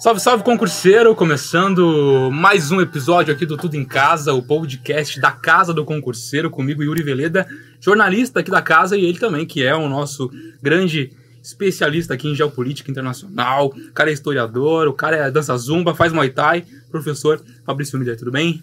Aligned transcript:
Salve, 0.00 0.18
salve, 0.18 0.42
concurseiro! 0.42 1.14
Começando 1.14 2.30
mais 2.32 2.70
um 2.70 2.80
episódio 2.80 3.34
aqui 3.34 3.44
do 3.44 3.58
Tudo 3.58 3.76
em 3.76 3.84
Casa, 3.84 4.32
o 4.32 4.42
podcast 4.42 5.20
da 5.20 5.30
Casa 5.30 5.74
do 5.74 5.84
Concurseiro, 5.84 6.48
comigo, 6.48 6.82
Yuri 6.82 7.02
Veleda, 7.02 7.46
jornalista 7.78 8.40
aqui 8.40 8.50
da 8.50 8.62
casa, 8.62 8.96
e 8.96 9.04
ele 9.04 9.18
também, 9.18 9.44
que 9.44 9.62
é 9.62 9.76
o 9.76 9.90
nosso 9.90 10.30
grande 10.62 11.12
especialista 11.42 12.14
aqui 12.14 12.26
em 12.28 12.34
geopolítica 12.34 12.90
internacional. 12.90 13.66
O 13.66 13.92
cara 13.92 14.08
é 14.08 14.14
historiador, 14.14 14.88
o 14.88 14.94
cara 14.94 15.16
é 15.18 15.30
dança 15.30 15.54
zumba, 15.58 15.94
faz 15.94 16.14
muay 16.14 16.30
thai. 16.30 16.64
Professor 16.90 17.38
Fabrício 17.66 17.98
Miller, 17.98 18.16
tudo 18.16 18.30
bem? 18.30 18.62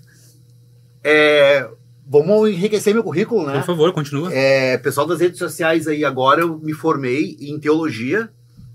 É, 1.03 1.69
vamos 2.09 2.49
enriquecer 2.49 2.95
meu 2.95 3.03
currículo, 3.03 3.45
né? 3.45 3.59
Por 3.59 3.63
favor, 3.63 3.93
continua. 3.93 4.33
É, 4.33 4.75
pessoal 4.79 5.05
das 5.05 5.19
redes 5.19 5.37
sociais 5.37 5.87
aí, 5.87 6.03
agora 6.03 6.41
eu 6.41 6.57
me 6.57 6.73
formei 6.73 7.37
em 7.39 7.59
teologia, 7.59 8.27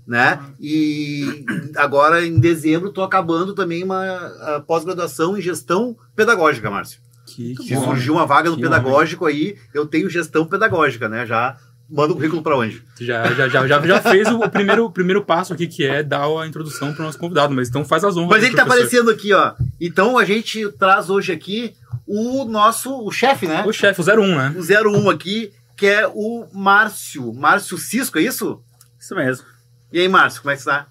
né? 0.07 0.39
E 0.59 1.45
agora 1.75 2.25
em 2.25 2.39
dezembro 2.39 2.89
estou 2.89 3.03
acabando 3.03 3.53
também 3.53 3.83
uma 3.83 4.63
pós-graduação 4.67 5.37
em 5.37 5.41
gestão 5.41 5.95
pedagógica, 6.15 6.69
Márcio. 6.69 6.99
Que, 7.25 7.55
que 7.55 7.75
surgiu 7.75 8.13
uma 8.13 8.25
vaga 8.25 8.49
no 8.49 8.57
Que 8.57 8.63
pedagógico 8.63 9.25
aí, 9.25 9.55
eu 9.73 9.85
tenho 9.85 10.09
gestão 10.09 10.45
pedagógica, 10.45 11.07
né? 11.07 11.25
Já 11.25 11.57
manda 11.89 12.11
o 12.11 12.15
currículo 12.15 12.41
para 12.41 12.57
onde? 12.57 12.83
Já, 12.99 13.25
já, 13.33 13.47
já, 13.47 13.67
já, 13.67 13.81
já 13.81 14.01
fez 14.01 14.27
o 14.27 14.49
primeiro, 14.49 14.85
o 14.85 14.91
primeiro 14.91 15.23
passo 15.23 15.53
aqui, 15.53 15.67
que 15.67 15.85
é 15.85 16.03
dar 16.03 16.25
a 16.25 16.47
introdução 16.47 16.93
para 16.93 17.01
o 17.01 17.05
nosso 17.05 17.17
convidado, 17.17 17.53
mas 17.53 17.69
então 17.69 17.85
faz 17.85 18.03
as 18.03 18.17
honras. 18.17 18.31
Mas 18.31 18.43
ele 18.43 18.55
tá 18.55 18.65
professor. 18.65 18.83
aparecendo 18.83 19.11
aqui, 19.11 19.33
ó. 19.33 19.53
Então 19.79 20.17
a 20.17 20.25
gente 20.25 20.69
traz 20.73 21.09
hoje 21.09 21.31
aqui 21.31 21.73
o 22.05 22.45
nosso, 22.45 23.05
o 23.05 23.11
chefe, 23.11 23.47
né? 23.47 23.63
O 23.65 23.71
chefe, 23.71 24.01
o 24.01 24.03
01, 24.03 24.35
né? 24.35 24.55
O 24.57 24.89
01 24.89 25.09
aqui, 25.09 25.51
que 25.77 25.87
é 25.87 26.07
o 26.07 26.47
Márcio. 26.51 27.33
Márcio 27.33 27.77
Cisco, 27.77 28.17
é 28.17 28.23
isso? 28.23 28.61
Isso 28.99 29.15
mesmo. 29.15 29.45
E 29.93 29.99
aí, 29.99 30.09
Márcio, 30.09 30.41
como 30.41 30.51
é 30.51 30.55
que 30.55 30.61
está? 30.61 30.87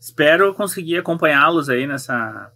Espero 0.00 0.54
conseguir 0.54 0.96
acompanhá-los 0.96 1.68
aí 1.68 1.86
nessa. 1.86 2.50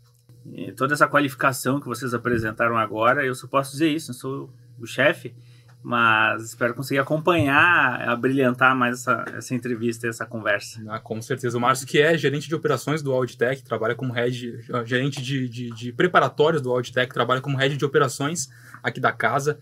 em 0.47 0.73
toda 0.73 0.95
essa 0.95 1.07
qualificação 1.07 1.79
que 1.79 1.87
vocês 1.87 2.15
apresentaram 2.15 2.79
agora. 2.79 3.23
Eu 3.23 3.35
só 3.35 3.47
posso 3.47 3.73
dizer 3.73 3.91
isso, 3.91 4.11
não 4.11 4.19
sou 4.19 4.51
o 4.79 4.87
chefe, 4.87 5.35
mas 5.83 6.43
espero 6.43 6.73
conseguir 6.73 7.01
acompanhar, 7.01 8.09
abrilhantar 8.09 8.75
mais 8.75 9.01
essa, 9.01 9.27
essa 9.37 9.55
entrevista 9.55 10.07
e 10.07 10.09
essa 10.09 10.25
conversa. 10.25 10.83
Ah, 10.89 10.99
com 10.99 11.21
certeza. 11.21 11.59
O 11.59 11.61
Márcio, 11.61 11.87
que 11.87 12.01
é 12.01 12.17
gerente 12.17 12.49
de 12.49 12.55
operações 12.55 13.03
do 13.03 13.13
Auditec, 13.13 13.63
trabalha 13.63 13.95
como 13.95 14.15
head, 14.15 14.59
gerente 14.87 15.21
de, 15.21 15.51
de, 15.51 15.69
de 15.69 15.93
preparatórios 15.93 16.63
do 16.63 16.71
Auditec, 16.71 17.13
trabalha 17.13 17.43
como 17.43 17.59
head 17.59 17.77
de 17.77 17.85
operações 17.85 18.49
aqui 18.83 19.01
da 19.01 19.13
casa. 19.13 19.61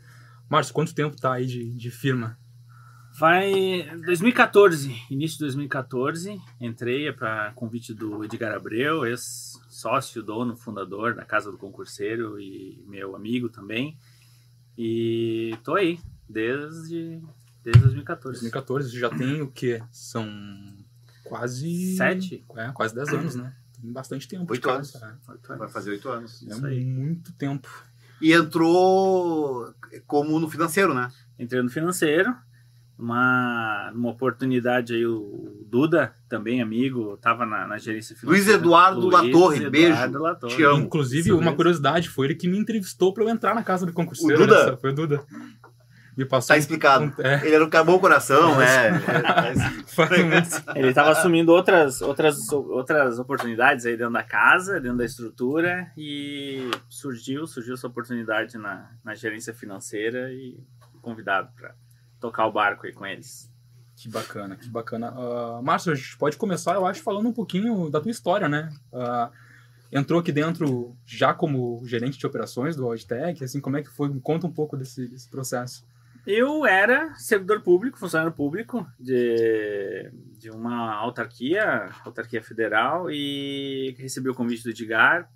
Márcio, 0.49 0.73
quanto 0.73 0.95
tempo 0.95 1.21
tá 1.21 1.33
aí 1.33 1.47
de, 1.47 1.73
de 1.73 1.91
firma? 1.91 2.39
Vai 3.19 3.83
2014, 4.05 4.95
início 5.11 5.39
de 5.39 5.45
2014, 5.47 6.41
entrei 6.61 7.13
para 7.13 7.51
convite 7.53 7.93
do 7.93 8.25
Edgar 8.25 8.55
Abreu, 8.55 9.05
ex-sócio, 9.05 10.23
dono, 10.23 10.57
fundador 10.57 11.17
da 11.17 11.25
Casa 11.25 11.51
do 11.51 11.59
Concurseiro 11.59 12.39
e 12.39 12.81
meu 12.87 13.17
amigo 13.17 13.49
também. 13.49 13.99
E 14.77 15.59
tô 15.65 15.75
aí 15.75 15.99
desde, 16.29 17.21
desde 17.65 17.83
2014. 17.83 18.39
2014 18.39 18.97
já 18.97 19.11
tem 19.11 19.43
o 19.43 19.51
quê? 19.51 19.83
São 19.91 20.25
quase. 21.25 21.97
Sete? 21.97 22.45
É, 22.55 22.71
quase 22.71 22.95
10 22.95 23.09
anos, 23.15 23.35
né? 23.35 23.53
Tem 23.83 23.93
bastante 23.93 24.29
tempo. 24.29 24.53
Oito 24.53 24.71
anos. 24.71 24.95
Oito 24.95 25.53
anos. 25.53 25.59
Vai 25.59 25.69
fazer 25.69 25.91
oito 25.91 26.09
anos. 26.09 26.41
É, 26.45 26.53
Isso 26.53 26.67
é 26.67 26.71
aí. 26.71 26.85
muito 26.85 27.33
tempo. 27.33 27.69
E 28.23 28.33
entrou 28.33 29.75
como 30.07 30.39
no 30.39 30.49
financeiro, 30.49 30.95
né? 30.95 31.11
Entrei 31.37 31.61
no 31.63 31.69
financeiro, 31.69 32.33
uma, 32.99 33.91
uma 33.95 34.11
oportunidade 34.11 34.95
aí, 34.95 35.07
o 35.07 35.65
Duda, 35.67 36.15
também 36.29 36.61
amigo, 36.61 37.15
estava 37.15 37.47
na, 37.47 37.67
na 37.67 37.79
gerência 37.79 38.17
financeira. 38.17 38.47
Luiz 38.51 38.61
Eduardo 38.61 39.01
Luiz 39.01 39.13
Latorre, 39.13 39.57
Eduardo 39.65 39.71
beijo. 39.71 40.19
Latorre. 40.19 40.57
Te 40.57 40.63
amo. 40.65 40.85
Inclusive, 40.85 41.31
uma 41.33 41.41
mesmo. 41.43 41.57
curiosidade, 41.57 42.09
foi 42.09 42.27
ele 42.27 42.35
que 42.35 42.49
me 42.49 42.59
entrevistou 42.59 43.15
para 43.15 43.23
eu 43.25 43.29
entrar 43.29 43.55
na 43.55 43.63
casa 43.63 43.87
do 43.87 43.93
concurseiro. 43.93 44.43
O 44.43 44.47
Duda? 44.47 44.71
né? 44.73 44.77
Foi 44.81 44.91
o 44.91 44.95
Duda. 44.95 45.25
Me 46.17 46.25
passou. 46.25 46.49
Tá 46.49 46.59
explicado. 46.59 47.05
um- 47.05 47.23
é, 47.23 47.47
Ele 47.47 47.55
era 47.55 47.65
um 47.65 47.85
bom 47.85 47.99
coração, 48.01 48.59
é. 48.61 48.89
é. 48.89 50.23
muito- 50.25 50.63
Ele 50.75 50.89
estava 50.89 51.11
assumindo 51.11 51.53
outras, 51.53 52.03
outras, 52.03 52.51
outras 52.53 53.21
oportunidades 53.21 53.87
aí 53.87 53.97
dentro 53.97 54.13
da 54.15 54.25
casa, 54.25 54.81
dentro 54.81 54.99
da 54.99 55.05
estrutura, 55.05 55.87
e 55.97 56.69
surgiu, 56.89 57.47
surgiu 57.47 57.75
essa 57.75 57.87
oportunidade 57.87 58.59
na, 58.59 58.91
na 59.05 59.15
gerência 59.15 59.55
financeira 59.55 60.33
e 60.33 60.59
fui 60.91 61.01
convidado 61.01 61.51
para 61.55 61.73
tocar 62.21 62.47
o 62.47 62.53
barco 62.53 62.87
aí 62.87 62.93
com 62.93 63.07
eles. 63.07 63.51
Que 63.97 64.09
bacana, 64.09 64.57
que 64.57 64.69
bacana. 64.69 65.13
Ah, 65.17 65.61
Márcio, 65.63 65.93
a 65.93 65.95
gente 65.95 66.17
pode 66.17 66.37
começar, 66.37 66.75
eu 66.75 66.87
acho, 66.87 67.03
falando 67.03 67.29
um 67.29 67.33
pouquinho 67.33 67.91
da 67.91 68.01
tua 68.01 68.11
história, 68.11 68.49
né? 68.49 68.73
Ah, 68.93 69.31
entrou 69.91 70.21
aqui 70.21 70.31
dentro 70.31 70.97
já 71.05 71.35
como 71.35 71.83
gerente 71.85 72.19
de 72.19 72.27
operações 72.27 72.77
do 72.77 72.87
Auditec, 72.87 73.43
assim, 73.43 73.61
como 73.61 73.77
é 73.77 73.83
que 73.83 73.91
foi? 73.91 74.09
Conta 74.21 74.47
um 74.47 74.53
pouco 74.53 74.77
desse, 74.77 75.09
desse 75.09 75.29
processo. 75.29 75.85
Eu 76.27 76.67
era 76.67 77.15
servidor 77.17 77.63
público, 77.63 77.99
funcionário 77.99 78.33
público 78.33 78.87
de, 79.01 80.11
de 80.39 80.51
uma 80.51 80.95
autarquia, 80.95 81.91
autarquia 82.05 82.43
federal, 82.43 83.11
e 83.11 83.97
recebi 83.99 84.29
o 84.29 84.35
convite 84.35 84.63
do 84.63 84.71
Edgar, 84.71 85.29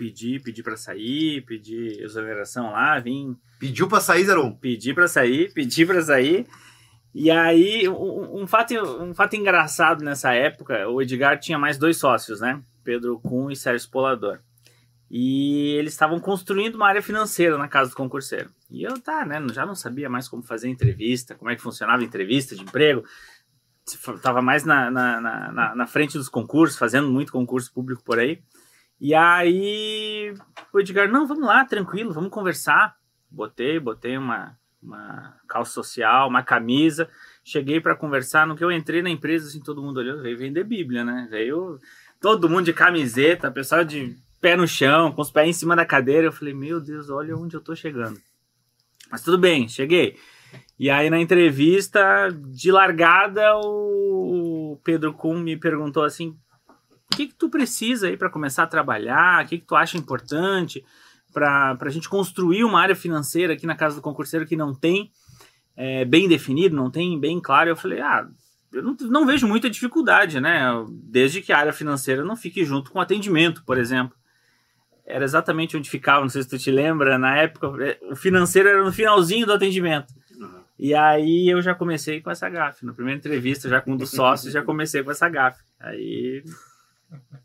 pedi, 0.00 0.40
pedi 0.40 0.62
para 0.62 0.76
sair, 0.78 1.42
pedi 1.42 2.02
exoneração 2.02 2.70
lá, 2.72 2.98
vim 2.98 3.36
Pediu 3.58 3.86
pra 3.86 4.00
sair, 4.00 4.24
Zeron. 4.24 4.52
pedi 4.54 4.94
para 4.94 5.06
sair, 5.06 5.52
pedi 5.52 5.84
para 5.84 6.00
sair. 6.00 6.46
E 7.14 7.30
aí, 7.30 7.86
um, 7.86 8.42
um 8.42 8.46
fato, 8.46 8.72
um 9.02 9.12
fato 9.12 9.36
engraçado 9.36 10.02
nessa 10.02 10.32
época, 10.32 10.88
o 10.88 11.02
Edgar 11.02 11.38
tinha 11.38 11.58
mais 11.58 11.76
dois 11.76 11.98
sócios, 11.98 12.40
né? 12.40 12.62
Pedro 12.82 13.18
Kuhn 13.20 13.50
e 13.50 13.56
Sérgio 13.56 13.90
Polador. 13.90 14.40
E 15.10 15.74
eles 15.76 15.92
estavam 15.92 16.18
construindo 16.20 16.76
uma 16.76 16.86
área 16.88 17.02
financeira 17.02 17.58
na 17.58 17.68
casa 17.68 17.90
do 17.90 17.96
concurseiro. 17.96 18.48
E 18.70 18.82
eu, 18.84 18.98
tá, 19.00 19.26
né? 19.26 19.44
Já 19.52 19.66
não 19.66 19.74
sabia 19.74 20.08
mais 20.08 20.28
como 20.28 20.42
fazer 20.42 20.68
entrevista, 20.68 21.34
como 21.34 21.50
é 21.50 21.56
que 21.56 21.60
funcionava 21.62 22.02
entrevista 22.04 22.54
de 22.54 22.62
emprego. 22.62 23.04
Tava 24.22 24.40
mais 24.40 24.64
na, 24.64 24.88
na, 24.90 25.20
na- 25.20 25.74
na 25.74 25.86
frente 25.86 26.16
dos 26.16 26.28
concursos, 26.28 26.78
fazendo 26.78 27.10
muito 27.10 27.32
concurso 27.32 27.72
público 27.74 28.04
por 28.04 28.18
aí. 28.20 28.40
E 29.00 29.14
aí, 29.14 30.34
o 30.72 30.78
Edgar, 30.78 31.10
não, 31.10 31.26
vamos 31.26 31.44
lá, 31.44 31.64
tranquilo, 31.64 32.12
vamos 32.12 32.30
conversar. 32.30 32.96
Botei, 33.30 33.80
botei 33.80 34.18
uma, 34.18 34.58
uma 34.82 35.36
calça 35.48 35.72
social, 35.72 36.28
uma 36.28 36.42
camisa. 36.42 37.08
Cheguei 37.42 37.80
para 37.80 37.96
conversar. 37.96 38.46
No 38.46 38.54
que 38.54 38.62
eu 38.62 38.70
entrei 38.70 39.00
na 39.00 39.08
empresa, 39.08 39.48
assim, 39.48 39.60
todo 39.60 39.82
mundo 39.82 39.98
olhou, 39.98 40.20
veio 40.20 40.36
vender 40.36 40.64
Bíblia, 40.64 41.02
né? 41.02 41.26
Veio 41.30 41.78
todo 42.20 42.48
mundo 42.48 42.66
de 42.66 42.74
camiseta, 42.74 43.50
pessoal 43.50 43.84
de 43.84 44.16
pé 44.40 44.54
no 44.54 44.68
chão, 44.68 45.12
com 45.12 45.22
os 45.22 45.30
pés 45.30 45.48
em 45.48 45.52
cima 45.52 45.74
da 45.74 45.86
cadeira. 45.86 46.26
Eu 46.26 46.32
falei, 46.32 46.52
meu 46.52 46.80
Deus, 46.80 47.08
olha 47.08 47.36
onde 47.36 47.56
eu 47.56 47.60
tô 47.60 47.74
chegando. 47.74 48.20
Mas 49.10 49.22
tudo 49.22 49.38
bem, 49.38 49.66
cheguei. 49.66 50.18
E 50.78 50.90
aí 50.90 51.08
na 51.08 51.18
entrevista 51.18 52.28
de 52.48 52.70
largada, 52.70 53.56
o 53.56 54.78
Pedro 54.84 55.12
Kuhn 55.12 55.38
me 55.40 55.56
perguntou 55.56 56.04
assim: 56.04 56.36
o 57.12 57.16
que, 57.16 57.26
que 57.26 57.34
tu 57.34 57.50
precisa 57.50 58.06
aí 58.06 58.16
para 58.16 58.30
começar 58.30 58.62
a 58.62 58.68
trabalhar? 58.68 59.44
O 59.44 59.48
que, 59.48 59.58
que 59.58 59.66
tu 59.66 59.74
acha 59.74 59.98
importante 59.98 60.84
para 61.32 61.76
a 61.80 61.90
gente 61.90 62.08
construir 62.08 62.64
uma 62.64 62.80
área 62.80 62.94
financeira 62.94 63.52
aqui 63.52 63.66
na 63.66 63.74
casa 63.74 63.96
do 63.96 64.02
concurseiro 64.02 64.46
que 64.46 64.56
não 64.56 64.74
tem 64.74 65.10
é, 65.76 66.04
bem 66.04 66.28
definido, 66.28 66.76
não 66.76 66.90
tem 66.90 67.18
bem 67.18 67.40
claro? 67.40 67.70
Eu 67.70 67.76
falei: 67.76 68.00
ah, 68.00 68.28
eu 68.72 68.82
não, 68.82 68.96
não 69.00 69.26
vejo 69.26 69.46
muita 69.46 69.68
dificuldade, 69.68 70.40
né? 70.40 70.62
Desde 70.88 71.42
que 71.42 71.52
a 71.52 71.58
área 71.58 71.72
financeira 71.72 72.24
não 72.24 72.36
fique 72.36 72.64
junto 72.64 72.90
com 72.92 72.98
o 72.98 73.02
atendimento, 73.02 73.64
por 73.64 73.76
exemplo. 73.76 74.16
Era 75.04 75.24
exatamente 75.24 75.76
onde 75.76 75.90
ficava, 75.90 76.20
não 76.20 76.28
sei 76.28 76.44
se 76.44 76.48
tu 76.48 76.56
te 76.56 76.70
lembra, 76.70 77.18
na 77.18 77.36
época, 77.36 77.72
é, 77.84 77.98
o 78.12 78.14
financeiro 78.14 78.68
era 78.68 78.84
no 78.84 78.92
finalzinho 78.92 79.44
do 79.44 79.52
atendimento. 79.52 80.14
E 80.78 80.94
aí 80.94 81.46
eu 81.46 81.60
já 81.60 81.74
comecei 81.74 82.22
com 82.22 82.30
essa 82.30 82.48
gafe. 82.48 82.86
Na 82.86 82.94
primeira 82.94 83.18
entrevista, 83.18 83.68
já 83.68 83.82
com 83.82 83.92
um 83.92 83.96
dos 83.96 84.10
sócios, 84.10 84.52
já 84.52 84.62
comecei 84.62 85.02
com 85.02 85.10
essa 85.10 85.28
gafe. 85.28 85.62
Aí 85.78 86.42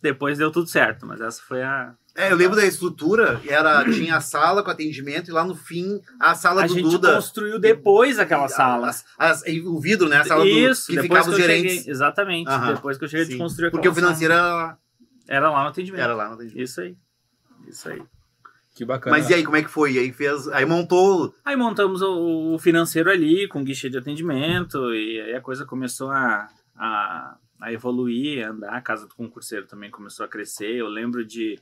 depois 0.01 0.38
deu 0.38 0.51
tudo 0.51 0.67
certo, 0.67 1.06
mas 1.06 1.19
essa 1.21 1.41
foi 1.41 1.63
a. 1.63 1.94
É, 2.17 2.31
eu 2.31 2.35
lembro 2.38 2.56
da 2.56 2.65
estrutura, 2.65 3.41
era, 3.45 3.83
tinha 3.91 4.15
a 4.15 4.21
sala 4.21 4.63
com 4.63 4.71
atendimento 4.71 5.29
e 5.29 5.33
lá 5.33 5.44
no 5.44 5.53
fim 5.53 6.00
a 6.17 6.33
sala 6.33 6.63
A 6.63 6.67
do 6.67 6.73
gente 6.73 6.83
Duda. 6.89 7.15
construiu 7.15 7.59
depois 7.59 8.17
aquela 8.19 8.47
sala. 8.47 8.88
As- 8.88 9.03
as- 9.19 9.44
o 9.65 9.79
vidro, 9.81 10.07
né? 10.07 10.17
A 10.19 10.23
sala 10.23 10.45
Isso, 10.47 10.83
do, 10.83 10.95
que 10.95 11.01
depois 11.01 11.19
ficava 11.19 11.23
que 11.23 11.29
os 11.33 11.39
eu 11.39 11.41
gerentes. 11.45 11.75
cheguei. 11.79 11.91
Exatamente. 11.91 12.50
Aham. 12.50 12.73
Depois 12.75 12.97
que 12.97 13.03
eu 13.03 13.09
cheguei, 13.09 13.23
a 13.23 13.25
Sim, 13.25 13.31
gente 13.33 13.41
construiu 13.41 13.69
Porque 13.71 13.89
o 13.89 13.94
financeiro 13.94 14.33
era, 14.33 14.44
sala. 14.44 14.77
Era 15.27 15.50
lá 15.50 15.63
no 15.63 15.69
atendimento. 15.69 16.01
era 16.03 16.15
lá 16.15 16.27
no 16.29 16.33
atendimento. 16.35 16.62
Isso 16.63 16.79
aí. 16.81 16.95
Isso 17.67 17.89
aí. 17.89 18.01
Que 18.75 18.85
bacana. 18.85 19.17
Mas 19.17 19.29
e 19.29 19.33
aí, 19.33 19.44
como 19.44 19.57
é 19.57 19.63
que 19.63 19.69
foi? 19.69 19.94
E 19.94 20.00
aí 20.00 20.13
fez. 20.13 20.47
Aí 20.50 20.65
montou. 20.65 21.33
Aí 21.44 21.56
montamos 21.57 22.01
o, 22.01 22.53
o 22.53 22.59
financeiro 22.59 23.09
ali, 23.09 23.47
com 23.50 23.63
guichê 23.63 23.89
de 23.89 23.97
atendimento, 23.97 24.94
e 24.94 25.19
aí 25.21 25.33
a 25.35 25.41
coisa 25.41 25.65
começou 25.65 26.12
a, 26.12 26.47
a, 26.77 27.35
a 27.60 27.72
evoluir, 27.72 28.46
a 28.46 28.52
andar. 28.52 28.74
A 28.74 28.81
casa 28.81 29.07
do 29.07 29.16
concurseiro 29.16 29.66
também 29.66 29.90
começou 29.90 30.25
a 30.25 30.30
crescer. 30.30 30.75
Eu 30.75 30.88
lembro 30.88 31.25
de, 31.25 31.60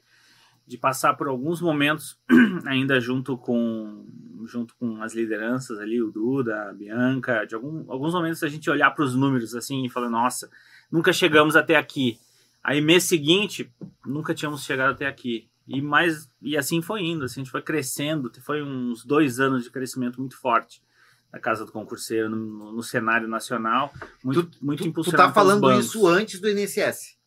de 0.66 0.78
passar 0.78 1.14
por 1.16 1.28
alguns 1.28 1.62
momentos, 1.62 2.20
ainda 2.66 3.00
junto 3.00 3.38
com, 3.38 4.06
junto 4.46 4.76
com 4.76 5.02
as 5.02 5.14
lideranças 5.14 5.80
ali, 5.80 6.02
o 6.02 6.12
Duda, 6.12 6.70
a 6.70 6.74
Bianca, 6.74 7.46
de 7.46 7.56
algum, 7.56 7.90
alguns 7.92 8.14
momentos 8.14 8.44
a 8.44 8.48
gente 8.48 8.70
olhar 8.70 8.92
para 8.92 9.06
os 9.06 9.16
números 9.16 9.56
assim 9.56 9.86
e 9.86 9.90
falar: 9.90 10.10
nossa, 10.10 10.50
nunca 10.92 11.14
chegamos 11.14 11.56
até 11.56 11.76
aqui. 11.76 12.18
Aí 12.64 12.80
mês 12.80 13.04
seguinte, 13.04 13.72
nunca 14.06 14.34
tínhamos 14.34 14.64
chegado 14.64 14.92
até 14.92 15.06
aqui. 15.06 15.48
E 15.68 15.82
mais 15.82 16.30
e 16.42 16.58
assim 16.58 16.82
foi 16.82 17.02
indo, 17.02 17.24
assim, 17.24 17.40
a 17.40 17.44
gente 17.44 17.52
foi 17.52 17.62
crescendo, 17.62 18.32
foi 18.42 18.62
uns 18.62 19.06
dois 19.06 19.40
anos 19.40 19.64
de 19.64 19.70
crescimento 19.70 20.20
muito 20.20 20.38
forte 20.38 20.82
da 21.34 21.40
casa 21.40 21.66
do 21.66 21.72
concurseiro 21.72 22.30
no, 22.30 22.72
no 22.72 22.84
cenário 22.84 23.28
nacional, 23.28 23.92
muito, 24.24 24.44
Tu- 24.44 24.58
muito 24.62 24.80
Tu, 24.80 24.84
tu 24.84 24.90
impulsionado 24.90 25.30
tá 25.30 25.34
falando 25.34 25.72
isso 25.80 26.06
antes 26.08 26.40
do 26.40 26.48
INSS. 26.48 27.18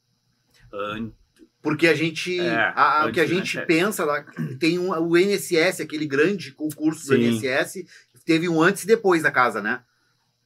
An- 0.72 1.10
Porque 1.60 1.88
a 1.88 1.94
gente. 1.94 2.38
É, 2.38 2.72
a- 2.76 3.06
o 3.08 3.12
que 3.12 3.20
a 3.20 3.24
do 3.24 3.28
gente 3.28 3.60
pensa 3.66 4.04
lá, 4.04 4.24
tem 4.60 4.78
um, 4.78 4.90
o 4.92 5.18
INSS, 5.18 5.80
aquele 5.80 6.06
grande 6.06 6.52
concurso 6.52 7.08
do 7.08 7.16
Sim. 7.16 7.22
INSS, 7.30 7.84
teve 8.24 8.48
um 8.48 8.62
antes 8.62 8.84
e 8.84 8.86
depois 8.86 9.24
da 9.24 9.30
casa, 9.32 9.60
né? 9.60 9.82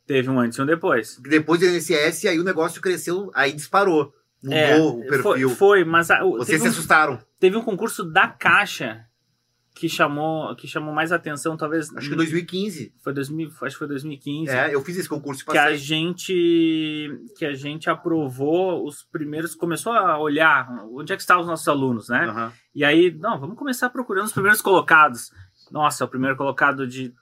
Teve 0.06 0.30
um 0.30 0.40
antes 0.40 0.56
e 0.58 0.62
um 0.62 0.66
depois. 0.66 1.18
Depois 1.22 1.60
do 1.60 1.66
INSS, 1.66 2.26
aí 2.26 2.40
o 2.40 2.44
negócio 2.44 2.80
cresceu, 2.80 3.30
aí 3.34 3.52
disparou. 3.52 4.12
Mudou 4.42 4.58
É, 4.58 4.80
o 4.80 5.00
perfil. 5.02 5.22
Foi, 5.50 5.54
foi, 5.56 5.84
mas 5.84 6.10
a- 6.10 6.22
Vocês 6.24 6.62
se 6.62 6.66
um, 6.66 6.70
assustaram. 6.70 7.22
teve 7.38 7.58
um 7.58 7.62
concurso 7.62 8.02
da 8.02 8.26
Caixa 8.26 9.04
que 9.80 9.88
chamou, 9.88 10.54
que 10.54 10.68
chamou 10.68 10.92
mais 10.92 11.10
atenção, 11.10 11.56
talvez. 11.56 11.90
Acho 11.96 12.10
que 12.10 12.14
2015. 12.14 12.92
foi 13.02 13.14
2000, 13.14 13.48
acho 13.62 13.74
que 13.74 13.78
foi 13.78 13.88
2015. 13.88 14.50
É, 14.50 14.74
eu 14.74 14.84
fiz 14.84 14.94
esse 14.98 15.08
concurso 15.08 15.42
e 15.42 15.50
que 15.50 15.56
a 15.56 15.74
gente 15.74 17.18
que 17.38 17.46
a 17.46 17.54
gente 17.54 17.88
aprovou 17.88 18.86
os 18.86 19.02
primeiros 19.04 19.54
começou 19.54 19.92
a 19.94 20.18
olhar 20.18 20.68
onde 20.92 21.12
é 21.12 21.16
que 21.16 21.22
estavam 21.22 21.42
os 21.42 21.48
nossos 21.48 21.66
alunos 21.66 22.08
né 22.10 22.26
Aham. 22.26 22.52
e 22.74 22.84
aí 22.84 23.10
não 23.18 23.38
vamos 23.40 23.56
começar 23.56 23.88
procurando 23.90 24.26
os 24.26 24.32
primeiros 24.32 24.60
colocados 24.60 25.30
nossa 25.70 26.04
o 26.04 26.08
primeiro 26.08 26.36
colocado 26.36 26.86
de 26.86 27.14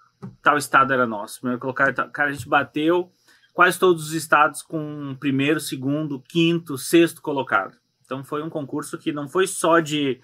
tal 0.43 0.57
estado 0.59 0.93
era 0.93 1.07
nosso 1.07 1.39
o 1.39 1.41
primeiro 1.43 1.61
colocado 1.61 1.95
tal- 1.95 2.11
cara 2.11 2.31
a 2.31 2.33
gente 2.33 2.49
bateu 2.49 3.11
quase 3.55 3.79
todos 3.79 4.09
os 4.09 4.13
estados 4.15 4.63
com 4.63 5.17
primeiro 5.21 5.61
segundo 5.61 6.21
quinto 6.21 6.77
sexto 6.77 7.23
colocado 7.23 7.77
então 8.05 8.25
foi 8.25 8.43
um 8.43 8.51
concurso 8.51 8.99
que 8.99 9.13
não 9.13 9.29
foi 9.29 9.47
só 9.47 9.79
de 9.81 10.21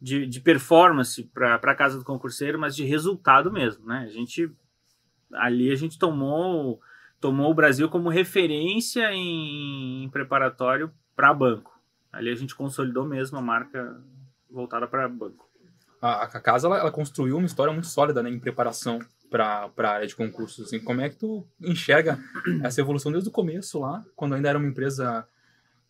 de, 0.00 0.26
de 0.26 0.40
performance 0.40 1.22
para 1.32 1.54
a 1.54 1.74
casa 1.74 1.98
do 1.98 2.04
concurseiro 2.04 2.58
mas 2.58 2.76
de 2.76 2.84
resultado 2.84 3.50
mesmo 3.50 3.86
né 3.86 4.04
a 4.06 4.08
gente 4.08 4.50
ali 5.32 5.70
a 5.70 5.76
gente 5.76 5.98
tomou 5.98 6.80
tomou 7.24 7.50
o 7.50 7.54
Brasil 7.54 7.88
como 7.88 8.10
referência 8.10 9.10
em, 9.14 10.04
em 10.04 10.10
preparatório 10.10 10.92
para 11.16 11.32
banco. 11.32 11.72
Ali 12.12 12.30
a 12.30 12.34
gente 12.34 12.54
consolidou 12.54 13.06
mesmo 13.06 13.38
a 13.38 13.40
marca 13.40 13.98
voltada 14.50 14.86
para 14.86 15.08
banco. 15.08 15.48
A, 16.02 16.24
a 16.24 16.40
casa 16.40 16.68
ela, 16.68 16.78
ela 16.78 16.92
construiu 16.92 17.38
uma 17.38 17.46
história 17.46 17.72
muito 17.72 17.86
sólida 17.86 18.22
né, 18.22 18.28
em 18.28 18.38
preparação 18.38 18.98
para 19.30 19.70
a 19.78 19.88
área 19.88 20.06
de 20.06 20.14
concursos. 20.14 20.66
Assim. 20.66 20.78
Como 20.78 21.00
é 21.00 21.08
que 21.08 21.16
tu 21.16 21.46
enxerga 21.62 22.18
essa 22.62 22.82
evolução 22.82 23.10
desde 23.10 23.30
o 23.30 23.32
começo 23.32 23.80
lá, 23.80 24.04
quando 24.14 24.34
ainda 24.34 24.50
era 24.50 24.58
uma 24.58 24.68
empresa 24.68 25.26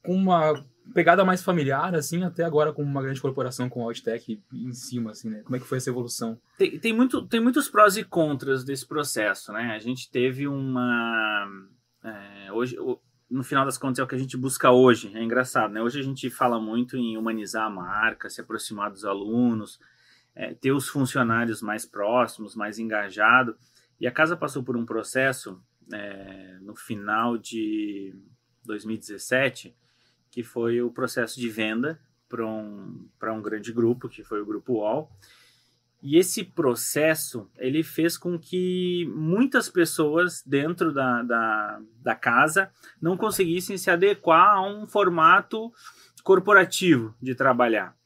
com 0.04 0.14
uma 0.14 0.54
pegada 0.92 1.24
mais 1.24 1.42
familiar, 1.42 1.94
assim, 1.94 2.22
até 2.24 2.44
agora 2.44 2.72
com 2.72 2.82
uma 2.82 3.02
grande 3.02 3.20
corporação 3.20 3.68
com 3.68 3.80
o 3.80 3.84
Audtech 3.84 4.42
em 4.52 4.72
cima, 4.72 5.12
assim, 5.12 5.30
né? 5.30 5.42
Como 5.42 5.56
é 5.56 5.58
que 5.58 5.66
foi 5.66 5.78
essa 5.78 5.90
evolução? 5.90 6.38
Tem, 6.58 6.78
tem, 6.78 6.92
muito, 6.92 7.26
tem 7.26 7.40
muitos 7.40 7.68
prós 7.68 7.96
e 7.96 8.04
contras 8.04 8.64
desse 8.64 8.86
processo, 8.86 9.52
né? 9.52 9.72
A 9.74 9.78
gente 9.78 10.10
teve 10.10 10.46
uma. 10.46 11.46
é, 12.02 12.52
hoje, 12.52 12.76
no 13.30 13.42
final 13.42 13.64
das 13.64 13.78
contas, 13.78 13.98
é 13.98 14.02
o 14.02 14.06
que 14.06 14.14
a 14.14 14.18
gente 14.18 14.36
busca 14.36 14.70
hoje. 14.70 15.10
É 15.14 15.22
engraçado, 15.22 15.72
né? 15.72 15.82
Hoje 15.82 15.98
a 16.00 16.02
gente 16.02 16.28
fala 16.30 16.60
muito 16.60 16.96
em 16.96 17.16
humanizar 17.16 17.66
a 17.66 17.70
marca, 17.70 18.28
se 18.28 18.40
aproximar 18.40 18.90
dos 18.90 19.04
alunos, 19.04 19.80
é, 20.34 20.54
ter 20.54 20.72
os 20.72 20.88
funcionários 20.88 21.62
mais 21.62 21.86
próximos, 21.86 22.54
mais 22.54 22.78
engajados. 22.78 23.54
E 24.00 24.06
a 24.06 24.12
casa 24.12 24.36
passou 24.36 24.62
por 24.62 24.76
um 24.76 24.84
processo 24.84 25.60
é, 25.92 26.58
no 26.60 26.76
final 26.76 27.38
de 27.38 28.14
2017, 28.64 29.74
que 30.34 30.42
foi 30.42 30.82
o 30.82 30.90
processo 30.90 31.38
de 31.38 31.48
venda 31.48 31.96
para 32.28 32.44
um, 32.44 33.08
um 33.22 33.40
grande 33.40 33.72
grupo, 33.72 34.08
que 34.08 34.24
foi 34.24 34.40
o 34.42 34.44
Grupo 34.44 34.72
UOL. 34.72 35.08
E 36.02 36.18
esse 36.18 36.42
processo, 36.42 37.48
ele 37.56 37.84
fez 37.84 38.18
com 38.18 38.36
que 38.36 39.08
muitas 39.14 39.68
pessoas 39.68 40.42
dentro 40.44 40.92
da, 40.92 41.22
da, 41.22 41.80
da 42.02 42.14
casa 42.16 42.68
não 43.00 43.16
conseguissem 43.16 43.78
se 43.78 43.88
adequar 43.88 44.56
a 44.56 44.66
um 44.66 44.88
formato 44.88 45.72
corporativo 46.24 47.14
de 47.22 47.36
trabalhar. 47.36 47.96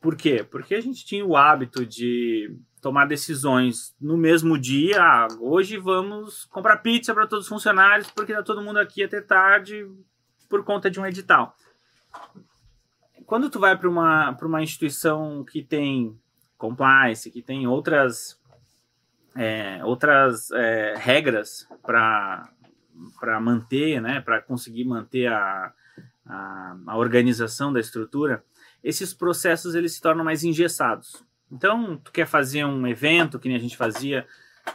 Por 0.00 0.16
quê? 0.16 0.42
Porque 0.50 0.74
a 0.74 0.80
gente 0.80 1.04
tinha 1.04 1.26
o 1.26 1.36
hábito 1.36 1.84
de 1.84 2.56
tomar 2.80 3.04
decisões 3.04 3.94
no 4.00 4.16
mesmo 4.16 4.56
dia. 4.56 5.02
Ah, 5.02 5.28
hoje 5.40 5.76
vamos 5.76 6.46
comprar 6.46 6.78
pizza 6.78 7.12
para 7.12 7.26
todos 7.26 7.44
os 7.44 7.48
funcionários 7.50 8.10
porque 8.10 8.32
está 8.32 8.42
todo 8.42 8.62
mundo 8.62 8.78
aqui 8.78 9.04
até 9.04 9.20
tarde 9.20 9.86
por 10.48 10.64
conta 10.64 10.90
de 10.90 10.98
um 10.98 11.06
edital. 11.06 11.54
Quando 13.26 13.50
tu 13.50 13.58
vai 13.58 13.76
para 13.76 13.88
uma, 13.88 14.32
para 14.34 14.46
uma 14.46 14.62
instituição 14.62 15.44
que 15.44 15.62
tem 15.62 16.16
compliance, 16.56 17.30
que 17.30 17.42
tem 17.42 17.66
outras, 17.66 18.40
é, 19.34 19.84
outras 19.84 20.50
é, 20.52 20.94
regras 20.96 21.68
para 21.82 23.40
manter, 23.40 24.00
né, 24.00 24.20
para 24.20 24.40
conseguir 24.40 24.84
manter 24.84 25.26
a, 25.26 25.72
a, 26.24 26.76
a 26.86 26.96
organização 26.96 27.72
da 27.72 27.80
estrutura, 27.80 28.44
esses 28.82 29.12
processos 29.12 29.74
eles 29.74 29.94
se 29.94 30.00
tornam 30.00 30.24
mais 30.24 30.44
engessados. 30.44 31.24
Então, 31.50 31.96
tu 31.96 32.12
quer 32.12 32.26
fazer 32.26 32.64
um 32.64 32.86
evento, 32.86 33.38
que 33.40 33.48
nem 33.48 33.56
a 33.56 33.60
gente 33.60 33.76
fazia, 33.76 34.24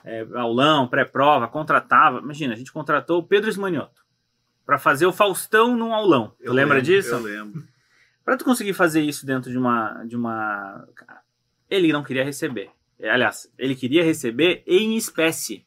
é, 0.04 0.28
aulão, 0.36 0.88
pré-prova, 0.88 1.48
contratava. 1.48 2.20
Imagina, 2.20 2.54
a 2.54 2.58
gente 2.58 2.72
contratou 2.72 3.20
o 3.20 3.24
Pedro 3.24 3.50
Esmanioto 3.50 4.02
para 4.72 4.80
fazer 4.80 5.06
o 5.06 5.12
Faustão 5.12 5.76
num 5.76 5.94
aulão. 5.94 6.34
Tu 6.40 6.46
Eu 6.46 6.54
lembra 6.54 6.76
lembro, 6.78 6.90
disso? 6.90 7.10
Eu 7.10 7.20
lembro. 7.20 7.62
Para 8.24 8.38
tu 8.38 8.46
conseguir 8.46 8.72
fazer 8.72 9.02
isso 9.02 9.26
dentro 9.26 9.52
de 9.52 9.58
uma, 9.58 10.02
de 10.06 10.16
uma. 10.16 10.88
Ele 11.70 11.92
não 11.92 12.02
queria 12.02 12.24
receber. 12.24 12.70
Aliás, 13.04 13.52
ele 13.58 13.76
queria 13.76 14.02
receber 14.02 14.64
em 14.66 14.96
espécie. 14.96 15.66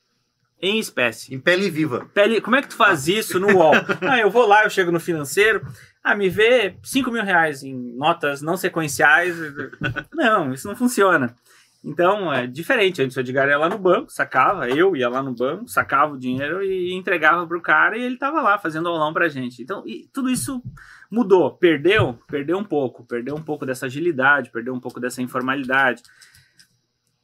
Em 0.59 0.79
espécie. 0.79 1.35
Em 1.35 1.39
pele 1.39 1.69
viva. 1.69 2.09
Pele, 2.15 2.41
como 2.41 2.57
é 2.57 2.63
que 2.63 2.69
tu 2.69 2.77
faz 2.77 3.07
isso 3.07 3.39
no 3.39 3.55
UOL? 3.55 3.75
ah, 4.01 4.19
eu 4.19 4.31
vou 4.31 4.47
lá, 4.47 4.65
eu 4.65 4.71
chego 4.71 4.91
no 4.91 4.99
financeiro. 4.99 5.61
Ah, 6.03 6.15
me 6.15 6.31
vê 6.31 6.79
5 6.83 7.11
mil 7.11 7.25
reais 7.25 7.63
em 7.63 7.75
notas 7.75 8.41
não 8.41 8.57
sequenciais. 8.57 9.37
Não, 10.15 10.55
isso 10.55 10.67
não 10.67 10.75
funciona. 10.75 11.37
Então, 11.85 12.33
é 12.33 12.47
diferente. 12.47 13.03
Antes 13.03 13.15
o 13.15 13.21
Edgar 13.21 13.47
ia 13.47 13.59
lá 13.59 13.69
no 13.69 13.79
banco, 13.79 14.11
sacava, 14.11 14.69
eu 14.71 14.97
ia 14.97 15.07
lá 15.07 15.23
no 15.23 15.35
banco, 15.35 15.69
sacava 15.69 16.15
o 16.15 16.19
dinheiro 16.19 16.63
e 16.65 16.95
entregava 16.95 17.47
pro 17.47 17.61
cara 17.61 17.99
e 17.99 18.03
ele 18.03 18.17
tava 18.17 18.41
lá 18.41 18.57
fazendo 18.57 18.89
aulão 18.89 19.13
pra 19.13 19.29
gente. 19.29 19.63
Então, 19.63 19.85
tudo 20.11 20.31
isso 20.31 20.63
mudou. 21.11 21.55
Perdeu? 21.57 22.19
Perdeu 22.27 22.57
um 22.57 22.65
pouco. 22.65 23.05
Perdeu 23.05 23.37
um 23.37 23.43
pouco 23.43 23.67
dessa 23.67 23.85
agilidade, 23.85 24.51
perdeu 24.51 24.73
um 24.73 24.81
pouco 24.81 24.99
dessa 24.99 25.21
informalidade. 25.21 26.03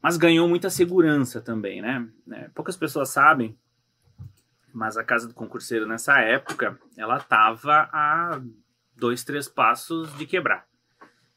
Mas 0.02 0.18
ganhou 0.18 0.46
muita 0.46 0.68
segurança 0.68 1.40
também, 1.40 1.80
né? 1.80 2.06
É, 2.30 2.49
poucas 2.54 2.76
pessoas 2.76 3.08
sabem, 3.11 3.56
mas 4.73 4.96
a 4.96 5.04
casa 5.04 5.26
do 5.26 5.34
concurseiro 5.34 5.87
nessa 5.87 6.18
época, 6.20 6.78
ela 6.96 7.16
estava 7.16 7.88
a 7.92 8.40
dois, 8.94 9.25
três 9.25 9.49
passos 9.49 10.16
de 10.18 10.26
quebrar. 10.26 10.66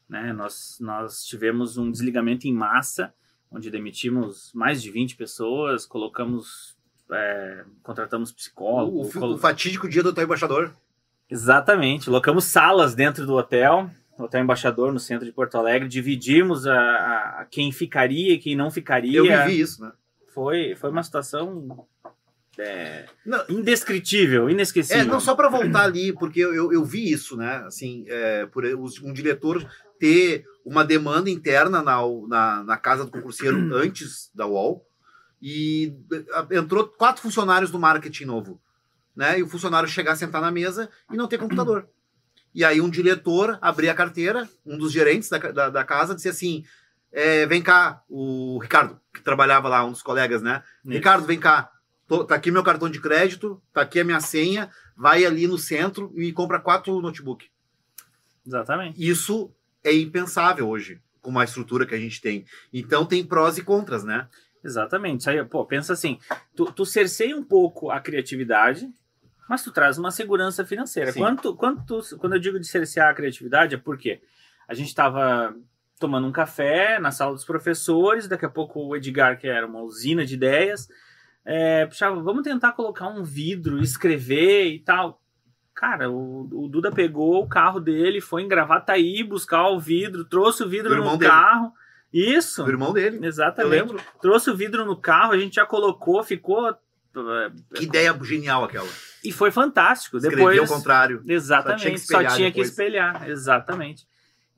Né? 0.08 0.32
Nós, 0.32 0.78
nós 0.80 1.24
tivemos 1.24 1.76
um 1.76 1.90
desligamento 1.90 2.46
em 2.46 2.54
massa, 2.54 3.12
onde 3.50 3.70
demitimos 3.70 4.50
mais 4.54 4.82
de 4.82 4.90
20 4.90 5.16
pessoas, 5.16 5.86
colocamos, 5.86 6.76
é, 7.10 7.64
contratamos 7.82 8.32
psicólogo. 8.32 9.02
O, 9.06 9.12
colo- 9.12 9.34
o 9.34 9.38
fatídico 9.38 9.88
dia 9.88 10.02
do 10.02 10.08
hotel 10.10 10.24
embaixador. 10.24 10.72
Exatamente, 11.30 12.06
colocamos 12.06 12.44
salas 12.44 12.94
dentro 12.94 13.26
do 13.26 13.34
hotel, 13.34 13.90
Hotel 14.16 14.42
Embaixador 14.42 14.92
no 14.92 15.00
centro 15.00 15.24
de 15.26 15.32
Porto 15.32 15.56
Alegre, 15.56 15.88
dividimos 15.88 16.66
a, 16.68 16.76
a- 17.40 17.46
quem 17.50 17.72
ficaria 17.72 18.34
e 18.34 18.38
quem 18.38 18.54
não 18.54 18.70
ficaria. 18.70 19.18
Eu 19.18 19.24
vivi 19.24 19.60
isso, 19.60 19.82
né? 19.82 19.90
Foi, 20.32 20.76
foi 20.76 20.90
uma 20.90 21.02
situação 21.02 21.84
é, 22.58 23.06
Não. 23.26 23.44
indescritível, 23.48 24.48
inesquecível. 24.48 25.02
É, 25.02 25.04
não 25.04 25.18
só 25.18 25.34
para 25.34 25.48
voltar 25.48 25.82
ali, 25.84 26.12
porque 26.12 26.38
eu, 26.40 26.54
eu, 26.54 26.72
eu 26.72 26.84
vi 26.84 27.10
isso, 27.10 27.36
né? 27.36 27.64
Assim, 27.66 28.04
é, 28.06 28.46
por 28.46 28.64
um 28.64 29.12
diretor 29.12 29.66
ter 29.98 30.44
uma 30.64 30.84
demanda 30.84 31.28
interna 31.28 31.82
na, 31.82 32.00
na, 32.28 32.64
na 32.64 32.76
casa 32.76 33.04
do 33.04 33.10
concurseiro 33.10 33.74
antes 33.74 34.30
da 34.34 34.46
UOL 34.46 34.86
e 35.40 35.94
entrou 36.50 36.86
quatro 36.86 37.20
funcionários 37.22 37.70
do 37.70 37.78
marketing 37.78 38.24
novo, 38.24 38.60
né? 39.14 39.38
E 39.38 39.42
o 39.42 39.48
funcionário 39.48 39.88
chegar, 39.88 40.16
sentar 40.16 40.40
na 40.40 40.50
mesa 40.50 40.88
e 41.12 41.16
não 41.16 41.28
ter 41.28 41.38
computador. 41.38 41.86
E 42.54 42.64
aí 42.64 42.80
um 42.80 42.88
diretor 42.88 43.58
abrir 43.60 43.88
a 43.88 43.94
carteira, 43.94 44.48
um 44.64 44.78
dos 44.78 44.92
gerentes 44.92 45.28
da, 45.28 45.38
da, 45.38 45.70
da 45.70 45.84
casa, 45.84 46.14
disse 46.14 46.28
assim, 46.28 46.64
é, 47.12 47.46
vem 47.46 47.60
cá, 47.60 48.02
o 48.08 48.58
Ricardo, 48.58 48.98
que 49.12 49.20
trabalhava 49.22 49.68
lá, 49.68 49.84
um 49.84 49.92
dos 49.92 50.02
colegas, 50.02 50.40
né? 50.40 50.62
Isso. 50.84 50.92
Ricardo, 50.94 51.26
vem 51.26 51.38
cá. 51.38 51.70
Tô- 52.06 52.24
tá 52.24 52.34
aqui 52.34 52.50
meu 52.50 52.62
cartão 52.62 52.88
de 52.88 53.00
crédito, 53.00 53.60
tá 53.72 53.82
aqui 53.82 54.00
a 54.00 54.04
minha 54.04 54.20
senha, 54.20 54.70
vai 54.96 55.24
ali 55.24 55.46
no 55.46 55.58
centro 55.58 56.12
e 56.16 56.32
compra 56.32 56.60
quatro 56.60 57.00
notebook. 57.00 57.46
Exatamente. 58.46 59.02
Isso 59.04 59.50
é 59.84 59.94
impensável 59.94 60.68
hoje, 60.68 61.00
com 61.20 61.30
uma 61.30 61.44
estrutura 61.44 61.86
que 61.86 61.94
a 61.94 61.98
gente 61.98 62.20
tem. 62.20 62.44
Então 62.72 63.04
tem 63.04 63.24
prós 63.24 63.58
e 63.58 63.62
contras, 63.62 64.02
né? 64.02 64.26
Exatamente. 64.64 65.28
Aí, 65.28 65.44
pô, 65.44 65.64
pensa 65.66 65.92
assim, 65.92 66.18
tu, 66.56 66.64
tu 66.72 66.86
cerceia 66.86 67.36
um 67.36 67.44
pouco 67.44 67.90
a 67.90 68.00
criatividade, 68.00 68.88
mas 69.48 69.62
tu 69.62 69.70
traz 69.70 69.98
uma 69.98 70.10
segurança 70.10 70.64
financeira. 70.64 71.12
Sim. 71.12 71.20
Quanto, 71.20 71.54
quanto, 71.54 72.00
quando 72.18 72.32
eu 72.32 72.40
digo 72.40 72.58
de 72.58 72.66
cercear 72.66 73.10
a 73.10 73.14
criatividade, 73.14 73.74
é 73.74 73.78
porque 73.78 74.22
a 74.66 74.72
gente 74.72 74.88
estava 74.88 75.54
tomando 76.00 76.26
um 76.26 76.32
café 76.32 76.98
na 76.98 77.10
sala 77.10 77.32
dos 77.32 77.44
professores, 77.44 78.26
daqui 78.26 78.46
a 78.46 78.50
pouco 78.50 78.80
o 78.80 78.96
Edgar, 78.96 79.38
que 79.38 79.46
era 79.46 79.66
uma 79.66 79.82
usina 79.82 80.24
de 80.24 80.34
ideias, 80.34 80.88
é, 81.44 81.84
puxava, 81.86 82.20
vamos 82.22 82.42
tentar 82.42 82.72
colocar 82.72 83.08
um 83.08 83.22
vidro, 83.22 83.82
escrever 83.82 84.72
e 84.72 84.78
tal. 84.78 85.20
Cara, 85.84 86.10
o, 86.10 86.48
o 86.64 86.68
Duda 86.68 86.90
pegou 86.90 87.42
o 87.42 87.46
carro 87.48 87.78
dele, 87.78 88.20
foi 88.20 88.42
em 88.42 88.48
Gravataí 88.48 89.22
buscar 89.22 89.68
o 89.68 89.78
vidro, 89.78 90.24
trouxe 90.24 90.62
o 90.62 90.68
vidro 90.68 90.96
no 90.96 91.16
dele. 91.18 91.30
carro. 91.30 91.72
Isso, 92.12 92.64
Do 92.64 92.70
irmão 92.70 92.92
dele. 92.92 93.18
Eu 93.18 93.24
exatamente. 93.24 93.70
lembro. 93.70 94.00
Trouxe 94.22 94.50
o 94.50 94.56
vidro 94.56 94.84
no 94.86 94.96
carro, 94.96 95.32
a 95.32 95.38
gente 95.38 95.56
já 95.56 95.66
colocou, 95.66 96.22
ficou. 96.24 96.68
eh, 96.70 96.76
Que 97.74 97.84
ideia 97.84 98.16
genial 98.22 98.64
aquela. 98.64 98.88
E 99.22 99.30
foi 99.30 99.50
fantástico. 99.50 100.16
Escrevia 100.16 100.38
Depois, 100.38 100.58
ao 100.70 100.76
contrário. 100.78 101.22
Exatamente, 101.26 101.80
Só 101.80 101.84
tinha 101.86 101.92
que 101.94 101.98
só 102.00 102.04
espelhar 102.20 102.36
tinha 102.36 102.48
que 102.50 102.54
depois. 102.56 102.70
espelhar, 102.70 103.28
exatamente. 103.28 104.06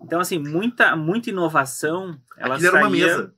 Então, 0.00 0.20
assim, 0.20 0.38
muita, 0.38 0.94
muita 0.94 1.30
inovação. 1.30 2.16
Ela 2.36 2.54
Aquilo 2.54 2.68
era 2.76 2.86
uma 2.86 2.90
saía- 2.90 3.06
mesa. 3.06 3.34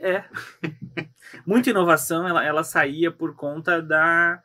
É. 0.00 0.24
muita 1.46 1.70
inovação, 1.70 2.26
ela, 2.26 2.44
ela 2.44 2.64
saía 2.64 3.10
por 3.10 3.34
conta 3.36 3.80
da, 3.82 4.42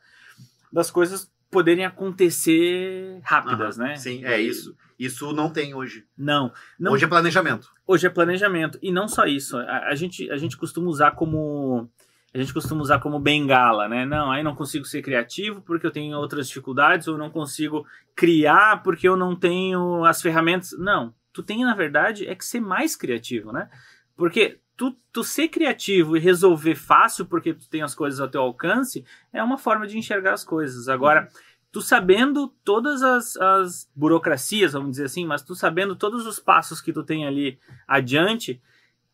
das 0.72 0.90
coisas 0.90 1.32
poderem 1.54 1.84
acontecer 1.84 3.20
rápidas, 3.22 3.78
Aham, 3.78 3.88
né? 3.88 3.96
Sim, 3.96 4.24
é 4.24 4.40
isso. 4.40 4.76
Isso 4.98 5.32
não 5.32 5.48
tem 5.48 5.72
hoje. 5.72 6.04
Não, 6.18 6.52
não 6.78 6.92
Hoje 6.92 7.04
é 7.04 7.08
planejamento. 7.08 7.70
Hoje 7.86 8.08
é 8.08 8.10
planejamento. 8.10 8.76
E 8.82 8.90
não 8.90 9.06
só 9.06 9.24
isso. 9.24 9.56
A, 9.56 9.86
a 9.86 9.94
gente, 9.94 10.28
a 10.32 10.36
gente 10.36 10.56
costuma 10.56 10.88
usar 10.88 11.12
como. 11.12 11.88
A 12.34 12.38
gente 12.38 12.52
costuma 12.52 12.82
usar 12.82 12.98
como 12.98 13.20
bengala, 13.20 13.88
né? 13.88 14.04
Não, 14.04 14.32
aí 14.32 14.42
não 14.42 14.56
consigo 14.56 14.84
ser 14.84 15.00
criativo 15.00 15.62
porque 15.62 15.86
eu 15.86 15.92
tenho 15.92 16.18
outras 16.18 16.48
dificuldades, 16.48 17.06
ou 17.06 17.16
não 17.16 17.30
consigo 17.30 17.86
criar 18.16 18.82
porque 18.82 19.08
eu 19.08 19.16
não 19.16 19.36
tenho 19.36 20.04
as 20.04 20.20
ferramentas. 20.20 20.74
Não. 20.76 21.14
Tu 21.32 21.40
tem, 21.44 21.64
na 21.64 21.74
verdade, 21.76 22.26
é 22.26 22.34
que 22.34 22.44
ser 22.44 22.58
mais 22.58 22.96
criativo, 22.96 23.52
né? 23.52 23.70
Porque 24.16 24.58
tu, 24.76 24.96
tu 25.12 25.22
ser 25.22 25.48
criativo 25.48 26.16
e 26.16 26.20
resolver 26.20 26.74
fácil 26.74 27.26
porque 27.26 27.54
tu 27.54 27.68
tem 27.68 27.82
as 27.82 27.94
coisas 27.94 28.20
ao 28.20 28.28
teu 28.28 28.42
alcance 28.42 29.04
é 29.32 29.42
uma 29.42 29.58
forma 29.58 29.86
de 29.86 29.98
enxergar 29.98 30.32
as 30.32 30.44
coisas. 30.44 30.88
Agora, 30.88 31.28
tu 31.70 31.80
sabendo 31.80 32.48
todas 32.64 33.02
as, 33.02 33.36
as 33.36 33.90
burocracias, 33.94 34.72
vamos 34.72 34.92
dizer 34.92 35.04
assim, 35.04 35.26
mas 35.26 35.42
tu 35.42 35.54
sabendo 35.54 35.96
todos 35.96 36.26
os 36.26 36.38
passos 36.38 36.80
que 36.80 36.92
tu 36.92 37.02
tem 37.02 37.26
ali 37.26 37.58
adiante, 37.86 38.60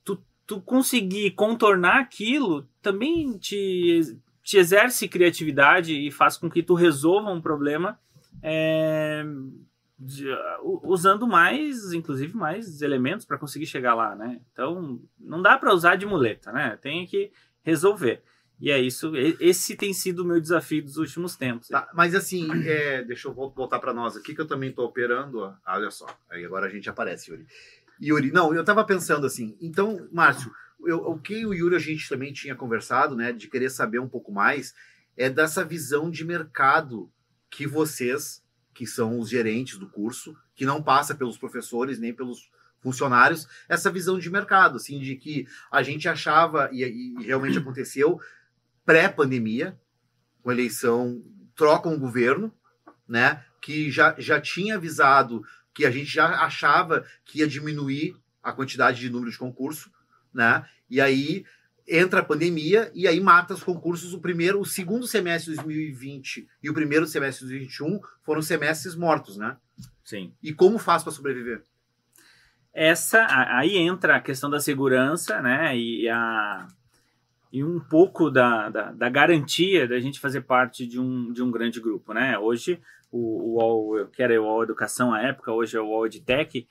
tu, 0.04 0.22
tu 0.46 0.60
conseguir 0.60 1.32
contornar 1.32 2.00
aquilo 2.00 2.68
também 2.82 3.38
te, 3.38 4.16
te 4.42 4.58
exerce 4.58 5.08
criatividade 5.08 5.94
e 5.94 6.10
faz 6.10 6.36
com 6.36 6.50
que 6.50 6.62
tu 6.62 6.74
resolva 6.74 7.30
um 7.30 7.40
problema 7.40 7.98
é, 8.42 9.24
de- 10.00 10.32
u- 10.62 10.80
usando 10.84 11.26
mais, 11.26 11.92
inclusive 11.92 12.34
mais 12.34 12.80
elementos 12.80 13.26
para 13.26 13.36
conseguir 13.38 13.66
chegar 13.66 13.94
lá, 13.94 14.16
né? 14.16 14.40
Então 14.52 14.98
não 15.18 15.42
dá 15.42 15.58
para 15.58 15.74
usar 15.74 15.96
de 15.96 16.06
muleta, 16.06 16.50
né? 16.50 16.78
Tem 16.80 17.06
que 17.06 17.30
resolver. 17.62 18.22
E 18.58 18.70
é 18.70 18.78
isso. 18.78 19.12
Esse 19.16 19.76
tem 19.76 19.92
sido 19.92 20.20
o 20.20 20.24
meu 20.24 20.40
desafio 20.40 20.82
dos 20.82 20.96
últimos 20.96 21.36
tempos. 21.36 21.68
Tá, 21.68 21.88
mas 21.94 22.14
assim, 22.14 22.46
é, 22.66 23.02
deixa 23.04 23.28
eu 23.28 23.32
vol- 23.34 23.52
voltar 23.54 23.78
para 23.78 23.92
nós 23.94 24.16
aqui, 24.16 24.34
que 24.34 24.40
eu 24.40 24.46
também 24.46 24.70
estou 24.70 24.84
operando. 24.86 25.38
ó. 25.40 25.54
Ah, 25.64 25.76
olha 25.76 25.90
só, 25.90 26.06
aí 26.30 26.44
agora 26.44 26.66
a 26.66 26.70
gente 26.70 26.88
aparece, 26.88 27.30
Yuri. 27.30 27.46
Yuri, 28.02 28.32
não, 28.32 28.54
eu 28.54 28.60
estava 28.62 28.84
pensando 28.84 29.26
assim, 29.26 29.56
então, 29.60 30.08
Márcio, 30.12 30.50
eu- 30.86 30.98
o 31.10 31.18
que 31.18 31.44
o 31.44 31.52
Yuri 31.54 31.76
a 31.76 31.78
gente 31.78 32.08
também 32.08 32.32
tinha 32.32 32.54
conversado, 32.54 33.14
né, 33.14 33.32
de 33.32 33.48
querer 33.48 33.68
saber 33.70 33.98
um 33.98 34.08
pouco 34.08 34.32
mais, 34.32 34.74
é 35.16 35.28
dessa 35.28 35.62
visão 35.64 36.10
de 36.10 36.24
mercado 36.24 37.10
que 37.50 37.66
vocês, 37.66 38.42
que 38.80 38.86
são 38.86 39.18
os 39.18 39.28
gerentes 39.28 39.76
do 39.76 39.86
curso, 39.86 40.34
que 40.54 40.64
não 40.64 40.82
passa 40.82 41.14
pelos 41.14 41.36
professores 41.36 41.98
nem 41.98 42.14
pelos 42.14 42.50
funcionários, 42.80 43.46
essa 43.68 43.90
visão 43.90 44.18
de 44.18 44.30
mercado, 44.30 44.76
assim, 44.76 44.98
de 44.98 45.16
que 45.16 45.46
a 45.70 45.82
gente 45.82 46.08
achava, 46.08 46.70
e, 46.72 46.82
e 46.82 47.26
realmente 47.26 47.58
aconteceu, 47.60 48.18
pré-pandemia, 48.82 49.78
com 50.42 50.50
eleição, 50.50 51.22
trocam 51.54 51.92
o 51.92 51.98
governo, 51.98 52.50
né? 53.06 53.44
Que 53.60 53.90
já, 53.90 54.14
já 54.16 54.40
tinha 54.40 54.76
avisado 54.76 55.44
que 55.74 55.84
a 55.84 55.90
gente 55.90 56.10
já 56.10 56.42
achava 56.42 57.04
que 57.26 57.40
ia 57.40 57.46
diminuir 57.46 58.16
a 58.42 58.50
quantidade 58.50 58.98
de 58.98 59.10
número 59.10 59.30
de 59.30 59.36
concurso, 59.36 59.92
né? 60.32 60.64
E 60.88 61.02
aí 61.02 61.44
entra 61.90 62.20
a 62.20 62.24
pandemia 62.24 62.90
e 62.94 63.08
aí 63.08 63.20
mata 63.20 63.54
os 63.54 63.62
concursos. 63.62 64.14
O 64.14 64.20
primeiro, 64.20 64.60
o 64.60 64.64
segundo 64.64 65.06
semestre 65.06 65.50
de 65.50 65.56
2020 65.56 66.48
e 66.62 66.70
o 66.70 66.74
primeiro 66.74 67.06
semestre 67.06 67.46
de 67.46 67.52
2021 67.54 68.00
foram 68.22 68.40
semestres 68.40 68.94
mortos, 68.94 69.36
né? 69.36 69.56
Sim. 70.04 70.32
E 70.42 70.52
como 70.52 70.78
faz 70.78 71.02
para 71.02 71.12
sobreviver? 71.12 71.62
essa 72.72 73.26
aí 73.56 73.76
entra 73.76 74.16
a 74.16 74.20
questão 74.20 74.48
da 74.48 74.60
segurança, 74.60 75.40
né? 75.40 75.76
E 75.76 76.08
a 76.08 76.66
e 77.52 77.64
um 77.64 77.80
pouco 77.80 78.30
da, 78.30 78.68
da, 78.68 78.92
da 78.92 79.08
garantia 79.08 79.88
da 79.88 79.98
gente 79.98 80.20
fazer 80.20 80.42
parte 80.42 80.86
de 80.86 81.00
um, 81.00 81.32
de 81.32 81.42
um 81.42 81.50
grande 81.50 81.80
grupo, 81.80 82.14
né? 82.14 82.38
Hoje 82.38 82.80
o, 83.10 83.18
o 83.18 83.54
UOL, 83.56 84.06
que 84.06 84.22
era 84.22 84.40
o 84.40 84.44
UOL 84.44 84.62
Educação 84.62 85.12
à 85.12 85.20
época, 85.20 85.52
hoje 85.52 85.76
é 85.76 85.80
o 85.80 85.86
UOL 85.88 86.06
EdTech, 86.06 86.68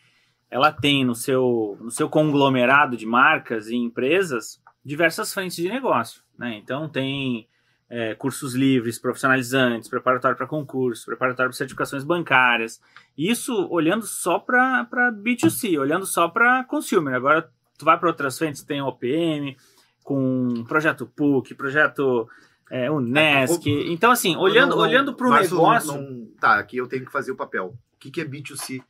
ela 0.50 0.72
tem 0.72 1.04
no 1.04 1.14
seu, 1.14 1.78
no 1.82 1.92
seu 1.92 2.08
conglomerado 2.08 2.96
de 2.96 3.06
marcas 3.06 3.68
e 3.68 3.76
empresas 3.76 4.62
diversas 4.84 5.34
frentes 5.34 5.58
de 5.58 5.70
negócio, 5.70 6.22
né? 6.38 6.56
Então 6.58 6.88
tem 6.90 7.48
é, 7.90 8.14
cursos 8.16 8.54
livres, 8.54 9.00
profissionalizantes, 9.00 9.90
preparatório 9.90 10.38
para 10.38 10.46
concurso, 10.48 11.06
preparatório 11.06 11.50
para 11.50 11.58
certificações 11.58 12.04
bancárias, 12.04 12.80
isso 13.18 13.68
olhando 13.70 14.06
só 14.06 14.40
para 14.40 14.86
B2C, 15.12 15.80
olhando 15.80 16.06
só 16.06 16.28
para 16.28 16.64
consumer. 16.66 17.16
Agora, 17.16 17.50
tu 17.78 17.86
vai 17.86 17.98
para 17.98 18.10
outras 18.10 18.38
frentes, 18.38 18.62
tem 18.64 18.82
OPM, 18.82 19.58
com 20.04 20.64
projeto 20.68 21.06
PUC, 21.08 21.54
projeto 21.56 22.28
é, 22.70 22.90
Unesc. 22.92 23.66
Então, 23.92 24.12
assim, 24.12 24.36
olhando, 24.36 24.72
Não, 24.72 24.78
não, 24.78 24.84
olhando 24.84 25.14
para 25.16 25.28
o 25.28 25.34
negócio. 25.34 25.94
não- 26.00 26.28
tá, 26.40 26.60
aqui 26.60 26.78
eu 26.78 26.88
tenho 26.88 27.06
que 27.06 27.12
fazer 27.12 27.32
o 27.32 27.36
papel. 27.36 27.74
O 27.96 27.98
que, 28.00 28.12
que 28.12 28.22
é 28.22 28.26
B2C? 28.26 28.84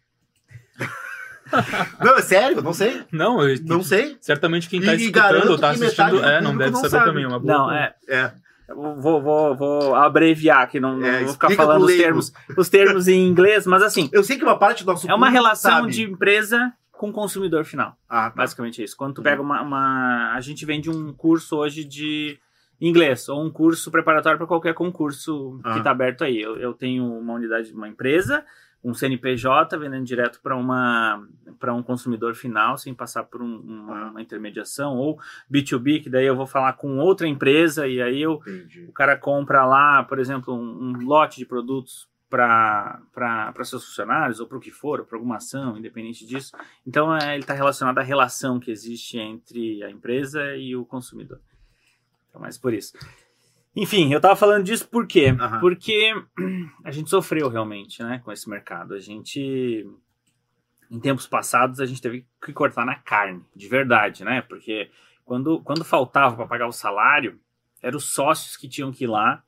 não, 2.03 2.17
é 2.17 2.21
sério, 2.21 2.61
não 2.61 2.73
sei. 2.73 3.03
Não, 3.11 3.41
eu- 3.47 3.57
Não 3.65 3.81
sei. 3.83 4.17
certamente 4.21 4.69
quem 4.69 4.81
tá 4.81 4.93
E- 4.93 4.97
escutando 4.97 5.49
ou 5.51 5.57
tá 5.57 5.69
assistindo 5.71 6.11
do 6.11 6.23
é, 6.25 6.41
não 6.41 6.55
deve 6.57 6.71
não 6.71 6.77
saber 6.79 6.89
sabe. 6.89 7.05
também. 7.05 7.23
é 7.23 7.27
Uma 7.27 7.39
boa 7.39 7.53
Não, 7.57 7.71
é. 7.71 7.93
É. 8.07 8.31
Vou, 8.73 9.19
vou, 9.21 9.55
vou 9.55 9.95
abreviar 9.95 10.61
aqui, 10.61 10.79
não, 10.79 10.95
não 10.97 11.05
É, 11.05 11.23
vou 11.23 11.33
ficar 11.33 11.49
falando 11.51 11.85
os 11.85 11.95
termos, 11.97 12.31
os 12.55 12.69
termos 12.69 13.07
em 13.07 13.27
inglês, 13.27 13.65
mas 13.65 13.81
assim, 13.81 14.09
Eu 14.13 14.23
sei 14.23 14.37
que 14.37 14.43
uma 14.43 14.59
parte 14.59 14.83
do 14.83 14.91
nosso 14.91 15.09
é 15.09 15.13
uma 15.15 15.29
relação 15.29 15.71
sabe. 15.71 15.91
de 15.91 16.03
empresa 16.03 16.71
com 16.91 17.11
consumidor 17.11 17.65
final. 17.65 17.95
Ah, 18.07 18.29
tá. 18.29 18.35
Basicamente 18.35 18.79
é 18.81 18.85
isso. 18.85 18.95
Quando 18.95 19.15
tu 19.15 19.21
pega 19.23 19.41
uma, 19.41 19.61
uma- 19.63 20.33
A 20.35 20.39
gente 20.41 20.65
vende 20.67 20.87
um 20.89 21.11
curso 21.13 21.55
hoje 21.57 21.83
de 21.83 22.37
inglês, 22.79 23.27
ou 23.27 23.43
um 23.43 23.49
curso 23.49 23.89
preparatório 23.89 24.37
para 24.37 24.45
qualquer 24.47 24.73
concurso 24.75 25.59
Ah. 25.63 25.71
que 25.73 25.77
está 25.79 25.89
aberto 25.91 26.23
aí. 26.23 26.39
Eu, 26.39 26.55
eu 26.57 26.73
tenho 26.73 27.03
uma 27.05 27.33
unidade, 27.33 27.73
uma 27.73 27.87
empresa, 27.87 28.43
um 28.83 28.93
CNPJ 28.93 29.77
vendendo 29.77 30.05
direto 30.05 30.39
para 30.41 30.55
uma 30.55 31.25
para 31.59 31.73
um 31.73 31.83
consumidor 31.83 32.33
final, 32.35 32.77
sem 32.77 32.93
passar 32.93 33.23
por 33.23 33.41
um- 33.41 33.59
uma, 33.59 34.11
uma 34.11 34.21
intermediação, 34.21 34.95
ou 34.95 35.19
B2B, 35.51 36.01
que 36.01 36.09
daí 36.09 36.25
eu 36.25 36.35
vou 36.35 36.47
falar 36.47 36.73
com 36.73 36.97
outra 36.99 37.27
empresa 37.27 37.85
e 37.87 38.01
aí 38.01 38.21
eu 38.21 38.35
Entendi. 38.47 38.85
o 38.87 38.93
cara 38.93 39.17
compra 39.17 39.65
lá, 39.65 40.03
por 40.03 40.19
exemplo, 40.19 40.53
um, 40.53 40.91
um 40.91 41.05
lote 41.05 41.37
de 41.37 41.45
produtos 41.45 42.07
para 42.29 43.01
seus 43.63 43.83
funcionários 43.85 44.39
ou 44.39 44.47
para 44.47 44.57
o 44.57 44.61
que 44.61 44.71
for, 44.71 45.03
para 45.05 45.17
alguma 45.17 45.37
ação, 45.37 45.77
independente 45.77 46.25
disso. 46.25 46.55
Então, 46.85 47.13
é, 47.15 47.33
ele 47.33 47.41
está 47.43 47.53
relacionado 47.53 47.97
à 47.97 48.03
relação 48.03 48.59
que 48.59 48.71
existe 48.71 49.17
entre 49.17 49.83
a 49.83 49.89
empresa 49.89 50.55
e 50.55 50.75
o 50.75 50.85
consumidor. 50.85 51.41
Então, 52.29 52.39
mais 52.39 52.57
por 52.57 52.73
isso. 52.73 52.93
Enfim, 53.79 54.11
eu 54.11 54.17
estava 54.17 54.35
falando 54.35 54.65
disso 54.65 54.85
por 54.89 55.07
quê? 55.07 55.27
Aham. 55.39 55.61
Porque 55.61 56.13
a 56.83 56.91
gente 56.91 57.09
sofreu 57.09 57.47
realmente 57.47 58.03
né, 58.03 58.21
com 58.23 58.29
esse 58.29 58.49
mercado. 58.49 58.93
A 58.93 58.99
gente, 58.99 59.87
em 60.91 60.99
tempos 60.99 61.25
passados, 61.25 61.79
a 61.79 61.85
gente 61.85 62.01
teve 62.01 62.25
que 62.43 62.51
cortar 62.51 62.85
na 62.85 62.95
carne, 62.95 63.41
de 63.55 63.69
verdade, 63.69 64.25
né? 64.25 64.41
Porque 64.41 64.91
quando, 65.23 65.61
quando 65.61 65.85
faltava 65.85 66.35
para 66.35 66.45
pagar 66.45 66.67
o 66.67 66.73
salário, 66.73 67.39
eram 67.81 67.97
os 67.97 68.11
sócios 68.11 68.57
que 68.57 68.67
tinham 68.67 68.91
que 68.91 69.05
ir 69.05 69.07
lá. 69.07 69.41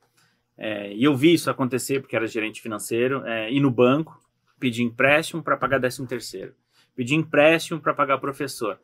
é, 0.58 0.94
e 0.94 1.04
eu 1.04 1.14
vi 1.14 1.34
isso 1.34 1.52
acontecer 1.52 2.00
porque 2.00 2.16
era 2.16 2.26
gerente 2.26 2.62
financeiro, 2.62 3.26
é, 3.26 3.52
ir 3.52 3.60
no 3.60 3.70
banco, 3.70 4.18
pedir 4.58 4.84
empréstimo 4.84 5.44
para 5.44 5.58
pagar 5.58 5.80
13 5.80 6.08
terceiro, 6.08 6.54
pedir 6.96 7.16
empréstimo 7.16 7.82
para 7.82 7.94
pagar 7.94 8.18
professor, 8.20 8.80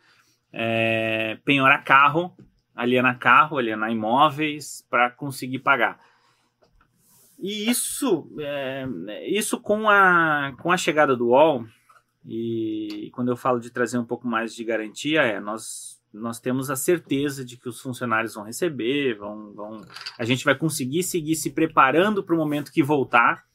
é, 0.52 1.38
penhorar 1.46 1.86
carro, 1.86 2.36
alienar 2.78 3.20
carro, 3.20 3.58
alienar 3.58 3.92
imóveis 3.92 4.86
para 4.90 5.10
conseguir 5.10 5.60
pagar. 5.60 6.00
E 7.40 7.70
isso, 7.70 8.32
é, 8.40 8.88
isso 9.28 9.60
com, 9.60 9.90
a, 9.90 10.54
com 10.60 10.72
a 10.72 10.78
chegada 10.78 11.16
do 11.16 11.28
UOL, 11.28 11.66
e 12.26 13.10
quando 13.14 13.30
eu 13.30 13.38
falo 13.38 13.60
de 13.60 13.70
trazer 13.70 13.98
um 13.98 14.06
pouco 14.06 14.28
mais 14.28 14.56
de 14.56 14.64
garantia, 14.64 15.22
é 15.22 15.40
nós 15.40 15.98
nós 16.14 16.40
temos 16.40 16.70
a 16.70 16.76
certeza 16.76 17.44
de 17.44 17.58
que 17.58 17.70
os 17.70 17.80
funcionários 17.82 18.34
vão 18.34 18.44
receber, 18.44 19.16
vão, 19.16 19.54
vão 19.54 19.82
a 20.18 20.26
gente 20.26 20.44
vai 20.44 20.56
conseguir 20.56 21.04
seguir 21.04 21.36
se 21.36 21.52
preparando 21.52 22.24
para 22.24 22.34
o 22.34 22.38
momento 22.38 22.72
que 22.72 22.84
voltar. 22.84 23.46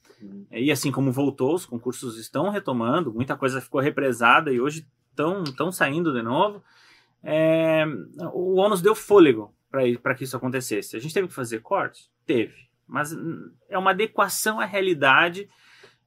E 0.52 0.70
assim 0.70 0.92
como 0.92 1.10
voltou, 1.10 1.54
os 1.54 1.66
concursos 1.66 2.16
estão 2.16 2.48
retomando, 2.50 3.12
muita 3.12 3.36
coisa 3.36 3.60
ficou 3.60 3.80
represada 3.80 4.52
e 4.52 4.60
hoje 4.60 4.86
estão, 5.10 5.42
estão 5.42 5.72
saindo 5.72 6.12
de 6.12 6.22
novo. 6.22 6.62
É, 7.22 7.84
o 8.32 8.60
ONU 8.60 8.76
deu 8.78 8.94
fôlego 8.94 9.54
para 9.70 10.14
que 10.14 10.24
isso 10.24 10.36
acontecesse. 10.36 10.96
A 10.96 11.00
gente 11.00 11.14
teve 11.14 11.28
que 11.28 11.34
fazer 11.34 11.60
cortes? 11.60 12.10
Teve. 12.26 12.54
Mas 12.86 13.16
é 13.68 13.78
uma 13.78 13.92
adequação 13.92 14.60
à 14.60 14.64
realidade. 14.64 15.48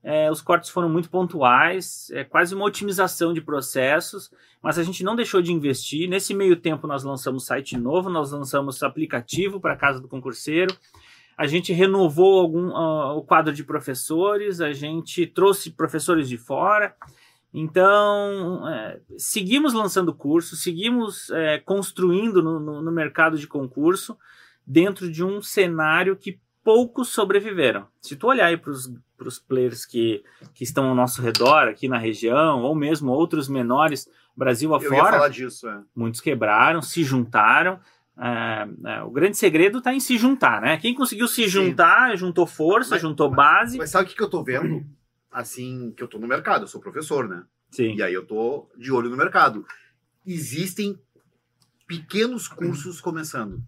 É, 0.04 0.30
os 0.30 0.40
cortes 0.40 0.70
foram 0.70 0.88
muito 0.88 1.10
pontuais, 1.10 2.12
é 2.12 2.24
quase 2.24 2.54
uma 2.54 2.64
otimização 2.64 3.34
de 3.34 3.42
processos, 3.42 4.32
mas 4.62 4.78
a 4.78 4.84
gente 4.84 5.04
não 5.04 5.16
deixou 5.16 5.42
de 5.42 5.52
investir. 5.52 6.08
Nesse 6.08 6.32
meio 6.32 6.56
tempo, 6.56 6.86
nós 6.86 7.04
lançamos 7.04 7.48
site 7.48 7.76
novo, 7.76 8.08
nós 8.08 8.32
lançamos 8.32 8.84
aplicativo 8.84 9.60
para 9.60 9.74
a 9.74 9.76
Casa 9.78 10.00
do 10.00 10.08
Concurseiro, 10.08 10.78
a 11.36 11.48
gente 11.48 11.74
renovou 11.74 12.40
algum, 12.40 12.70
uh, 12.70 13.18
o 13.18 13.24
quadro 13.24 13.52
de 13.52 13.64
professores, 13.64 14.62
a 14.62 14.72
gente 14.72 15.26
trouxe 15.26 15.72
professores 15.72 16.30
de 16.30 16.38
fora. 16.38 16.96
Então, 17.58 18.68
é, 18.68 19.00
seguimos 19.18 19.74
lançando 19.74 20.14
cursos, 20.14 20.62
seguimos 20.62 21.30
é, 21.30 21.58
construindo 21.58 22.44
no, 22.44 22.60
no, 22.60 22.82
no, 22.82 22.92
mercado 22.92 23.38
de 23.38 23.48
concurso 23.48 24.18
dentro 24.68 25.10
de 25.10 25.24
um 25.24 25.42
cenário 25.42 26.18
que 26.18 26.38
poucos 26.62 27.08
sobreviveram. 27.14 27.88
Se 28.02 28.18
tu 28.18 28.28
olhar 28.28 28.48
aí 28.48 28.58
para 28.58 28.72
os 28.72 29.40
players 29.40 29.86
que, 29.86 30.22
que 30.54 30.66
estão 30.66 30.90
ao 30.90 30.96
nosso 30.96 31.22
redor, 31.22 31.70
aqui 31.70 31.88
na 31.88 31.98
região, 31.98 32.62
ou 32.62 32.76
mesmo 32.76 33.14
outros 33.14 33.48
menores, 33.48 34.06
Brasil 34.36 34.76
afora, 34.76 35.30
disso, 35.30 35.70
é. 35.70 35.80
muitos 35.96 36.20
quebraram, 36.20 36.82
se 36.82 37.06
juntaram. 37.06 37.80
É, 38.18 38.68
é, 38.98 39.04
o 39.04 39.12
grande 39.12 39.38
segredo 39.38 39.78
está 39.78 39.94
em 39.94 40.02
se 40.02 40.18
juntar, 40.18 40.60
né? 40.60 40.76
Quem 40.76 40.94
conseguiu 40.94 41.30
se 41.30 41.48
juntar, 41.48 42.12
Sim. 42.12 42.18
juntou 42.18 42.46
força, 42.46 42.96
mas, 42.96 43.02
juntou 43.02 43.30
base. 43.30 43.78
Mas 43.78 43.92
sabe 43.92 44.04
o 44.04 44.08
que, 44.10 44.16
que 44.16 44.22
eu 44.22 44.26
estou 44.26 44.44
vendo? 44.44 44.86
Assim, 45.36 45.92
que 45.92 46.02
eu 46.02 46.08
tô 46.08 46.18
no 46.18 46.28
mercado, 46.28 46.64
eu 46.64 46.68
sou 46.68 46.80
professor, 46.80 47.28
né? 47.28 47.44
Sim. 47.70 47.96
E 47.96 48.02
aí 48.02 48.14
eu 48.14 48.26
tô 48.26 48.70
de 48.78 48.90
olho 48.90 49.10
no 49.10 49.18
mercado. 49.18 49.66
Existem 50.26 50.98
pequenos 51.86 52.48
cursos 52.48 53.02
começando. 53.02 53.62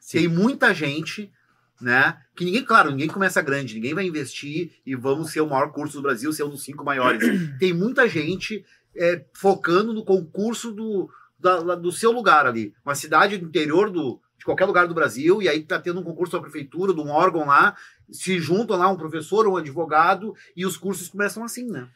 Sim. 0.00 0.18
Tem 0.18 0.28
muita 0.28 0.74
gente, 0.74 1.32
né? 1.80 2.20
Que 2.34 2.44
ninguém, 2.44 2.64
claro, 2.64 2.90
ninguém 2.90 3.06
começa 3.06 3.40
grande, 3.40 3.74
ninguém 3.74 3.94
vai 3.94 4.04
investir 4.04 4.72
e 4.84 4.96
vamos 4.96 5.30
ser 5.30 5.40
o 5.42 5.48
maior 5.48 5.70
curso 5.70 5.98
do 5.98 6.02
Brasil, 6.02 6.32
ser 6.32 6.42
um 6.42 6.50
dos 6.50 6.64
cinco 6.64 6.84
maiores. 6.84 7.22
Tem 7.60 7.72
muita 7.72 8.08
gente 8.08 8.64
é, 8.96 9.24
focando 9.32 9.94
no 9.94 10.04
concurso 10.04 10.72
do, 10.72 11.08
da, 11.38 11.76
do 11.76 11.92
seu 11.92 12.10
lugar 12.10 12.46
ali. 12.46 12.74
Uma 12.84 12.96
cidade 12.96 13.38
do 13.38 13.46
interior 13.46 13.90
do, 13.90 14.20
de 14.38 14.44
qualquer 14.44 14.64
lugar 14.64 14.86
do 14.86 14.94
Brasil, 14.94 15.42
e 15.42 15.48
aí 15.48 15.62
tá 15.62 15.78
tendo 15.78 16.00
um 16.00 16.04
concurso 16.04 16.32
da 16.32 16.42
prefeitura, 16.42 16.94
de 16.94 17.00
um 17.00 17.10
órgão 17.10 17.46
lá, 17.46 17.76
se 18.10 18.38
juntam 18.38 18.76
lá 18.76 18.88
um 18.88 18.96
professor 18.96 19.46
ou 19.46 19.54
um 19.54 19.56
advogado 19.56 20.34
e 20.56 20.64
os 20.64 20.76
cursos 20.76 21.08
começam 21.08 21.44
assim, 21.44 21.66
né? 21.70 21.88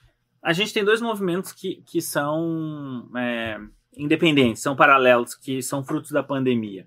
A 0.43 0.53
gente 0.53 0.73
tem 0.73 0.85
dois 0.85 1.01
movimentos 1.01 1.53
que, 1.53 1.83
que 1.87 2.01
são 2.01 3.11
é, 3.15 3.61
independentes, 3.97 4.63
são 4.63 4.75
paralelos, 4.75 5.35
que 5.35 5.63
são 5.63 5.85
frutos 5.85 6.11
da 6.11 6.23
pandemia. 6.23 6.87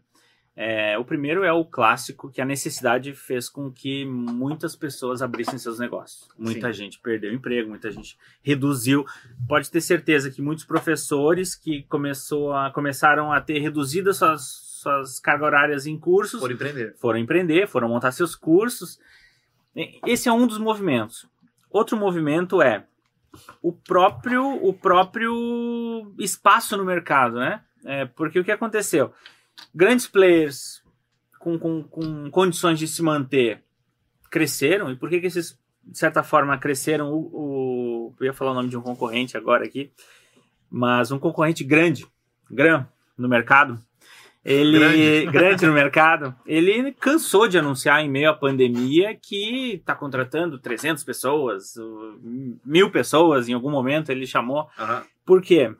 É, 0.56 0.98
o 1.00 1.06
primeiro 1.06 1.44
é 1.44 1.52
o 1.52 1.66
clássico, 1.66 2.30
que 2.30 2.40
a 2.40 2.46
necessidade 2.46 3.14
fez 3.14 3.50
com 3.50 3.72
que 3.72 4.06
muitas 4.06 4.76
pessoas 4.76 5.22
abrissem 5.22 5.58
seus 5.58 5.80
negócios. 5.80 6.30
Muita 6.38 6.68
Sim. 6.68 6.74
gente 6.74 7.00
perdeu 7.00 7.34
emprego, 7.34 7.70
muita 7.70 7.92
gente 7.92 8.18
reduziu. 8.44 9.04
Pode 9.48 9.72
ter 9.72 9.82
certeza 9.82 10.30
que 10.30 10.44
muitos 10.44 10.64
professores 10.64 11.56
que 11.56 11.84
começou 11.84 12.54
a, 12.54 12.72
começaram 12.72 13.32
a 13.32 13.42
ter 13.42 13.60
reduzidas 13.60 14.18
suas 14.18 14.73
suas 14.84 15.20
cargas 15.20 15.48
horárias 15.48 15.88
em 15.88 15.98
cursos. 15.98 16.39
Foram 16.39 16.54
empreender. 16.54 16.96
Foram 16.98 17.19
empreender, 17.19 17.67
foram 17.67 17.89
montar 17.89 18.12
seus 18.12 18.36
cursos. 18.36 19.00
Esse 20.06 20.30
é 20.30 20.32
um 20.32 20.46
dos 20.46 20.58
movimentos. 20.58 21.28
Outro 21.69 21.98
movimento 21.98 22.62
é 22.62 22.86
o 23.62 23.72
próprio, 23.74 24.46
o 24.63 24.74
próprio 24.74 26.13
espaço 26.19 26.78
no 26.78 26.86
mercado, 26.86 27.39
né? 27.39 27.62
É, 27.84 28.06
porque 28.06 28.39
o 28.39 28.43
que 28.43 28.52
aconteceu? 28.52 29.12
Grandes 29.74 30.08
players 30.08 30.84
com, 31.39 31.58
com, 31.58 31.84
com 31.84 32.30
condições 32.30 32.80
de 32.80 32.88
se 32.88 33.02
manter 33.02 33.63
cresceram. 34.30 34.91
E 34.91 34.96
por 34.96 35.10
que, 35.10 35.19
que 35.19 35.28
esses, 35.28 35.60
de 35.84 35.98
certa 35.98 36.24
forma, 36.24 36.58
cresceram? 36.58 37.12
O, 37.12 37.17
o, 37.34 38.15
eu 38.19 38.28
ia 38.28 38.34
falar 38.34 38.52
o 38.52 38.56
nome 38.56 38.69
de 38.69 38.78
um 38.78 38.82
concorrente 38.82 39.36
agora 39.36 39.65
aqui, 39.65 39.91
mas 40.69 41.12
um 41.12 41.19
concorrente 41.19 41.63
grande, 41.63 42.08
grande 42.50 42.88
no 43.17 43.28
mercado, 43.28 43.80
ele 44.45 44.77
grande. 44.77 45.32
grande. 45.32 45.65
no 45.65 45.73
mercado, 45.73 46.36
ele 46.45 46.91
cansou 46.93 47.47
de 47.47 47.58
anunciar 47.58 48.01
em 48.01 48.10
meio 48.10 48.29
à 48.29 48.34
pandemia 48.34 49.15
que 49.15 49.75
está 49.75 49.95
contratando 49.95 50.60
300 50.60 51.01
pessoas, 51.03 51.75
mil 52.65 52.91
pessoas 52.91 53.47
em 53.47 53.53
algum 53.53 53.71
momento 53.71 54.12
ele 54.12 54.27
chamou. 54.27 54.69
Uhum. 54.77 55.01
Por 55.25 55.41
quê? 55.41 55.73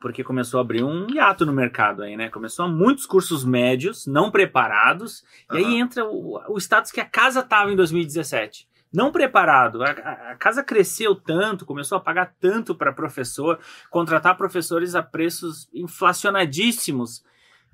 Porque 0.00 0.24
começou 0.24 0.56
a 0.56 0.62
abrir 0.62 0.82
um 0.82 1.06
hiato 1.10 1.44
no 1.44 1.52
mercado 1.52 2.02
aí, 2.02 2.16
né? 2.16 2.30
Começou 2.30 2.64
a 2.64 2.68
muitos 2.68 3.04
cursos 3.04 3.44
médios, 3.44 4.06
não 4.06 4.30
preparados, 4.30 5.22
uhum. 5.50 5.58
e 5.58 5.64
aí 5.64 5.74
entra 5.78 6.06
o, 6.06 6.40
o 6.48 6.56
status 6.56 6.90
que 6.90 7.00
a 7.00 7.04
casa 7.04 7.40
estava 7.40 7.70
em 7.70 7.76
2017 7.76 8.70
não 8.92 9.12
preparado. 9.12 9.84
A, 9.84 9.90
a, 9.90 10.34
casa 10.36 10.64
cresceu 10.64 11.14
tanto, 11.14 11.64
começou 11.64 11.96
a 11.96 12.00
pagar 12.00 12.34
tanto 12.40 12.74
para 12.74 12.92
professor, 12.92 13.60
contratar 13.88 14.36
professores 14.36 14.96
a 14.96 15.02
preços 15.02 15.68
inflacionadíssimos 15.72 17.22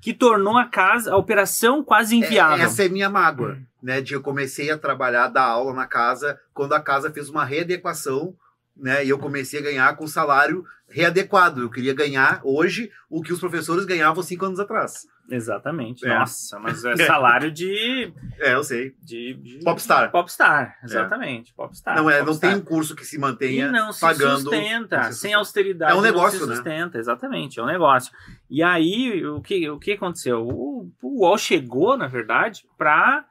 que 0.01 0.13
tornou 0.13 0.57
a 0.57 0.67
casa, 0.67 1.13
a 1.13 1.17
operação 1.17 1.83
quase 1.83 2.15
é, 2.15 2.19
inviável. 2.19 2.65
essa 2.65 2.85
é 2.85 2.89
minha 2.89 3.11
mágoa, 3.11 3.59
né? 3.83 4.01
De 4.01 4.15
eu 4.15 4.21
comecei 4.21 4.71
a 4.71 4.79
trabalhar, 4.79 5.29
dar 5.29 5.45
aula 5.45 5.73
na 5.73 5.87
casa, 5.87 6.39
quando 6.53 6.75
a 6.75 6.81
casa 6.81 7.11
fez 7.11 7.29
uma 7.29 7.45
readequação, 7.45 8.35
né? 8.77 9.05
E 9.05 9.09
eu 9.09 9.19
comecei 9.19 9.61
a 9.61 9.63
ganhar 9.63 9.97
com 9.97 10.07
salário 10.07 10.65
readequado. 10.89 11.63
Eu 11.63 11.71
queria 11.71 11.95
ganhar 11.95 12.41
hoje 12.45 12.91
o 13.11 13.23
que 13.23 13.33
os 13.33 13.41
professores 13.41 13.85
ganhavam 13.85 14.23
cinco 14.23 14.45
anos 14.45 14.61
atrás. 14.61 15.07
Exatamente. 15.31 16.07
É. 16.07 16.19
Nossa, 16.19 16.59
mas 16.59 16.85
é 16.85 16.97
salário 17.07 17.51
de. 17.51 18.13
É, 18.39 18.55
eu 18.55 18.63
sei. 18.63 18.95
De, 19.03 19.35
de... 19.35 19.65
Popstar. 19.65 20.11
Popstar, 20.11 20.79
exatamente. 20.85 21.53
É. 21.53 21.55
Popstar. 21.55 21.97
Não, 21.97 22.09
é, 22.09 22.23
Popstar. 22.23 22.51
não 22.51 22.59
tem 22.59 22.63
um 22.63 22.65
curso 22.65 22.95
que 22.95 23.05
se 23.05 23.19
mantenha 23.19 23.67
e 23.67 23.71
não 23.71 23.93
pagando. 23.95 24.37
Se 24.37 24.43
sustenta, 24.43 25.13
sem 25.13 25.35
austeridade. 25.35 25.93
É 25.93 25.95
um 25.95 26.01
negócio, 26.01 26.39
não 26.41 26.47
se 26.47 26.51
né? 26.51 26.57
sustenta, 26.57 26.99
né? 26.99 27.01
exatamente, 27.01 27.59
é 27.59 27.63
um 27.63 27.67
negócio. 27.67 28.13
E 28.49 28.63
aí, 28.63 29.27
o 29.27 29.41
que, 29.41 29.69
o 29.69 29.79
que 29.79 29.93
aconteceu? 29.93 30.47
O, 30.47 30.91
o 31.03 31.21
UOL 31.23 31.39
chegou, 31.39 31.97
na 31.97 32.07
verdade, 32.07 32.65
para 32.79 33.25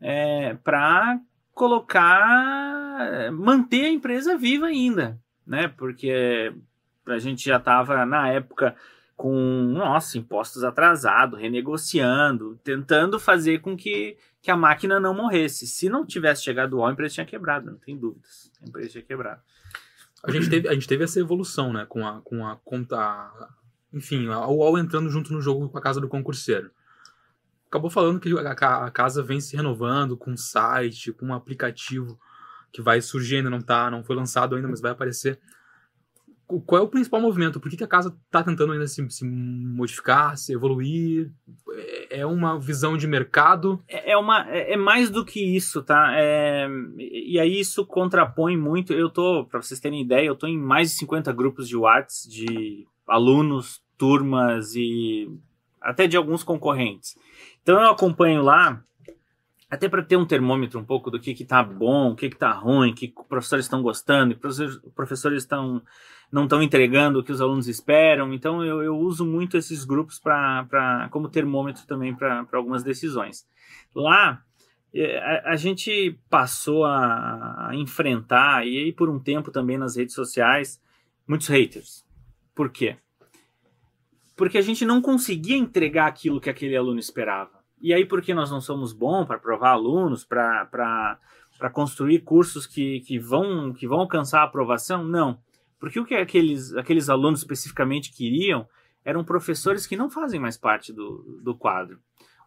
é, 0.00 0.54
para 0.62 1.18
colocar. 1.54 3.30
manter 3.32 3.84
a 3.84 3.90
empresa 3.90 4.36
viva 4.36 4.66
ainda, 4.66 5.18
né? 5.46 5.68
Porque 5.68 6.52
a 7.06 7.18
gente 7.18 7.44
já 7.44 7.56
estava, 7.56 8.04
na 8.04 8.28
época 8.28 8.76
com, 9.18 9.34
nossa, 9.72 10.16
impostos 10.16 10.62
atrasados, 10.62 11.40
renegociando, 11.40 12.56
tentando 12.62 13.18
fazer 13.18 13.60
com 13.60 13.76
que, 13.76 14.16
que 14.40 14.48
a 14.48 14.56
máquina 14.56 15.00
não 15.00 15.12
morresse. 15.12 15.66
Se 15.66 15.88
não 15.88 16.06
tivesse 16.06 16.44
chegado 16.44 16.78
o 16.78 16.86
a 16.86 16.92
empresa 16.92 17.14
tinha 17.14 17.26
quebrado, 17.26 17.68
não 17.68 17.78
tem 17.78 17.98
dúvidas. 17.98 18.48
A 18.62 18.68
empresa 18.68 18.90
tinha 18.90 19.02
quebrado. 19.02 19.42
A 20.22 20.30
gente 20.30 20.48
teve, 20.48 20.68
a 20.68 20.72
gente 20.72 20.86
teve 20.86 21.02
essa 21.02 21.18
evolução, 21.18 21.72
né? 21.72 21.84
Com 21.88 22.06
a, 22.06 22.20
com 22.22 22.46
a 22.46 22.54
conta. 22.64 23.28
Enfim, 23.92 24.28
a 24.28 24.46
UOL 24.46 24.78
entrando 24.78 25.10
junto 25.10 25.32
no 25.32 25.40
jogo 25.40 25.68
com 25.68 25.76
a 25.76 25.82
casa 25.82 26.00
do 26.00 26.06
concurseiro. 26.06 26.70
Acabou 27.66 27.90
falando 27.90 28.20
que 28.20 28.32
a, 28.38 28.86
a 28.86 28.90
casa 28.92 29.20
vem 29.20 29.40
se 29.40 29.56
renovando 29.56 30.16
com 30.16 30.36
site, 30.36 31.12
com 31.12 31.26
um 31.26 31.34
aplicativo 31.34 32.16
que 32.72 32.80
vai 32.80 33.00
surgir 33.00 33.36
ainda, 33.36 33.50
não 33.50 33.60
tá, 33.60 33.90
não 33.90 34.04
foi 34.04 34.14
lançado 34.14 34.54
ainda, 34.54 34.68
mas 34.68 34.80
vai 34.80 34.92
aparecer 34.92 35.40
qual 36.66 36.80
é 36.80 36.84
o 36.84 36.88
principal 36.88 37.20
movimento? 37.20 37.60
Por 37.60 37.70
que, 37.70 37.76
que 37.76 37.84
a 37.84 37.88
casa 37.88 38.16
está 38.24 38.42
tentando 38.42 38.72
ainda 38.72 38.86
se, 38.86 39.06
se, 39.10 39.24
modificar, 39.24 40.36
se 40.38 40.52
evoluir? 40.54 41.30
É, 41.70 42.20
é 42.20 42.26
uma 42.26 42.58
visão 42.58 42.96
de 42.96 43.06
mercado? 43.06 43.82
É, 43.86 44.12
é, 44.12 44.16
uma, 44.16 44.48
é, 44.50 44.72
é 44.72 44.76
mais 44.76 45.10
do 45.10 45.24
que 45.24 45.40
isso, 45.40 45.82
tá? 45.82 46.12
É, 46.16 46.66
e 46.96 47.38
aí 47.38 47.60
isso 47.60 47.84
contrapõe 47.84 48.56
muito. 48.56 48.94
Eu 48.94 49.10
tô, 49.10 49.44
para 49.44 49.60
vocês 49.60 49.78
terem 49.78 50.00
ideia, 50.00 50.26
eu 50.26 50.36
tô 50.36 50.46
em 50.46 50.58
mais 50.58 50.90
de 50.90 50.96
50 50.96 51.32
grupos 51.32 51.68
de 51.68 51.76
WhatsApp 51.76 52.28
de 52.28 52.86
alunos, 53.06 53.82
turmas 53.98 54.74
e 54.74 55.28
até 55.80 56.06
de 56.06 56.16
alguns 56.16 56.42
concorrentes. 56.42 57.14
Então 57.62 57.78
eu 57.80 57.90
acompanho 57.90 58.42
lá 58.42 58.82
até 59.70 59.88
para 59.88 60.02
ter 60.02 60.16
um 60.16 60.26
termômetro 60.26 60.78
um 60.78 60.84
pouco 60.84 61.10
do 61.10 61.20
que 61.20 61.34
que 61.34 61.44
tá 61.44 61.62
bom, 61.62 62.12
o 62.12 62.16
que 62.16 62.30
que 62.30 62.36
tá 62.36 62.52
ruim, 62.52 62.94
que 62.94 63.12
professores 63.28 63.64
estão 63.64 63.82
gostando, 63.82 64.34
que 64.34 64.40
professores 64.94 65.42
estão 65.42 65.82
não 66.30 66.44
estão 66.44 66.62
entregando 66.62 67.18
o 67.18 67.24
que 67.24 67.32
os 67.32 67.40
alunos 67.40 67.68
esperam. 67.68 68.32
Então 68.34 68.64
eu, 68.64 68.82
eu 68.82 68.96
uso 68.96 69.24
muito 69.24 69.56
esses 69.56 69.84
grupos 69.84 70.18
para 70.18 71.08
como 71.10 71.28
termômetro 71.28 71.86
também 71.86 72.14
para 72.14 72.46
algumas 72.52 72.82
decisões. 72.82 73.46
Lá 73.94 74.42
é, 74.94 75.18
a, 75.18 75.52
a, 75.52 75.56
gente 75.56 76.18
passou 76.28 76.84
a, 76.84 77.68
a 77.68 77.74
enfrentar, 77.74 78.66
e 78.66 78.78
aí 78.78 78.92
por 78.92 79.08
um 79.08 79.18
tempo 79.18 79.50
também 79.50 79.78
nas 79.78 79.96
redes 79.96 80.14
sociais, 80.14 80.80
muitos 81.26 81.48
haters. 81.48 82.06
Por 82.54 82.70
quê? 82.70 82.96
porque 84.38 84.56
a 84.56 84.62
gente 84.62 84.86
não 84.86 85.02
conseguia 85.02 85.56
entregar 85.56 86.06
aquilo 86.06 86.40
que 86.40 86.48
aquele 86.48 86.76
aluno 86.76 87.00
esperava. 87.00 87.57
E 87.80 87.94
aí, 87.94 88.04
porque 88.04 88.34
nós 88.34 88.50
não 88.50 88.60
somos 88.60 88.92
bons 88.92 89.26
para 89.26 89.38
provar 89.38 89.70
alunos, 89.70 90.24
para 90.24 91.18
construir 91.72 92.20
cursos 92.20 92.66
que, 92.66 93.00
que, 93.00 93.18
vão, 93.18 93.72
que 93.72 93.86
vão 93.86 94.00
alcançar 94.00 94.40
a 94.40 94.44
aprovação? 94.44 95.04
Não. 95.04 95.38
Porque 95.78 96.00
o 96.00 96.04
que 96.04 96.14
aqueles, 96.14 96.74
aqueles 96.74 97.08
alunos 97.08 97.40
especificamente 97.40 98.12
queriam 98.12 98.66
eram 99.04 99.24
professores 99.24 99.86
que 99.86 99.96
não 99.96 100.10
fazem 100.10 100.40
mais 100.40 100.56
parte 100.56 100.92
do, 100.92 101.40
do 101.42 101.54
quadro. 101.54 101.98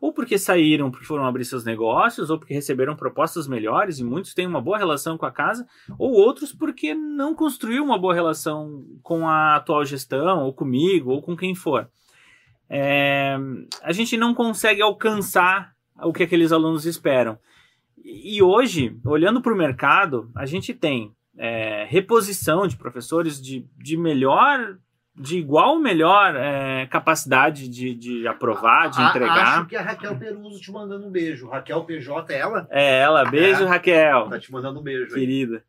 Ou 0.01 0.11
porque 0.11 0.37
saíram, 0.37 0.89
porque 0.89 1.05
foram 1.05 1.25
abrir 1.25 1.45
seus 1.45 1.63
negócios, 1.63 2.31
ou 2.31 2.39
porque 2.39 2.55
receberam 2.55 2.95
propostas 2.95 3.47
melhores, 3.47 3.99
e 3.99 4.03
muitos 4.03 4.33
têm 4.33 4.47
uma 4.47 4.59
boa 4.59 4.77
relação 4.77 5.15
com 5.15 5.27
a 5.27 5.31
casa, 5.31 5.67
ou 5.97 6.11
outros 6.11 6.51
porque 6.51 6.95
não 6.95 7.35
construiu 7.35 7.83
uma 7.83 7.99
boa 7.99 8.13
relação 8.13 8.83
com 9.03 9.27
a 9.27 9.55
atual 9.55 9.85
gestão, 9.85 10.43
ou 10.43 10.53
comigo, 10.53 11.11
ou 11.11 11.21
com 11.21 11.37
quem 11.37 11.53
for. 11.53 11.87
É, 12.73 13.37
a 13.83 13.91
gente 13.91 14.15
não 14.15 14.33
consegue 14.33 14.81
alcançar 14.81 15.73
o 16.01 16.13
que 16.13 16.23
aqueles 16.23 16.53
alunos 16.53 16.85
esperam. 16.85 17.37
E 18.01 18.41
hoje, 18.41 18.97
olhando 19.05 19.41
para 19.41 19.53
o 19.53 19.57
mercado, 19.57 20.31
a 20.33 20.45
gente 20.45 20.73
tem 20.73 21.13
é, 21.37 21.85
reposição 21.89 22.65
de 22.65 22.77
professores 22.77 23.41
de, 23.41 23.67
de 23.77 23.97
melhor 23.97 24.77
de 25.13 25.37
igual 25.37 25.73
ou 25.73 25.79
melhor 25.79 26.33
é, 26.37 26.87
capacidade 26.87 27.67
de, 27.67 27.93
de 27.93 28.25
aprovar, 28.25 28.89
de 28.89 29.01
entregar. 29.01 29.59
Acho 29.59 29.65
que 29.67 29.75
a 29.75 29.81
Raquel 29.81 30.17
Peruso 30.17 30.61
te 30.61 30.71
mandando 30.71 31.05
um 31.05 31.11
beijo. 31.11 31.49
Raquel 31.49 31.83
PJ, 31.83 32.33
é 32.33 32.39
ela? 32.39 32.67
É 32.71 32.99
ela. 33.01 33.25
Beijo, 33.25 33.63
é. 33.63 33.67
Raquel. 33.67 34.29
Tá 34.29 34.39
te 34.39 34.49
mandando 34.49 34.79
um 34.79 34.83
beijo. 34.83 35.13
Querida. 35.13 35.61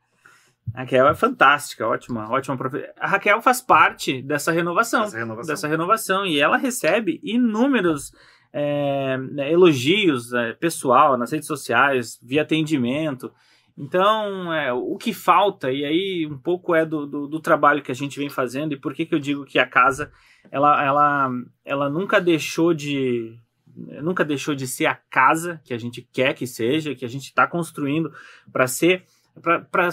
A 0.74 0.80
Raquel 0.80 1.08
é 1.08 1.14
fantástica, 1.14 1.86
ótima, 1.86 2.30
ótima 2.30 2.56
professora. 2.56 2.94
A 2.98 3.06
Raquel 3.06 3.42
faz 3.42 3.60
parte 3.60 4.22
dessa 4.22 4.50
renovação, 4.50 5.02
dessa 5.02 5.18
renovação, 5.18 5.54
dessa 5.54 5.68
renovação 5.68 6.26
e 6.26 6.40
ela 6.40 6.56
recebe 6.56 7.20
inúmeros 7.22 8.12
é, 8.52 9.16
elogios 9.50 10.32
é, 10.32 10.52
pessoal 10.52 11.16
nas 11.16 11.32
redes 11.32 11.46
sociais, 11.46 12.18
via 12.22 12.42
atendimento. 12.42 13.32
Então, 13.76 14.52
é, 14.52 14.72
o 14.72 14.96
que 14.96 15.14
falta, 15.14 15.70
e 15.70 15.84
aí 15.84 16.26
um 16.26 16.36
pouco 16.36 16.74
é 16.74 16.84
do, 16.84 17.06
do, 17.06 17.26
do, 17.26 17.40
trabalho 17.40 17.82
que 17.82 17.90
a 17.90 17.94
gente 17.94 18.18
vem 18.18 18.28
fazendo, 18.28 18.74
e 18.74 18.76
por 18.76 18.92
que, 18.92 19.06
que 19.06 19.14
eu 19.14 19.18
digo 19.18 19.46
que 19.46 19.58
a 19.58 19.66
casa, 19.66 20.12
ela, 20.50 20.84
ela, 20.84 21.30
ela 21.64 21.88
nunca 21.88 22.20
deixou 22.20 22.74
de 22.74 23.38
nunca 23.74 24.22
deixou 24.22 24.54
de 24.54 24.66
ser 24.66 24.84
a 24.84 24.94
casa 24.94 25.58
que 25.64 25.72
a 25.72 25.78
gente 25.78 26.06
quer 26.12 26.34
que 26.34 26.46
seja, 26.46 26.94
que 26.94 27.06
a 27.06 27.08
gente 27.08 27.24
está 27.24 27.46
construindo 27.46 28.12
para 28.52 28.66
ser, 28.66 29.04
para 29.40 29.90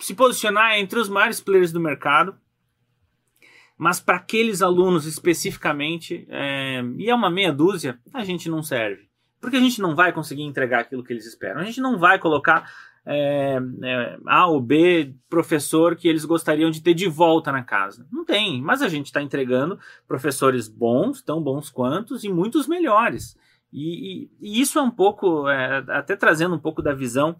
se 0.00 0.14
posicionar 0.14 0.78
entre 0.78 0.98
os 0.98 1.08
maiores 1.08 1.40
players 1.40 1.72
do 1.72 1.80
mercado, 1.80 2.34
mas 3.76 3.98
para 3.98 4.16
aqueles 4.16 4.60
alunos 4.60 5.06
especificamente, 5.06 6.26
é, 6.28 6.82
e 6.98 7.08
é 7.08 7.14
uma 7.14 7.30
meia 7.30 7.52
dúzia, 7.52 7.98
a 8.12 8.24
gente 8.24 8.48
não 8.48 8.62
serve. 8.62 9.08
Porque 9.40 9.56
a 9.56 9.60
gente 9.60 9.80
não 9.80 9.94
vai 9.94 10.12
conseguir 10.12 10.42
entregar 10.42 10.80
aquilo 10.80 11.02
que 11.02 11.12
eles 11.12 11.24
esperam. 11.24 11.62
A 11.62 11.64
gente 11.64 11.80
não 11.80 11.98
vai 11.98 12.18
colocar 12.18 12.70
é, 13.06 13.58
é, 13.82 14.18
A 14.26 14.46
ou 14.46 14.60
B 14.60 15.14
professor 15.28 15.96
que 15.96 16.06
eles 16.06 16.26
gostariam 16.26 16.70
de 16.70 16.82
ter 16.82 16.92
de 16.92 17.08
volta 17.08 17.50
na 17.50 17.62
casa. 17.62 18.06
Não 18.12 18.24
tem, 18.24 18.60
mas 18.60 18.82
a 18.82 18.88
gente 18.88 19.06
está 19.06 19.22
entregando 19.22 19.78
professores 20.06 20.68
bons, 20.68 21.22
tão 21.22 21.42
bons 21.42 21.70
quantos, 21.70 22.22
e 22.22 22.28
muitos 22.28 22.66
melhores. 22.66 23.34
E, 23.72 24.24
e, 24.24 24.30
e 24.40 24.60
isso 24.60 24.78
é 24.78 24.82
um 24.82 24.90
pouco, 24.90 25.48
é, 25.48 25.82
até 25.88 26.14
trazendo 26.16 26.54
um 26.54 26.58
pouco 26.58 26.82
da 26.82 26.92
visão, 26.92 27.36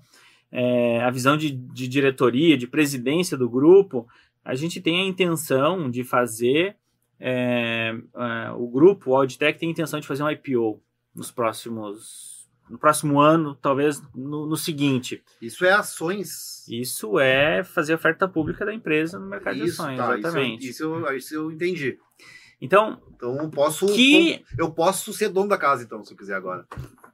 é, 0.52 1.02
a 1.02 1.10
visão 1.10 1.36
de, 1.36 1.50
de 1.50 1.86
diretoria, 1.86 2.56
de 2.56 2.66
presidência 2.66 3.36
do 3.36 3.48
grupo, 3.48 4.06
a 4.44 4.54
gente 4.54 4.80
tem 4.80 5.00
a 5.00 5.06
intenção 5.06 5.90
de 5.90 6.02
fazer, 6.02 6.76
é, 7.18 7.94
é, 8.14 8.50
o 8.52 8.66
grupo, 8.68 9.10
o 9.10 9.16
Auditec 9.16 9.58
tem 9.58 9.68
a 9.68 9.72
intenção 9.72 10.00
de 10.00 10.06
fazer 10.06 10.22
um 10.22 10.30
IPO 10.30 10.80
nos 11.14 11.30
próximos 11.30 12.40
no 12.68 12.78
próximo 12.78 13.20
ano, 13.20 13.56
talvez 13.56 14.00
no, 14.14 14.46
no, 14.46 14.56
seguinte. 14.56 15.20
Isso 15.42 15.64
é 15.64 15.72
ações. 15.72 16.64
Isso 16.68 17.18
é 17.18 17.64
fazer 17.64 17.94
oferta 17.94 18.28
pública 18.28 18.64
da 18.64 18.72
empresa 18.72 19.18
no 19.18 19.26
mercado 19.26 19.56
isso, 19.56 19.64
de 19.64 19.72
ações, 19.72 19.96
tá, 19.98 20.16
exatamente. 20.16 20.68
Isso, 20.68 20.70
isso, 20.70 20.84
eu, 20.84 21.16
isso 21.16 21.34
eu 21.34 21.50
entendi. 21.50 21.98
Então, 22.60 23.02
então 23.12 23.50
posso 23.50 23.86
que... 23.86 24.44
eu 24.56 24.70
posso 24.70 25.12
ser 25.12 25.30
dono 25.30 25.48
da 25.48 25.58
casa 25.58 25.82
então, 25.82 26.04
se 26.04 26.12
eu 26.12 26.16
quiser 26.16 26.34
agora. 26.34 26.64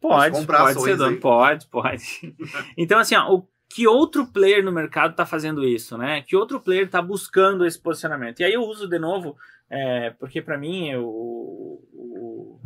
Pode, 0.00 0.46
pode 0.46 0.80
ser 0.80 0.96
dono, 0.96 1.10
aí. 1.10 1.20
pode, 1.20 1.66
pode. 1.66 2.34
então 2.76 2.98
assim, 2.98 3.14
ó, 3.14 3.34
o 3.34 3.48
que 3.68 3.86
outro 3.86 4.26
player 4.26 4.64
no 4.64 4.72
mercado 4.72 5.10
está 5.10 5.26
fazendo 5.26 5.64
isso, 5.64 5.98
né? 5.98 6.22
Que 6.22 6.36
outro 6.36 6.60
player 6.60 6.86
está 6.86 7.02
buscando 7.02 7.66
esse 7.66 7.78
posicionamento? 7.78 8.40
E 8.40 8.44
aí 8.44 8.52
eu 8.52 8.62
uso 8.62 8.88
de 8.88 8.98
novo, 8.98 9.36
é, 9.68 10.10
porque 10.10 10.40
para 10.40 10.56
mim 10.56 10.94
o, 10.94 11.82
o, 11.92 12.60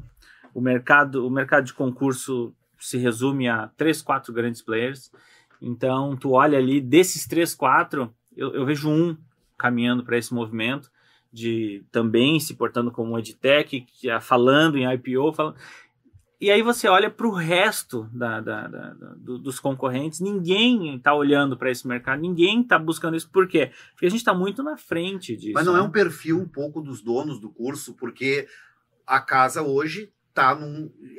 o 0.55 0.61
mercado, 0.61 1.27
o 1.27 1.31
mercado 1.31 1.65
de 1.65 1.73
concurso 1.73 2.55
se 2.79 2.99
resume 2.99 3.49
a 3.49 3.69
três, 3.77 4.03
quatro 4.03 4.33
grandes 4.33 4.63
players. 4.63 5.11
Então, 5.61 6.17
tu 6.17 6.33
olha 6.33 6.59
ali, 6.59 6.81
desses 6.81 7.27
três, 7.27 7.55
quatro, 7.55 8.13
eu, 8.37 8.55
eu 8.55 8.65
vejo 8.65 8.89
um 8.89 9.17
caminhando 9.59 10.03
para 10.03 10.17
esse 10.17 10.33
movimento 10.33 10.91
de 11.33 11.85
também 11.93 12.41
se 12.41 12.55
portando 12.55 12.91
como 12.91 13.13
um 13.13 13.19
edtech, 13.19 13.83
que, 13.83 14.21
falando 14.21 14.77
em 14.77 14.91
IPO, 14.95 15.33
falando... 15.33 15.57
E 16.41 16.51
aí 16.51 16.63
você 16.63 16.89
olha 16.89 17.11
para 17.11 17.27
o 17.27 17.33
resto 17.33 18.09
da, 18.13 18.41
da, 18.41 18.67
da, 18.67 18.95
do, 19.17 19.39
dos 19.39 19.61
concorrentes, 19.61 20.21
ninguém 20.21 20.97
está 20.97 21.13
olhando 21.13 21.55
para 21.55 21.71
esse 21.71 21.87
mercado, 21.87 22.23
ninguém 22.23 22.63
está 22.63 22.79
buscando 22.79 23.15
isso. 23.15 23.29
Por 23.29 23.47
quê? 23.47 23.71
Porque 23.93 24.07
a 24.07 24.09
gente 24.09 24.21
está 24.21 24.33
muito 24.33 24.63
na 24.63 24.79
frente 24.79 25.37
disso. 25.37 25.53
Mas 25.53 25.67
não 25.67 25.75
né? 25.75 25.81
é 25.81 25.83
um 25.83 25.91
perfil 25.91 26.39
um 26.39 26.49
pouco 26.49 26.81
dos 26.81 27.03
donos 27.03 27.39
do 27.39 27.51
curso, 27.51 27.95
porque 27.95 28.49
a 29.07 29.21
casa 29.21 29.61
hoje 29.61 30.11
está 30.31 30.59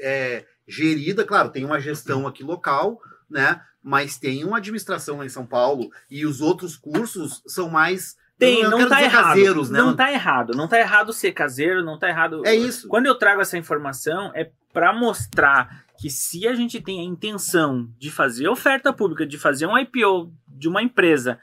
é, 0.02 0.44
gerida, 0.68 1.24
claro, 1.24 1.50
tem 1.50 1.66
uma 1.66 1.80
gestão 1.80 2.26
aqui 2.26 2.44
local, 2.44 3.00
né? 3.30 3.62
Mas 3.84 4.18
tem 4.18 4.44
uma 4.44 4.58
administração 4.58 5.18
lá 5.18 5.26
em 5.26 5.30
São 5.30 5.46
Paulo 5.46 5.92
e 6.10 6.26
os 6.26 6.42
outros 6.42 6.76
cursos 6.76 7.44
são 7.46 7.70
mais 7.70 8.16
tem, 8.40 8.64
não, 8.64 8.80
não 8.80 8.90
tá 8.90 9.04
errado. 9.04 9.24
Caseiros, 9.26 9.70
né? 9.70 9.80
Não 9.80 9.96
tá 9.96 10.12
errado. 10.12 10.54
Não 10.56 10.68
tá 10.68 10.80
errado 10.80 11.14
ser 11.14 11.32
caseiro, 11.32 11.86
não 11.86 12.00
tá 12.00 12.10
errado. 12.10 12.42
É 12.44 12.56
isso. 12.56 12.88
Quando 12.88 13.06
eu 13.06 13.14
trago 13.14 13.40
essa 13.40 13.56
informação, 13.56 14.32
é 14.34 14.50
para 14.74 14.94
mostrar 14.94 15.86
que 15.98 16.10
se 16.10 16.48
a 16.48 16.54
gente 16.54 16.82
tem 16.82 17.00
a 17.00 17.04
intenção 17.04 17.90
de 18.00 18.10
fazer 18.10 18.48
oferta 18.48 18.92
pública, 18.92 19.26
de 19.26 19.38
fazer 19.38 19.68
um 19.68 19.78
IPO 19.78 20.34
de 20.48 20.68
uma 20.68 20.82
empresa, 20.82 21.40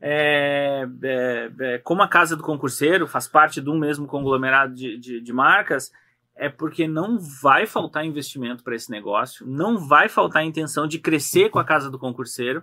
é, 0.00 0.86
é, 1.02 1.50
é, 1.58 1.78
como 1.78 2.02
a 2.02 2.08
Casa 2.08 2.36
do 2.36 2.42
Concurseiro 2.42 3.06
faz 3.06 3.26
parte 3.26 3.60
de 3.60 3.70
um 3.70 3.78
mesmo 3.78 4.06
conglomerado 4.06 4.74
de, 4.74 4.98
de, 4.98 5.20
de 5.20 5.32
marcas, 5.32 5.90
é 6.36 6.50
porque 6.50 6.86
não 6.86 7.18
vai 7.18 7.66
faltar 7.66 8.04
investimento 8.04 8.62
para 8.62 8.76
esse 8.76 8.90
negócio, 8.90 9.46
não 9.46 9.78
vai 9.78 10.08
faltar 10.08 10.42
a 10.42 10.46
intenção 10.46 10.86
de 10.86 10.98
crescer 10.98 11.48
com 11.48 11.58
a 11.58 11.64
casa 11.64 11.90
do 11.90 11.98
concurseiro. 11.98 12.62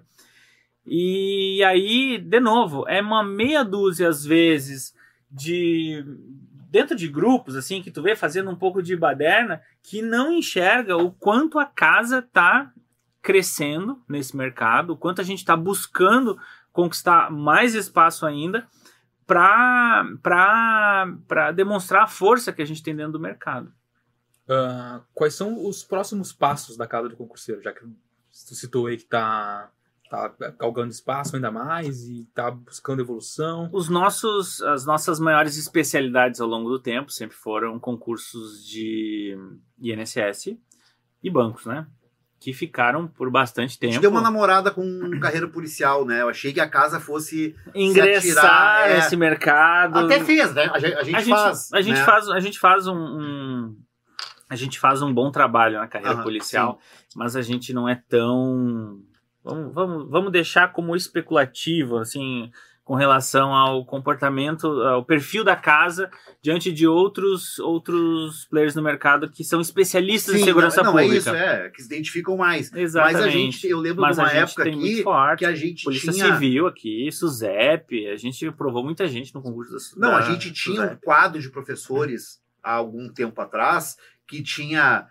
E 0.85 1.63
aí, 1.63 2.19
de 2.19 2.39
novo, 2.39 2.87
é 2.87 3.01
uma 3.01 3.23
meia 3.23 3.63
dúzia 3.63 4.07
às 4.07 4.23
vezes 4.23 4.93
de 5.31 6.05
dentro 6.73 6.95
de 6.95 7.07
grupos 7.07 7.55
assim 7.55 7.83
que 7.83 7.91
tu 7.91 8.01
vê 8.01 8.15
fazendo 8.15 8.49
um 8.49 8.55
pouco 8.55 8.81
de 8.81 8.97
baderna 8.97 9.61
que 9.83 10.01
não 10.01 10.33
enxerga 10.33 10.97
o 10.97 11.11
quanto 11.11 11.59
a 11.59 11.65
casa 11.67 12.17
está 12.17 12.73
crescendo 13.21 14.01
nesse 14.09 14.35
mercado, 14.35 14.93
o 14.93 14.97
quanto 14.97 15.21
a 15.21 15.23
gente 15.23 15.37
está 15.37 15.55
buscando 15.55 16.35
conquistar 16.71 17.29
mais 17.29 17.75
espaço 17.75 18.25
ainda 18.25 18.67
para 19.27 20.07
demonstrar 21.55 22.05
a 22.05 22.07
força 22.07 22.51
que 22.51 22.63
a 22.63 22.65
gente 22.65 22.81
tem 22.81 22.95
dentro 22.95 23.13
do 23.13 23.19
mercado. 23.19 23.71
Uh, 24.49 24.99
quais 25.13 25.35
são 25.35 25.67
os 25.67 25.83
próximos 25.83 26.33
passos 26.33 26.75
da 26.75 26.87
casa 26.87 27.07
do 27.07 27.15
concurseiro, 27.15 27.61
já 27.61 27.71
que 27.71 27.85
você 28.31 28.55
citou 28.55 28.87
aí 28.87 28.97
que 28.97 29.03
está 29.03 29.69
tá 30.13 30.53
galgando 30.59 30.91
espaço 30.91 31.35
ainda 31.35 31.51
mais 31.51 32.03
e 32.03 32.21
está 32.21 32.51
buscando 32.51 33.01
evolução? 33.01 33.69
Os 33.73 33.89
nossos, 33.89 34.61
as 34.61 34.85
nossas 34.85 35.19
maiores 35.19 35.57
especialidades 35.57 36.39
ao 36.39 36.47
longo 36.47 36.69
do 36.69 36.79
tempo 36.79 37.11
sempre 37.11 37.35
foram 37.35 37.79
concursos 37.79 38.63
de 38.63 39.35
INSS 39.79 40.57
e 41.23 41.29
bancos, 41.29 41.65
né? 41.65 41.87
que 42.39 42.51
ficaram 42.51 43.07
por 43.07 43.31
bastante 43.31 43.79
tempo. 43.79 43.91
A 43.91 43.93
gente 43.93 44.01
deu 44.01 44.11
uma 44.11 44.19
namorada 44.19 44.69
com 44.69 45.17
carreira 45.21 45.47
policial, 45.47 46.05
né? 46.05 46.23
Eu 46.23 46.27
achei 46.27 46.51
que 46.51 46.59
a 46.59 46.67
casa 46.67 46.99
fosse 46.99 47.55
ingressar 47.73 48.89
é. 48.89 48.95
nesse 48.95 49.15
mercado. 49.15 49.99
Até 49.99 50.21
fez, 50.21 50.53
né? 50.53 50.69
A 50.73 50.77
gente, 50.77 50.93
a 50.93 51.03
gente, 51.03 51.31
a 51.31 51.37
faz. 51.37 51.71
a 51.71 51.79
gente 51.79 51.99
né? 51.99 52.03
faz, 52.03 52.27
a 52.27 52.39
gente 52.41 52.59
faz 52.59 52.85
um, 52.85 52.97
um, 52.97 53.77
a 54.49 54.57
gente 54.57 54.77
faz 54.77 55.01
um 55.01 55.13
bom 55.13 55.31
trabalho 55.31 55.77
na 55.77 55.87
carreira 55.87 56.17
uhum, 56.17 56.23
policial, 56.23 56.81
sim. 57.07 57.17
mas 57.17 57.37
a 57.37 57.41
gente 57.41 57.71
não 57.71 57.87
é 57.87 57.95
tão 58.09 59.01
vamos, 59.43 59.73
vamos, 59.73 60.09
vamos 60.09 60.31
deixar 60.31 60.71
como 60.71 60.95
especulativo, 60.95 61.97
assim, 61.97 62.51
com 62.83 62.95
relação 62.95 63.53
ao 63.53 63.85
comportamento, 63.85 64.67
ao 64.67 65.05
perfil 65.05 65.43
da 65.43 65.55
casa 65.55 66.11
diante 66.41 66.71
de 66.71 66.85
outros 66.85 67.57
outros 67.59 68.45
players 68.45 68.75
no 68.75 68.81
mercado 68.81 69.29
que 69.29 69.43
são 69.43 69.61
especialistas 69.61 70.35
Sim, 70.35 70.41
em 70.41 70.43
segurança 70.43 70.83
não, 70.83 70.93
não, 70.93 70.99
pública. 70.99 71.15
é 71.15 71.17
isso, 71.17 71.29
é, 71.29 71.69
que 71.69 71.81
se 71.81 71.87
identificam 71.87 72.35
mais. 72.35 72.73
Exatamente. 72.73 73.15
Mas 73.15 73.25
a 73.25 73.29
gente, 73.29 73.67
eu 73.67 73.79
lembro 73.79 74.01
Mas 74.01 74.17
de 74.17 74.21
uma 74.21 74.31
época 74.31 74.63
aqui 74.63 75.01
forte, 75.01 75.39
que 75.39 75.45
a 75.45 75.55
gente 75.55 75.83
Polícia 75.85 76.11
tinha. 76.11 76.33
Civil 76.33 76.67
aqui, 76.67 77.09
SUSEP, 77.11 78.07
a 78.09 78.17
gente 78.17 78.51
provou 78.51 78.83
muita 78.83 79.07
gente 79.07 79.33
no 79.33 79.41
concurso 79.41 79.97
da 79.97 80.07
Não, 80.07 80.17
da 80.19 80.25
a 80.25 80.29
gente 80.29 80.51
tinha 80.51 80.81
um 80.81 80.83
SUSEP. 80.83 81.01
quadro 81.05 81.41
de 81.41 81.49
professores 81.49 82.41
há 82.61 82.73
algum 82.73 83.07
tempo 83.07 83.39
atrás 83.39 83.95
que 84.27 84.43
tinha 84.43 85.07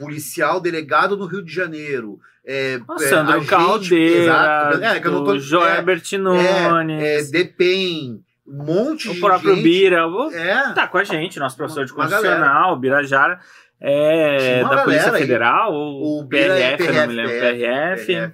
policial 0.00 0.60
delegado 0.60 1.16
no 1.16 1.26
Rio 1.26 1.42
de 1.44 1.52
Janeiro. 1.52 2.18
É, 2.44 2.80
O 2.88 2.94
é, 2.94 2.98
Sandro 3.08 3.34
agente- 3.34 3.48
Caldeira, 3.50 4.22
exato, 4.24 4.82
é, 4.82 5.00
que 5.00 5.06
eu 5.06 5.12
não 5.12 5.24
tô- 5.24 5.32
o 5.32 5.38
Joerbert 5.38 6.02
Nunes, 6.18 7.00
é, 7.00 7.22
DPEM, 7.30 8.20
um 8.46 8.64
monte 8.64 9.08
o 9.10 9.14
de 9.14 9.20
próprio 9.20 9.54
gente. 9.54 9.62
Bira, 9.62 10.06
o- 10.08 10.30
É, 10.32 10.72
tá 10.72 10.88
com 10.88 10.98
a 10.98 11.04
gente, 11.04 11.38
nosso 11.38 11.56
professor 11.56 11.84
de 11.84 11.92
constitucional, 11.92 12.76
Birajara, 12.78 13.38
é, 13.80 14.36
Tinha 14.38 14.64
uma 14.66 14.76
da 14.76 14.82
Polícia 14.84 15.12
aí. 15.12 15.20
Federal, 15.20 15.72
ou 15.72 16.20
O 16.20 16.24
Bira 16.24 16.58
é 16.58 16.76
PRF, 16.76 16.86
eu 16.88 16.94
não 16.94 17.06
me 17.08 17.14
lembro, 17.14 17.32
PRF, 17.32 18.06
PRF. 18.06 18.32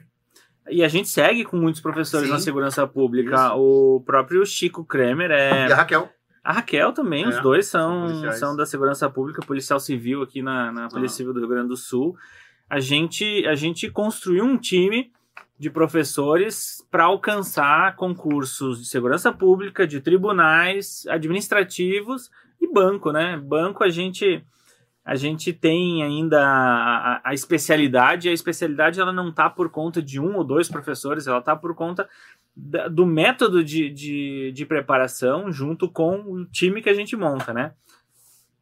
E 0.68 0.82
a 0.82 0.88
gente 0.88 1.08
segue 1.08 1.44
com 1.44 1.56
muitos 1.56 1.80
professores 1.80 2.26
Sim. 2.26 2.32
na 2.32 2.38
segurança 2.40 2.86
pública. 2.88 3.34
Isso. 3.36 3.54
O 3.56 4.02
próprio 4.04 4.44
Chico 4.44 4.84
Kremer 4.84 5.30
é. 5.30 5.68
E 5.68 5.72
a 5.72 5.76
Raquel. 5.76 6.08
A 6.46 6.52
Raquel 6.52 6.92
também, 6.92 7.24
É, 7.24 7.28
os 7.28 7.40
dois 7.42 7.66
são 7.66 8.08
são, 8.20 8.32
são 8.32 8.56
da 8.56 8.64
segurança 8.66 9.08
pública, 9.10 9.42
policial 9.44 9.80
civil 9.80 10.22
aqui 10.22 10.42
na, 10.42 10.70
na 10.72 10.88
Polícia 10.88 11.14
Ah. 11.14 11.18
Civil 11.18 11.32
do 11.34 11.40
Rio 11.40 11.48
Grande 11.48 11.68
do 11.68 11.76
Sul. 11.76 12.16
A 12.70 12.80
gente, 12.80 13.46
a 13.46 13.54
gente 13.54 13.90
construiu 13.90 14.44
um 14.44 14.56
time 14.56 15.12
de 15.58 15.70
professores 15.70 16.84
para 16.90 17.04
alcançar 17.04 17.96
concursos 17.96 18.78
de 18.80 18.86
segurança 18.86 19.32
pública, 19.32 19.86
de 19.86 20.00
tribunais, 20.00 21.06
administrativos 21.08 22.30
e 22.60 22.70
banco, 22.72 23.10
né? 23.12 23.36
Banco 23.36 23.82
a 23.84 23.88
gente 23.88 24.44
a 25.04 25.14
gente 25.14 25.52
tem 25.52 26.02
ainda 26.02 26.44
a, 26.44 27.14
a- 27.14 27.20
a 27.26 27.32
especialidade, 27.32 28.26
e 28.26 28.30
a 28.30 28.34
especialidade 28.34 29.00
ela 29.00 29.12
não 29.12 29.28
está 29.28 29.48
por 29.48 29.70
conta 29.70 30.02
de 30.02 30.18
um 30.20 30.34
ou 30.34 30.42
dois 30.42 30.68
professores, 30.68 31.28
ela 31.28 31.38
está 31.38 31.54
por 31.54 31.76
conta 31.76 32.08
do 32.56 33.04
método 33.04 33.62
de, 33.62 33.90
de, 33.90 34.50
de 34.52 34.64
preparação 34.66 35.52
junto 35.52 35.90
com 35.90 36.20
o 36.20 36.46
time 36.46 36.80
que 36.80 36.88
a 36.88 36.94
gente 36.94 37.14
monta, 37.14 37.52
né? 37.52 37.74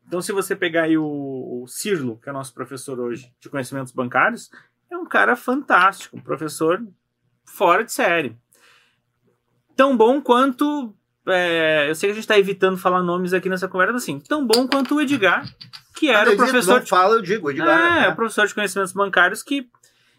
Então, 0.06 0.20
se 0.20 0.32
você 0.32 0.54
pegar 0.56 0.82
aí 0.82 0.98
o, 0.98 1.04
o 1.62 1.66
Cirlo, 1.68 2.18
que 2.20 2.28
é 2.28 2.32
nosso 2.32 2.52
professor 2.52 2.98
hoje 2.98 3.32
de 3.40 3.48
conhecimentos 3.48 3.92
bancários, 3.92 4.50
é 4.90 4.96
um 4.96 5.06
cara 5.06 5.34
fantástico, 5.36 6.16
um 6.16 6.20
professor 6.20 6.84
fora 7.44 7.84
de 7.84 7.92
série. 7.92 8.36
Tão 9.76 9.96
bom 9.96 10.20
quanto. 10.20 10.94
é, 11.26 11.88
eu 11.88 11.94
sei 11.94 12.08
que 12.08 12.12
a 12.12 12.14
gente 12.14 12.24
está 12.24 12.38
evitando 12.38 12.76
falar 12.76 13.02
nomes 13.02 13.32
aqui 13.32 13.48
nessa 13.48 13.66
conversa, 13.68 13.96
assim, 13.96 14.18
tão 14.20 14.46
bom 14.46 14.68
quanto 14.68 14.96
o 14.96 15.00
Edgar, 15.00 15.44
que 15.96 16.08
era 16.10 16.28
o 16.30 16.32
eu 16.32 16.36
digo, 16.36 16.42
professor 16.42 16.80
Não 16.80 16.86
fala, 16.86 17.14
eu 17.14 17.22
digo, 17.22 17.50
Edgar. 17.50 17.68
é, 17.68 18.00
né? 18.02 18.08
o 18.08 18.14
professor 18.16 18.46
de 18.46 18.54
conhecimentos 18.54 18.92
bancários 18.92 19.42
que 19.42 19.68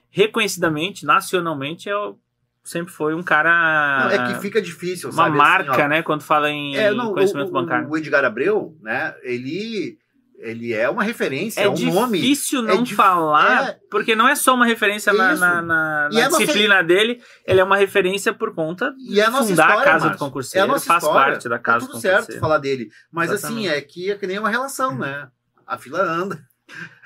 reconhecidamente, 0.10 1.06
nacionalmente, 1.06 1.90
é 1.90 1.96
o- 1.96 2.18
sempre 2.66 2.92
foi 2.92 3.14
um 3.16 3.24
cara. 3.24 4.06
Não, 4.06 4.12
é 4.12 4.34
que 4.34 4.42
fica 4.42 4.62
difícil, 4.62 5.10
uma 5.12 5.24
sabe? 5.26 5.38
marca, 5.38 5.72
assim, 5.72 5.82
ó. 5.84 5.88
né? 5.88 6.02
Quando 6.04 6.22
fala 6.24 6.50
em 6.50 6.76
É, 6.76 6.92
não, 6.92 7.14
conhecimento 7.14 7.50
o, 7.50 7.54
bancário. 7.54 7.88
O 7.90 7.98
Edgar 7.98 8.26
Abreu, 8.26 8.76
né? 8.82 9.14
Ele, 9.24 9.98
ele 10.40 10.74
é 10.74 10.90
uma 10.90 11.04
referência, 11.04 11.62
é, 11.62 11.64
É 11.66 11.70
um 11.70 11.76
nome. 11.94 12.20
difícil 12.20 12.62
não 12.62 12.84
dif- 12.84 12.96
falar, 12.96 13.70
é. 13.70 13.78
porque 13.90 14.16
não 14.16 14.28
é 14.28 14.36
só 14.36 14.54
uma 14.56 14.66
referência 14.66 15.14
na, 15.14 15.36
na, 15.36 15.62
na- 15.62 16.10
na 16.12 16.20
é 16.20 16.26
nossa- 16.26 16.40
disciplina 16.40 16.84
dele, 16.84 17.22
ele 17.48 17.60
é 17.60 17.64
uma 17.64 17.78
referência 17.78 18.34
por 18.34 18.54
conta 18.54 18.94
E 19.10 19.22
é 19.22 19.30
nossa 19.30 19.48
fundar 19.48 19.64
história, 19.70 19.82
a 19.82 19.86
casa 19.86 20.06
Márcio. 20.08 20.12
do 20.12 20.26
concurseiro, 20.26 20.66
É 20.66 20.70
a 20.70 20.72
nossa 20.74 20.86
faz 20.86 21.04
história. 21.04 21.32
parte 21.32 21.48
da 21.50 21.56
Tá 21.58 21.64
casa 21.64 21.86
tudo 21.86 21.96
do 21.96 22.02
certo 22.02 22.16
concurseiro. 22.18 22.42
falar 22.42 22.58
dele. 22.58 22.90
Mas 23.12 23.32
Exatamente. 23.32 23.68
assim, 23.70 23.78
é 23.78 23.82
que 23.82 24.12
é 24.12 24.16
que 24.18 24.28
nem 24.28 24.38
uma 24.40 24.50
relação, 24.50 24.98
né? 24.98 25.28
A 25.66 25.78
fila 25.78 26.02
anda. 26.04 26.40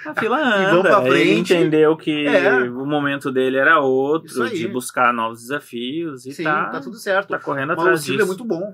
A 0.06 0.14
fila 0.20 0.38
vamos 0.72 0.86
anda, 0.86 1.02
ele 1.08 1.10
frente. 1.12 1.54
entendeu 1.54 1.96
que 1.98 2.26
É. 2.26 2.62
o 2.70 2.86
momento 2.86 3.32
dele 3.32 3.58
era 3.58 3.80
outro, 3.80 4.50
de 4.50 4.68
buscar 4.68 5.14
novos 5.14 5.42
desafios 5.42 6.26
e 6.26 6.34
Sim, 6.34 6.44
tá, 6.44 6.70
tá 6.70 6.80
tudo 6.80 6.96
certo. 6.98 7.28
tá 7.30 7.40
correndo 7.40 7.70
Mas 7.70 7.80
atrás 7.80 8.00
o 8.00 8.04
Ciro 8.04 8.18
disso. 8.18 8.26
é 8.26 8.28
muito 8.28 8.46
bom. 8.46 8.74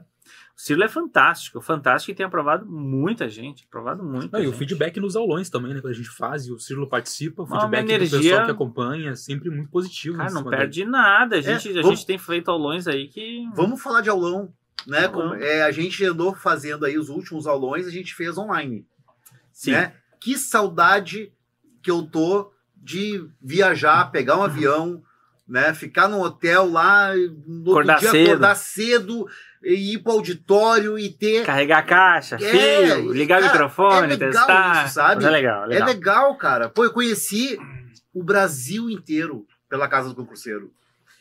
O 0.58 0.62
Cirilo 0.62 0.86
é 0.86 0.88
fantástico, 0.88 1.60
fantástico 1.60 2.12
e 2.12 2.16
tem 2.16 2.26
aprovado 2.26 2.66
muita 2.66 3.28
gente, 3.28 3.66
aprovado 3.68 4.02
muita 4.04 4.38
Não, 4.38 4.46
e 4.46 4.48
o 4.48 4.54
feedback 4.54 4.98
nos 5.02 5.16
aulões 5.18 5.50
também, 5.50 5.74
né? 5.74 5.82
Quando 5.82 5.92
a 5.92 5.96
gente 5.96 6.10
faz 6.10 6.46
e 6.46 6.52
o 6.54 6.58
Círilo 6.58 6.88
participa, 6.88 7.42
o 7.42 7.46
Uma 7.46 7.60
feedback 7.60 7.86
do 7.88 7.92
energia- 7.92 8.20
pessoal 8.22 8.46
que 8.46 8.52
acompanha 8.52 9.10
é 9.10 9.16
sempre 9.16 9.50
muito 9.50 9.70
positivo. 9.70 10.16
Cara, 10.18 10.32
não 10.32 10.46
perde 10.46 10.86
nada. 10.86 11.36
A 11.38 11.42
gente, 11.42 11.70
a 11.78 11.82
vamos- 11.82 12.00
gente 12.00 12.08
tem 12.08 12.18
feito 12.18 12.50
aulões 12.50 12.88
aí 12.88 13.08
que. 13.10 13.44
Vamos 13.54 13.82
falar 13.82 14.00
de 14.00 14.10
aulão. 14.10 14.54
Né? 14.88 15.08
Aulão. 15.08 15.30
Como- 15.32 15.44
é, 15.44 15.64
a 15.64 15.72
gente 15.72 16.06
andou 16.06 16.34
fazendo 16.34 16.86
aí 16.86 16.98
os 16.98 17.10
últimos 17.10 17.48
aulões, 17.48 17.86
a 17.86 17.92
gente 17.92 18.16
fez 18.16 18.38
online. 18.38 18.86
Sim. 19.52 19.72
Né? 19.72 19.94
Que 20.26 20.36
saudade 20.40 21.32
que 21.84 21.92
eu 21.92 22.02
tô 22.02 22.52
de 22.76 23.24
viajar, 23.40 24.10
pegar 24.10 24.38
um 24.38 24.42
avião, 24.44 25.04
né? 25.48 25.72
Ficar 25.76 26.08
no 26.08 26.20
hotel 26.20 26.68
lá, 26.72 27.12
no 27.46 27.70
Acordar 27.70 28.00
dia 28.00 28.10
cedo. 28.10 28.28
acordar 28.30 28.56
cedo 28.56 29.28
e 29.64 29.94
ir 29.94 30.00
pro 30.00 30.14
auditório 30.14 30.98
e 30.98 31.12
ter. 31.12 31.46
Carregar 31.46 31.78
a 31.78 31.84
caixa, 31.84 32.38
É, 32.38 32.40
fio, 32.40 33.12
ligar 33.14 33.40
cara, 33.40 33.52
o 33.52 33.54
microfone, 33.54 34.14
é 34.14 34.16
legal 34.16 34.32
testar. 34.32 34.86
isso, 34.86 34.94
sabe? 34.96 35.24
É 35.26 35.30
legal, 35.30 35.62
é 35.62 35.66
É 35.66 35.68
legal. 35.68 35.88
legal, 35.88 36.38
cara. 36.38 36.70
Pô, 36.70 36.84
eu 36.84 36.92
conheci 36.92 37.60
o 38.12 38.24
Brasil 38.24 38.90
inteiro 38.90 39.46
pela 39.70 39.88
Casa 39.88 40.10
do 40.10 40.16
Concurseiro. 40.16 40.72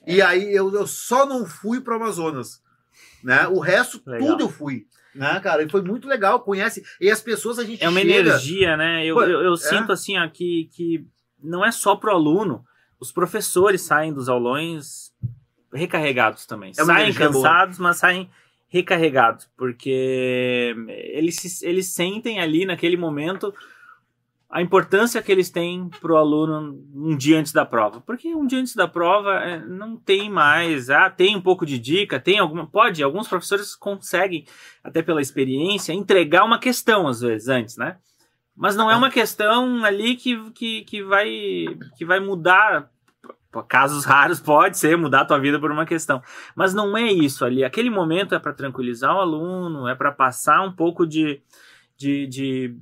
E 0.06 0.22
aí 0.22 0.50
eu, 0.54 0.72
eu 0.74 0.86
só 0.86 1.26
não 1.26 1.44
fui 1.44 1.78
pro 1.80 1.96
Amazonas. 1.96 2.62
Né? 3.22 3.46
O 3.48 3.58
resto, 3.58 4.00
Legal. 4.06 4.28
tudo 4.28 4.44
eu 4.44 4.48
fui. 4.48 4.86
Né, 5.14 5.40
cara? 5.40 5.62
E 5.62 5.68
foi 5.68 5.82
muito 5.82 6.08
legal. 6.08 6.40
Conhece. 6.40 6.82
E 7.00 7.10
as 7.10 7.20
pessoas 7.20 7.58
a 7.58 7.64
gente 7.64 7.82
É 7.82 7.88
uma 7.88 8.00
chega... 8.00 8.14
energia, 8.14 8.76
né? 8.76 9.04
Eu, 9.04 9.14
Pô, 9.14 9.22
eu, 9.22 9.42
eu 9.42 9.54
é. 9.54 9.56
sinto 9.56 9.92
assim 9.92 10.18
ó, 10.18 10.28
que, 10.28 10.68
que 10.72 11.06
não 11.42 11.64
é 11.64 11.70
só 11.70 11.94
pro 11.94 12.10
aluno, 12.10 12.64
os 12.98 13.12
professores 13.12 13.82
saem 13.82 14.12
dos 14.12 14.28
aulões 14.28 15.12
recarregados 15.72 16.46
também. 16.46 16.70
É 16.70 16.84
saem 16.84 17.02
energia 17.04 17.30
boa. 17.30 17.44
cansados, 17.44 17.78
mas 17.78 17.96
saem 17.96 18.30
recarregados, 18.68 19.48
porque 19.56 20.74
eles, 21.12 21.62
eles 21.62 21.86
sentem 21.86 22.40
ali 22.40 22.66
naquele 22.66 22.96
momento 22.96 23.54
a 24.54 24.62
importância 24.62 25.20
que 25.20 25.32
eles 25.32 25.50
têm 25.50 25.88
pro 26.00 26.16
aluno 26.16 26.80
um 26.94 27.16
dia 27.16 27.40
antes 27.40 27.52
da 27.52 27.66
prova. 27.66 28.00
Porque 28.00 28.32
um 28.36 28.46
dia 28.46 28.60
antes 28.60 28.76
da 28.76 28.86
prova 28.86 29.32
é, 29.40 29.58
não 29.58 29.96
tem 29.96 30.30
mais, 30.30 30.90
ah, 30.90 31.10
tem 31.10 31.34
um 31.34 31.40
pouco 31.40 31.66
de 31.66 31.76
dica, 31.76 32.20
tem 32.20 32.38
alguma, 32.38 32.64
pode, 32.64 33.02
alguns 33.02 33.26
professores 33.26 33.74
conseguem, 33.74 34.46
até 34.84 35.02
pela 35.02 35.20
experiência, 35.20 35.92
entregar 35.92 36.44
uma 36.44 36.60
questão 36.60 37.08
às 37.08 37.20
vezes 37.20 37.48
antes, 37.48 37.76
né? 37.76 37.96
Mas 38.54 38.76
não 38.76 38.88
é 38.88 38.94
uma 38.94 39.10
questão 39.10 39.84
ali 39.84 40.14
que, 40.14 40.48
que, 40.52 40.82
que, 40.82 41.02
vai, 41.02 41.64
que 41.98 42.04
vai 42.04 42.20
mudar. 42.20 42.88
Casos 43.66 44.04
raros 44.04 44.38
pode 44.38 44.78
ser 44.78 44.96
mudar 44.96 45.22
a 45.22 45.24
tua 45.24 45.40
vida 45.40 45.58
por 45.58 45.72
uma 45.72 45.84
questão. 45.84 46.22
Mas 46.54 46.72
não 46.72 46.96
é 46.96 47.10
isso 47.10 47.44
ali. 47.44 47.64
Aquele 47.64 47.90
momento 47.90 48.36
é 48.36 48.38
para 48.38 48.52
tranquilizar 48.52 49.16
o 49.16 49.20
aluno, 49.20 49.88
é 49.88 49.96
para 49.96 50.12
passar 50.12 50.62
um 50.62 50.70
pouco 50.70 51.04
de, 51.04 51.42
de, 51.96 52.28
de, 52.28 52.76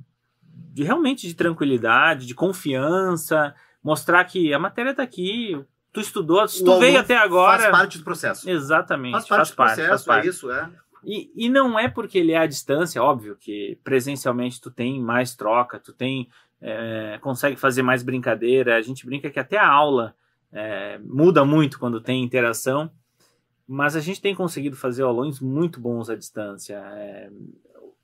de 0.53 0.83
realmente 0.83 1.27
de 1.27 1.33
tranquilidade, 1.33 2.25
de 2.25 2.35
confiança, 2.35 3.53
mostrar 3.83 4.23
que 4.25 4.53
a 4.53 4.59
matéria 4.59 4.91
está 4.91 5.03
aqui, 5.03 5.59
tu 5.91 5.99
estudou, 5.99 6.47
se 6.47 6.63
tu 6.63 6.79
veio 6.79 6.99
até 6.99 7.17
agora. 7.17 7.59
Faz 7.59 7.71
parte 7.71 7.97
do 7.97 8.03
processo. 8.03 8.49
Exatamente, 8.49 9.13
Faz 9.13 9.27
parte 9.27 9.49
do 9.51 9.55
processo, 9.55 9.89
faz 9.89 10.03
parte. 10.03 10.27
é 10.27 10.29
isso, 10.29 10.51
é. 10.51 10.69
E, 11.05 11.31
e 11.35 11.49
não 11.49 11.77
é 11.77 11.89
porque 11.89 12.17
ele 12.17 12.31
é 12.31 12.37
à 12.37 12.47
distância, 12.47 13.03
óbvio 13.03 13.35
que 13.35 13.77
presencialmente 13.83 14.61
tu 14.61 14.71
tem 14.71 15.01
mais 15.01 15.35
troca, 15.35 15.77
tu 15.77 15.91
tem 15.91 16.29
é, 16.63 17.19
consegue 17.21 17.57
fazer 17.57 17.83
mais 17.83 18.01
brincadeira. 18.01 18.77
A 18.77 18.81
gente 18.81 19.05
brinca 19.05 19.29
que 19.29 19.39
até 19.39 19.57
a 19.57 19.67
aula 19.67 20.15
é, 20.51 20.97
muda 21.03 21.43
muito 21.43 21.77
quando 21.77 21.99
tem 21.99 22.23
interação, 22.23 22.89
mas 23.67 23.97
a 23.97 23.99
gente 23.99 24.21
tem 24.21 24.33
conseguido 24.33 24.77
fazer 24.77 25.03
aulões 25.03 25.41
muito 25.41 25.79
bons 25.79 26.09
à 26.09 26.15
distância. 26.15 26.75
É, 26.75 27.29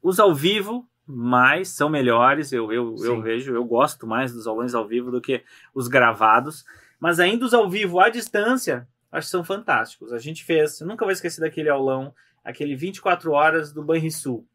os 0.01 0.19
ao 0.19 0.35
vivo, 0.35 0.85
mais 1.11 1.69
são 1.69 1.89
melhores, 1.89 2.51
eu, 2.51 2.71
eu, 2.71 2.95
eu 3.03 3.19
vejo, 3.19 3.55
eu 3.55 3.65
gosto 3.65 4.05
mais 4.05 4.31
dos 4.31 4.45
aulões 4.45 4.75
ao 4.75 4.87
vivo 4.87 5.09
do 5.09 5.19
que 5.19 5.43
os 5.73 5.87
gravados, 5.87 6.63
mas 6.99 7.19
ainda 7.19 7.45
os 7.45 7.53
ao 7.53 7.67
vivo 7.67 7.99
à 7.99 8.09
distância, 8.09 8.87
acho 9.11 9.25
que 9.25 9.31
são 9.31 9.43
fantásticos. 9.43 10.13
A 10.13 10.19
gente 10.19 10.43
fez, 10.43 10.79
nunca 10.81 11.03
vou 11.03 11.11
esquecer 11.11 11.41
daquele 11.41 11.67
aulão 11.67 12.13
aquele 12.43 12.75
24 12.75 13.31
horas 13.31 13.73
do 13.73 13.83
Banrisul, 13.83 14.45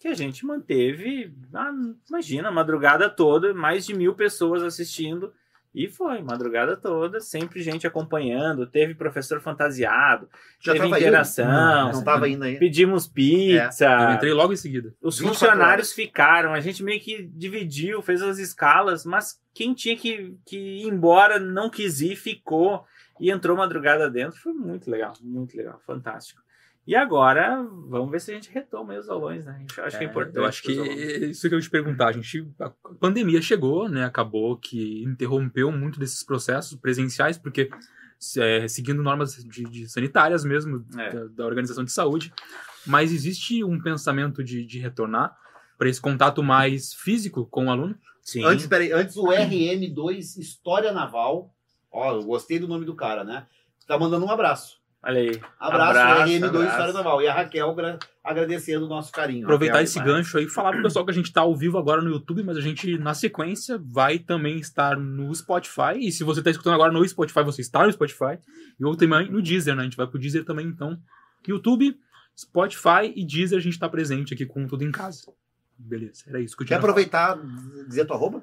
que 0.00 0.08
a 0.08 0.14
gente 0.14 0.44
manteve, 0.44 1.32
ah, 1.54 1.72
imagina, 2.08 2.48
a 2.48 2.52
madrugada 2.52 3.08
toda, 3.08 3.54
mais 3.54 3.86
de 3.86 3.94
mil 3.94 4.14
pessoas 4.14 4.64
assistindo, 4.64 5.32
e 5.74 5.86
foi, 5.88 6.22
madrugada 6.22 6.76
toda, 6.76 7.20
sempre 7.20 7.62
gente 7.62 7.86
acompanhando, 7.86 8.66
teve 8.66 8.94
professor 8.94 9.40
fantasiado, 9.40 10.28
Já 10.60 10.72
teve 10.72 10.84
tava 10.84 10.96
indo? 10.96 11.06
interação, 11.06 11.46
Não, 11.46 11.92
Não 11.92 12.04
tava 12.04 12.28
indo 12.28 12.44
aí. 12.44 12.58
pedimos 12.58 13.06
pizza, 13.06 13.86
Eu 13.86 14.14
entrei 14.14 14.32
logo 14.32 14.52
em 14.52 14.56
seguida. 14.56 14.94
os 15.02 15.18
24 15.18 15.28
funcionários 15.38 15.92
ficaram, 15.92 16.52
a 16.54 16.60
gente 16.60 16.82
meio 16.82 17.00
que 17.00 17.22
dividiu, 17.22 18.02
fez 18.02 18.22
as 18.22 18.38
escalas, 18.38 19.04
mas 19.04 19.40
quem 19.54 19.74
tinha 19.74 19.96
que, 19.96 20.36
que 20.46 20.56
ir 20.56 20.86
embora 20.88 21.38
não 21.38 21.68
quis 21.70 22.00
ir, 22.00 22.16
ficou 22.16 22.84
e 23.20 23.30
entrou 23.30 23.56
madrugada 23.56 24.08
dentro. 24.10 24.38
Foi 24.40 24.52
muito 24.52 24.90
legal, 24.90 25.12
muito 25.20 25.56
legal, 25.56 25.80
fantástico. 25.86 26.40
E 26.88 26.94
agora, 26.96 27.62
vamos 27.86 28.10
ver 28.10 28.18
se 28.18 28.30
a 28.30 28.34
gente 28.34 28.50
retoma 28.50 28.94
aí 28.94 28.98
os 28.98 29.10
aulões, 29.10 29.44
né? 29.44 29.62
Eu 29.76 29.84
acho 29.84 29.98
que 29.98 30.04
é 30.04 30.06
É, 30.06 30.10
importante. 30.10 30.36
Eu 30.38 30.44
acho 30.46 30.62
que 30.62 30.72
alunos. 30.78 30.96
isso 30.96 31.46
que 31.46 31.54
eu 31.54 31.58
ia 31.58 31.62
te 31.62 31.68
perguntar. 31.68 32.08
A 32.08 32.12
gente, 32.12 32.50
a 32.58 32.70
pandemia 32.98 33.42
chegou, 33.42 33.90
né? 33.90 34.06
Acabou 34.06 34.56
que 34.56 35.02
interrompeu 35.04 35.70
muito 35.70 36.00
desses 36.00 36.22
processos 36.22 36.78
presenciais, 36.78 37.36
porque 37.36 37.68
é, 38.38 38.66
seguindo 38.66 39.02
normas 39.02 39.34
de, 39.34 39.64
de 39.64 39.86
sanitárias 39.86 40.46
mesmo 40.46 40.82
É. 40.96 41.10
da, 41.12 41.24
da 41.26 41.44
organização 41.46 41.84
de 41.84 41.92
saúde. 41.92 42.32
Mas 42.86 43.12
existe 43.12 43.62
um 43.62 43.78
pensamento 43.78 44.42
de, 44.42 44.64
de 44.64 44.78
retornar 44.78 45.36
para 45.76 45.90
esse 45.90 46.00
contato 46.00 46.42
mais 46.42 46.94
físico 46.94 47.44
com 47.46 47.66
o 47.66 47.70
aluno? 47.70 47.98
Sim. 48.22 48.42
Antes, 48.44 48.66
peraí, 48.66 48.92
antes 48.92 49.14
o 49.18 49.24
RM2 49.26 50.38
História 50.38 50.90
Naval. 50.90 51.54
Ó, 51.92 52.14
eu 52.14 52.22
gostei 52.24 52.58
do 52.58 52.66
nome 52.66 52.86
do 52.86 52.94
cara, 52.94 53.24
né? 53.24 53.46
Tá 53.86 53.98
mandando 53.98 54.24
um 54.24 54.30
abraço. 54.30 54.78
Olha 55.04 55.20
aí. 55.20 55.40
Abraço, 55.60 55.98
Abraço, 55.98 56.32
RM2 56.32 56.44
abraço. 56.44 56.68
História 56.70 56.92
Naval. 56.92 57.22
E 57.22 57.28
a 57.28 57.34
Raquel 57.34 57.74
gra- 57.74 57.98
agradecendo 58.24 58.84
o 58.86 58.88
nosso 58.88 59.12
carinho. 59.12 59.44
Aproveitar 59.44 59.74
Raquel, 59.74 59.84
esse 59.84 59.98
demais. 60.00 60.12
gancho 60.16 60.38
aí 60.38 60.44
e 60.44 60.48
falar 60.48 60.72
pro 60.72 60.82
pessoal 60.82 61.04
que 61.04 61.10
a 61.12 61.14
gente 61.14 61.32
tá 61.32 61.40
ao 61.42 61.56
vivo 61.56 61.78
agora 61.78 62.02
no 62.02 62.10
YouTube, 62.10 62.42
mas 62.42 62.56
a 62.56 62.60
gente, 62.60 62.98
na 62.98 63.14
sequência, 63.14 63.80
vai 63.80 64.18
também 64.18 64.56
estar 64.58 64.96
no 64.98 65.32
Spotify. 65.34 65.96
E 65.98 66.10
se 66.10 66.24
você 66.24 66.42
tá 66.42 66.50
escutando 66.50 66.74
agora 66.74 66.92
no 66.92 67.06
Spotify, 67.08 67.42
você 67.44 67.60
está 67.60 67.86
no 67.86 67.92
Spotify. 67.92 68.38
E 68.78 68.84
ou 68.84 68.96
também 68.96 69.30
no 69.30 69.40
Deezer, 69.40 69.74
né? 69.76 69.82
A 69.82 69.84
gente 69.84 69.96
vai 69.96 70.06
pro 70.06 70.18
Deezer 70.18 70.44
também, 70.44 70.66
então. 70.66 70.98
YouTube, 71.46 71.96
Spotify 72.36 73.12
e 73.14 73.24
Deezer, 73.24 73.56
a 73.58 73.62
gente 73.62 73.78
tá 73.78 73.88
presente 73.88 74.34
aqui 74.34 74.44
com 74.44 74.66
tudo 74.66 74.84
em 74.84 74.90
casa. 74.90 75.22
Beleza, 75.78 76.24
era 76.26 76.40
isso 76.40 76.56
que 76.56 76.64
eu 76.64 76.66
Quer 76.66 76.74
aproveitar 76.74 77.38
e 77.38 77.88
dizer 77.88 78.04
tua 78.04 78.16
arroba? 78.16 78.42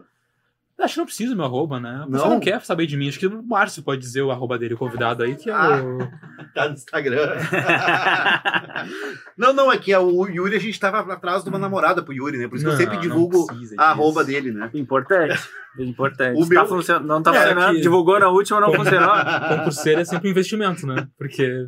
Acho 0.77 0.93
que 0.95 0.99
não 0.99 1.05
precisa 1.05 1.33
meu 1.35 1.45
arroba, 1.45 1.79
né? 1.79 2.01
A 2.03 2.05
pessoa 2.05 2.27
Não? 2.27 2.35
não 2.35 2.39
quer 2.39 2.61
saber 2.61 2.85
de 2.85 2.97
mim. 2.97 3.07
Acho 3.07 3.17
que 3.17 3.27
o 3.27 3.41
Márcio 3.43 3.81
pode 3.81 4.01
dizer 4.01 4.21
o 4.21 4.29
arroba 4.31 4.57
dele, 4.59 4.73
o 4.73 4.77
convidado 4.77 5.23
aí, 5.23 5.35
que 5.35 5.49
é 5.49 5.53
Ah. 5.53 5.81
o. 5.83 5.97
Tá 6.55 6.69
no 6.69 6.73
Instagram. 6.75 7.35
não, 9.37 9.53
não, 9.53 9.71
é 9.71 9.77
que 9.77 9.93
o 9.95 10.25
Yuri, 10.27 10.55
a 10.55 10.59
gente 10.59 10.79
tava 10.79 11.11
atrás 11.13 11.43
de 11.43 11.49
uma 11.49 11.59
namorada 11.59 12.01
pro 12.01 12.13
Yuri, 12.13 12.37
né? 12.37 12.47
Por 12.47 12.55
isso 12.55 12.63
que 12.65 12.69
eu 12.69 12.73
Não, 12.73 12.79
sempre 12.79 12.95
não 12.95 13.01
divulgo 13.01 13.45
precisa 13.47 13.75
a 13.77 13.89
arroba 13.91 14.23
disso. 14.23 14.41
dele, 14.41 14.51
né? 14.57 14.69
Importante. 14.73 15.37
Importante. 15.77 16.37
O 16.41 16.47
Tá 16.47 16.65
meu- 16.65 16.99
Não 17.01 17.21
tá 17.21 17.35
É, 17.35 17.39
funcionando. 17.41 17.75
que- 17.75 17.81
Divulgou 17.81 18.19
na 18.19 18.29
última, 18.29 18.61
não 18.61 18.73
funcionou. 18.73 19.09
Concurseiro 19.49 20.01
é 20.01 20.05
sempre 20.05 20.27
um 20.29 20.31
investimento, 20.31 20.87
né? 20.87 21.07
Porque. 21.17 21.67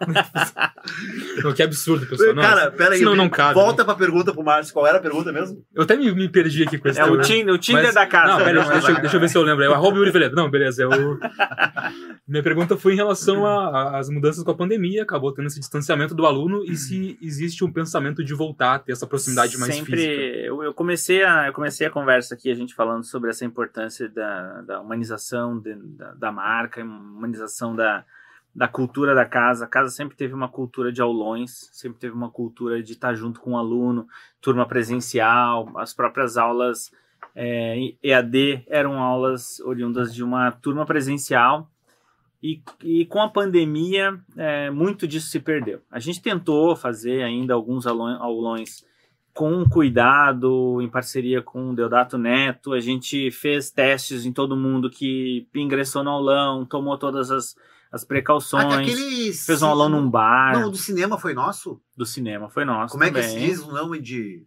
não, 1.42 1.52
que 1.52 1.62
absurdo, 1.62 2.06
pessoal. 2.06 2.34
Não, 2.34 2.42
Cara, 2.42 2.70
peraí. 2.70 2.98
senão 2.98 3.14
não 3.16 3.28
cabe. 3.28 3.54
Volta 3.54 3.84
pra 3.84 3.94
pergunta 3.94 4.32
pro 4.32 4.42
Márcio. 4.42 4.72
Qual 4.72 4.86
era 4.86 4.98
a 4.98 5.00
pergunta 5.00 5.32
mesmo? 5.32 5.64
Eu 5.74 5.82
até 5.82 5.96
me, 5.96 6.10
me 6.12 6.28
perdi 6.28 6.62
aqui 6.64 6.78
com 6.78 6.88
esse 6.88 7.00
É 7.00 7.04
o 7.04 7.20
Tinder, 7.20 7.54
o 7.54 7.58
Tinder 7.58 7.84
Mas- 7.84 7.94
da 7.94 8.06
casa. 8.06 8.32
Não, 8.32 8.44
pera, 8.44 8.64
deixa, 8.64 8.90
eu- 8.90 9.00
deixa 9.00 9.16
eu 9.16 9.20
ver 9.20 9.28
se 9.28 9.36
eu 9.38 9.42
lembro. 9.42 9.64
É 9.64 9.68
o 9.68 9.74
arroba 9.74 9.96
Yuri 9.98 10.10
Veleda. 10.10 10.34
Não, 10.34 10.50
beleza. 10.50 10.82
É 10.82 10.86
o... 10.86 11.18
Minha 12.26 12.42
pergunta 12.42 12.76
foi 12.76 12.92
em 12.92 12.96
relação 12.96 13.46
às 13.46 14.08
mudanças 14.08 14.42
com 14.44 14.50
a 14.50 14.54
pandemia. 14.56 15.02
Acabou 15.02 15.32
tendo 15.32 15.46
esse 15.46 15.58
distanciamento 15.60 16.14
do 16.14 16.26
aluno 16.26 16.64
e 16.64 16.76
se 16.76 17.18
existe 17.22 17.64
um 17.64 17.72
pensamento 17.72 18.22
de 18.24 18.34
voltar 18.34 18.74
a 18.74 18.78
ter 18.78 18.92
essa 18.92 19.06
proximidade 19.06 19.56
mais 19.58 19.74
sempre 19.74 19.96
física. 19.96 20.12
eu, 20.44 20.62
eu 20.62 20.74
comecei 20.74 21.24
a 21.24 21.46
eu 21.46 21.52
comecei 21.52 21.86
a 21.86 21.90
conversa 21.90 22.34
aqui 22.34 22.50
a 22.50 22.54
gente 22.54 22.74
falando 22.74 23.04
sobre 23.04 23.30
essa 23.30 23.44
importância 23.44 24.08
da, 24.08 24.60
da 24.62 24.80
humanização 24.80 25.58
de- 25.58 25.74
da, 25.74 26.12
da 26.12 26.32
marca 26.32 26.82
humanização 26.82 27.74
da, 27.74 28.04
da 28.58 28.68
cultura 28.68 29.14
da 29.14 29.24
casa 29.24 29.64
a 29.64 29.68
casa 29.68 29.90
sempre 29.90 30.16
teve 30.16 30.34
uma 30.34 30.48
cultura 30.48 30.92
de 30.92 31.00
aulões 31.00 31.70
sempre 31.72 31.98
teve 31.98 32.14
uma 32.14 32.30
cultura 32.30 32.82
de 32.82 32.92
estar 32.92 33.14
junto 33.14 33.40
com 33.40 33.52
o 33.52 33.56
aluno 33.56 34.06
turma 34.40 34.66
presencial 34.66 35.70
as 35.76 35.94
próprias 35.94 36.36
aulas 36.36 36.90
é, 37.34 37.94
EAD 38.02 38.64
eram 38.66 39.02
aulas 39.02 39.60
oriundas 39.60 40.14
de 40.14 40.24
uma 40.24 40.50
turma 40.50 40.84
presencial 40.84 41.70
e, 42.42 42.62
e 42.84 43.04
com 43.06 43.20
a 43.20 43.28
pandemia, 43.28 44.18
é, 44.36 44.70
muito 44.70 45.08
disso 45.08 45.26
se 45.28 45.40
perdeu. 45.40 45.80
A 45.90 45.98
gente 45.98 46.22
tentou 46.22 46.76
fazer 46.76 47.22
ainda 47.22 47.52
alguns 47.54 47.84
aulões 47.86 48.86
com 49.34 49.68
cuidado, 49.68 50.80
em 50.80 50.88
parceria 50.88 51.42
com 51.42 51.70
o 51.70 51.74
Deodato 51.74 52.16
Neto. 52.16 52.72
A 52.72 52.80
gente 52.80 53.30
fez 53.30 53.70
testes 53.70 54.24
em 54.24 54.32
todo 54.32 54.56
mundo 54.56 54.90
que 54.90 55.46
ingressou 55.54 56.04
no 56.04 56.10
aulão, 56.10 56.64
tomou 56.64 56.96
todas 56.96 57.30
as, 57.30 57.56
as 57.92 58.04
precauções, 58.04 58.72
Aquele... 58.74 59.32
fez 59.32 59.62
um 59.62 59.66
aulão 59.66 59.88
num 59.88 60.08
bar 60.10 60.52
Não, 60.52 60.68
o 60.68 60.70
do 60.70 60.76
cinema 60.76 61.18
foi 61.18 61.32
nosso? 61.34 61.80
do 61.96 62.04
cinema. 62.04 62.48
Foi 62.50 62.64
nosso 62.64 62.92
Como 62.92 63.04
é 63.04 63.08
que 63.10 63.14
também. 63.20 63.28
se 63.30 63.38
diz 63.38 63.60
o 63.60 63.72
nome 63.72 64.00
de... 64.00 64.44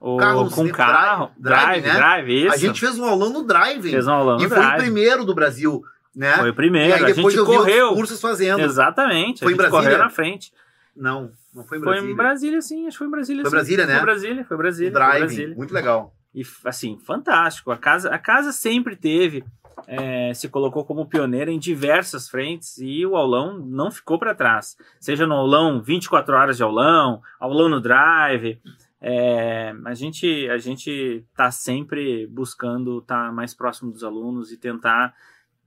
O, 0.00 0.16
Carro 0.16 0.48
com 0.48 0.68
carro, 0.70 1.32
drive, 1.36 1.82
drive, 1.82 1.86
né? 1.86 1.94
drive, 1.94 2.44
isso. 2.44 2.54
A 2.54 2.56
gente 2.56 2.78
fez 2.78 2.96
um 2.96 3.04
aulão 3.04 3.30
no 3.30 3.42
Driving. 3.42 3.90
fez 3.90 4.06
um 4.06 4.12
aulão 4.12 4.38
e 4.38 4.44
no 4.44 4.48
foi 4.48 4.56
o 4.58 4.60
drive. 4.60 4.80
primeiro 4.80 5.24
do 5.24 5.34
Brasil, 5.34 5.82
né? 6.14 6.36
Foi 6.36 6.50
o 6.50 6.52
e 6.52 6.54
primeiro. 6.54 6.94
aí 6.94 7.02
A 7.02 7.06
depois 7.06 7.34
gente 7.34 7.38
eu 7.38 7.44
correu. 7.44 7.94
cursos 7.94 8.20
fazendo. 8.20 8.60
Exatamente. 8.60 9.40
Foi 9.40 9.48
a 9.48 9.50
em 9.50 9.54
gente 9.54 9.68
Brasília? 9.68 9.82
correu 9.90 9.98
na 9.98 10.08
frente. 10.08 10.52
Não, 10.94 11.32
não 11.52 11.64
foi 11.64 11.78
em 11.78 11.80
Foi 11.80 11.90
Brasília. 11.94 12.12
em 12.12 12.16
Brasília, 12.16 12.62
sim. 12.62 12.86
Acho 12.86 12.94
que 12.94 12.98
foi 12.98 13.06
em 13.08 13.10
Brasília. 13.10 13.42
Foi 13.42 13.50
sim. 13.50 13.56
Brasília, 13.56 13.86
né? 13.86 13.94
Foi 13.96 14.02
Brasília, 14.04 14.44
foi 14.44 14.56
Brasília. 14.56 14.92
Foi 14.92 15.00
Brasília. 15.18 15.56
muito 15.56 15.74
legal. 15.74 16.14
E, 16.32 16.42
assim, 16.64 16.96
fantástico. 17.04 17.72
A 17.72 17.76
casa, 17.76 18.08
a 18.10 18.18
casa 18.20 18.52
sempre 18.52 18.94
teve, 18.94 19.44
é, 19.86 20.32
se 20.34 20.48
colocou 20.48 20.84
como 20.84 21.06
pioneira 21.06 21.50
em 21.50 21.58
diversas 21.58 22.28
frentes 22.28 22.78
e 22.78 23.04
o 23.06 23.16
aulão 23.16 23.58
não 23.58 23.90
ficou 23.90 24.18
para 24.18 24.34
trás. 24.34 24.76
Seja 25.00 25.26
no 25.26 25.34
aulão, 25.34 25.80
24 25.82 26.34
horas 26.34 26.56
de 26.56 26.62
aulão, 26.62 27.22
aulão 27.38 27.68
no 27.68 27.80
drive. 27.80 28.60
é, 29.00 29.74
a 29.84 29.94
gente 29.94 30.48
a 30.48 30.58
gente 30.58 31.24
está 31.30 31.50
sempre 31.50 32.26
buscando 32.26 32.98
estar 32.98 33.32
mais 33.32 33.54
próximo 33.54 33.92
dos 33.92 34.02
alunos 34.02 34.50
e 34.50 34.56
tentar 34.56 35.14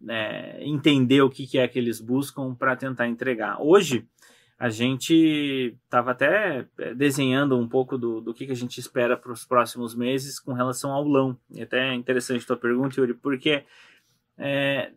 é, 0.07 0.63
entender 0.63 1.21
o 1.21 1.29
que, 1.29 1.47
que 1.47 1.57
é 1.57 1.67
que 1.67 1.79
eles 1.79 1.99
buscam 1.99 2.53
para 2.55 2.75
tentar 2.75 3.07
entregar. 3.07 3.61
Hoje, 3.61 4.07
a 4.61 4.69
gente 4.69 5.75
estava 5.83 6.11
até 6.11 6.67
desenhando 6.95 7.57
um 7.57 7.67
pouco 7.67 7.97
do, 7.97 8.21
do 8.21 8.31
que, 8.31 8.45
que 8.45 8.51
a 8.51 8.55
gente 8.55 8.79
espera 8.79 9.17
para 9.17 9.31
os 9.31 9.43
próximos 9.43 9.95
meses 9.95 10.39
com 10.39 10.53
relação 10.53 10.91
ao 10.91 10.97
aulão. 10.97 11.35
E 11.49 11.63
até 11.63 11.89
é 11.89 11.95
interessante 11.95 12.43
a 12.43 12.47
tua 12.47 12.57
pergunta, 12.57 12.99
Yuri, 12.99 13.15
porque 13.15 13.63
é, 14.37 14.91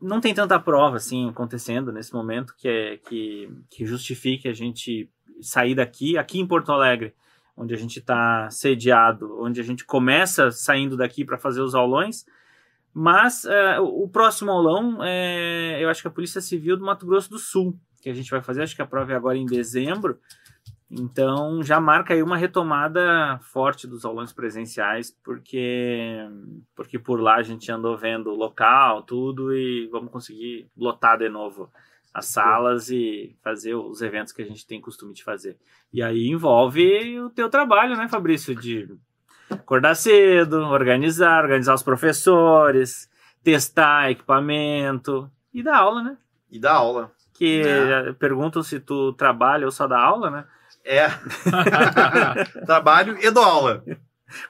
não 0.00 0.20
tem 0.20 0.34
tanta 0.34 0.58
prova 0.58 0.96
assim 0.96 1.28
acontecendo 1.28 1.92
nesse 1.92 2.12
momento 2.12 2.54
que, 2.56 2.68
é, 2.68 2.96
que, 2.98 3.50
que 3.70 3.86
justifique 3.86 4.48
a 4.48 4.52
gente 4.52 5.10
sair 5.40 5.74
daqui, 5.74 6.16
aqui 6.16 6.38
em 6.38 6.46
Porto 6.46 6.72
Alegre, 6.72 7.14
onde 7.56 7.74
a 7.74 7.78
gente 7.78 7.98
está 7.98 8.50
sediado, 8.50 9.40
onde 9.40 9.60
a 9.60 9.64
gente 9.64 9.84
começa 9.84 10.50
saindo 10.50 10.96
daqui 10.96 11.24
para 11.24 11.38
fazer 11.38 11.60
os 11.60 11.74
aulões. 11.74 12.26
Mas 12.92 13.44
é, 13.44 13.78
o 13.80 14.08
próximo 14.08 14.50
aulão, 14.50 15.02
é, 15.02 15.78
eu 15.82 15.88
acho 15.88 16.02
que 16.02 16.08
a 16.08 16.10
Polícia 16.10 16.40
Civil 16.40 16.76
do 16.76 16.84
Mato 16.84 17.06
Grosso 17.06 17.30
do 17.30 17.38
Sul, 17.38 17.78
que 18.00 18.08
a 18.08 18.14
gente 18.14 18.30
vai 18.30 18.42
fazer, 18.42 18.62
acho 18.62 18.76
que 18.76 18.82
a 18.82 18.86
prova 18.86 19.12
é 19.12 19.16
agora 19.16 19.36
em 19.36 19.46
dezembro. 19.46 20.18
Então 20.90 21.62
já 21.62 21.80
marca 21.80 22.14
aí 22.14 22.22
uma 22.22 22.36
retomada 22.36 23.38
forte 23.42 23.86
dos 23.86 24.04
aulões 24.04 24.32
presenciais, 24.32 25.10
porque 25.24 26.18
porque 26.76 26.98
por 26.98 27.20
lá 27.20 27.36
a 27.36 27.42
gente 27.42 27.70
andou 27.72 27.96
vendo 27.96 28.30
o 28.30 28.36
local, 28.36 29.02
tudo, 29.02 29.52
e 29.52 29.88
vamos 29.88 30.12
conseguir 30.12 30.70
lotar 30.76 31.18
de 31.18 31.28
novo 31.28 31.70
as 32.14 32.26
salas 32.26 32.88
e 32.88 33.36
fazer 33.42 33.74
os 33.74 34.00
eventos 34.00 34.32
que 34.32 34.40
a 34.40 34.46
gente 34.46 34.66
tem 34.66 34.80
costume 34.80 35.12
de 35.12 35.22
fazer. 35.22 35.58
E 35.92 36.00
aí 36.02 36.28
envolve 36.28 37.20
o 37.20 37.28
teu 37.28 37.50
trabalho, 37.50 37.94
né, 37.96 38.08
Fabrício, 38.08 38.54
de 38.54 38.88
acordar 39.50 39.94
cedo, 39.94 40.60
organizar, 40.60 41.42
organizar 41.42 41.74
os 41.74 41.82
professores, 41.82 43.10
testar 43.42 44.10
equipamento 44.10 45.30
e 45.52 45.62
dar 45.62 45.76
aula, 45.78 46.02
né? 46.02 46.16
E 46.50 46.58
dá 46.58 46.74
aula. 46.74 47.12
Que 47.34 47.62
Né? 47.62 48.08
eh, 48.08 48.12
perguntam 48.14 48.62
se 48.62 48.80
tu 48.80 49.12
trabalha 49.12 49.66
ou 49.66 49.70
só 49.70 49.86
dá 49.86 50.00
aula, 50.00 50.30
né? 50.30 50.44
É. 50.88 51.08
Trabalho 52.64 53.18
e 53.20 53.30
dou 53.30 53.42
aula. 53.42 53.84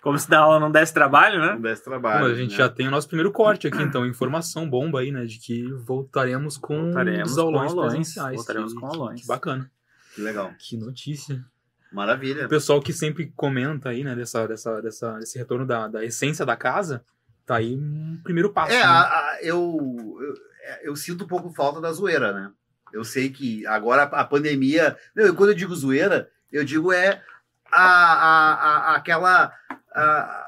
Como 0.02 0.18
se 0.18 0.28
dar 0.28 0.40
aula 0.40 0.58
não 0.60 0.70
desse 0.70 0.92
trabalho, 0.92 1.38
né? 1.40 1.52
Não 1.54 1.60
desse 1.60 1.82
Bom, 1.84 1.90
trabalho. 1.90 2.26
a 2.26 2.34
gente 2.34 2.52
né? 2.52 2.56
já 2.56 2.68
tem 2.68 2.88
o 2.88 2.90
nosso 2.90 3.06
primeiro 3.08 3.30
corte 3.30 3.66
aqui, 3.66 3.82
então, 3.82 4.06
informação 4.06 4.68
bomba 4.68 5.00
aí, 5.00 5.12
né? 5.12 5.24
De 5.26 5.38
que 5.38 5.70
voltaremos 5.84 6.56
com 6.56 6.84
Voltaremos 6.84 7.32
os 7.32 7.38
aulões 7.38 7.72
com 7.72 7.78
aulões, 7.80 7.94
presenciais. 7.94 8.36
voltaremos 8.36 8.72
que, 8.72 8.80
com 8.80 8.86
aulões. 8.86 9.20
Que 9.20 9.26
bacana. 9.26 9.70
Que 10.14 10.22
legal. 10.22 10.50
Que 10.58 10.76
notícia. 10.78 11.44
Maravilha. 11.92 12.46
O 12.46 12.48
pessoal 12.48 12.80
que 12.80 12.92
sempre 12.92 13.32
comenta 13.36 13.90
aí, 13.90 14.02
né, 14.02 14.14
dessa, 14.14 14.46
dessa, 14.48 14.80
dessa, 14.80 15.12
desse 15.18 15.38
retorno 15.38 15.66
da, 15.66 15.88
da 15.88 16.04
essência 16.04 16.44
da 16.46 16.56
casa, 16.56 17.04
tá 17.44 17.56
aí 17.56 17.74
um 17.76 18.18
primeiro 18.24 18.52
passo. 18.52 18.72
É, 18.72 18.78
né? 18.78 18.82
a- 18.82 19.02
a- 19.02 19.38
eu, 19.42 19.76
eu, 20.20 20.34
é, 20.62 20.88
eu 20.88 20.96
sinto 20.96 21.24
um 21.24 21.28
pouco 21.28 21.50
falta 21.50 21.80
da 21.82 21.92
zoeira, 21.92 22.32
né? 22.32 22.50
Eu 22.92 23.04
sei 23.04 23.28
que 23.28 23.66
agora 23.66 24.04
a 24.04 24.24
pandemia. 24.24 24.96
Não, 25.14 25.26
eu- 25.26 25.34
quando 25.34 25.50
eu 25.50 25.54
digo 25.56 25.74
zoeira, 25.74 26.28
eu 26.56 26.64
digo 26.64 26.92
é 26.92 27.22
a, 27.70 27.82
a, 27.82 28.54
a- 28.54 28.94
aquela. 28.96 29.52
a- 29.94 30.42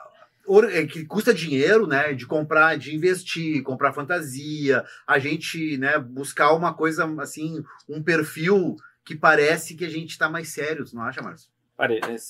é, 0.72 0.86
que 0.86 1.04
custa 1.04 1.34
dinheiro, 1.34 1.86
né? 1.86 2.14
De 2.14 2.24
comprar, 2.26 2.78
de 2.78 2.94
investir, 2.96 3.62
comprar 3.62 3.92
fantasia, 3.92 4.82
a 5.06 5.18
gente, 5.18 5.76
né, 5.76 5.98
buscar 5.98 6.52
uma 6.54 6.72
coisa 6.72 7.04
assim, 7.20 7.62
um 7.86 8.02
perfil 8.02 8.74
que 9.04 9.14
parece 9.14 9.74
que 9.76 9.84
a 9.84 9.90
gente 9.90 10.16
tá 10.16 10.28
mais 10.30 10.48
sério, 10.48 10.86
não 10.94 11.02
acha, 11.02 11.20
Márcio? 11.20 11.50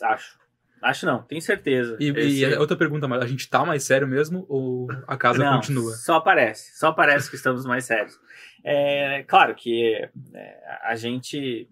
Acho. 0.02 0.36
Acho 0.82 1.06
não, 1.06 1.22
tenho 1.22 1.40
certeza. 1.42 1.96
E, 2.00 2.08
Esse- 2.10 2.44
e 2.44 2.54
outra 2.56 2.76
pergunta, 2.76 3.06
a 3.06 3.26
gente 3.26 3.48
tá 3.48 3.64
mais 3.64 3.82
sério 3.84 4.06
mesmo 4.06 4.44
ou 4.48 4.88
a 5.06 5.16
casa 5.16 5.38
Não, 5.42 5.56
continua? 5.56 5.92
Só 5.92 6.18
parece, 6.20 6.76
só 6.78 6.90
parece 6.92 7.30
que 7.30 7.36
estamos 7.36 7.64
mais 7.64 7.84
sérios. 7.84 8.18
É, 8.64 9.24
claro 9.28 9.54
que 9.54 9.94
é, 10.34 10.78
a 10.82 10.94
gente, 10.96 11.68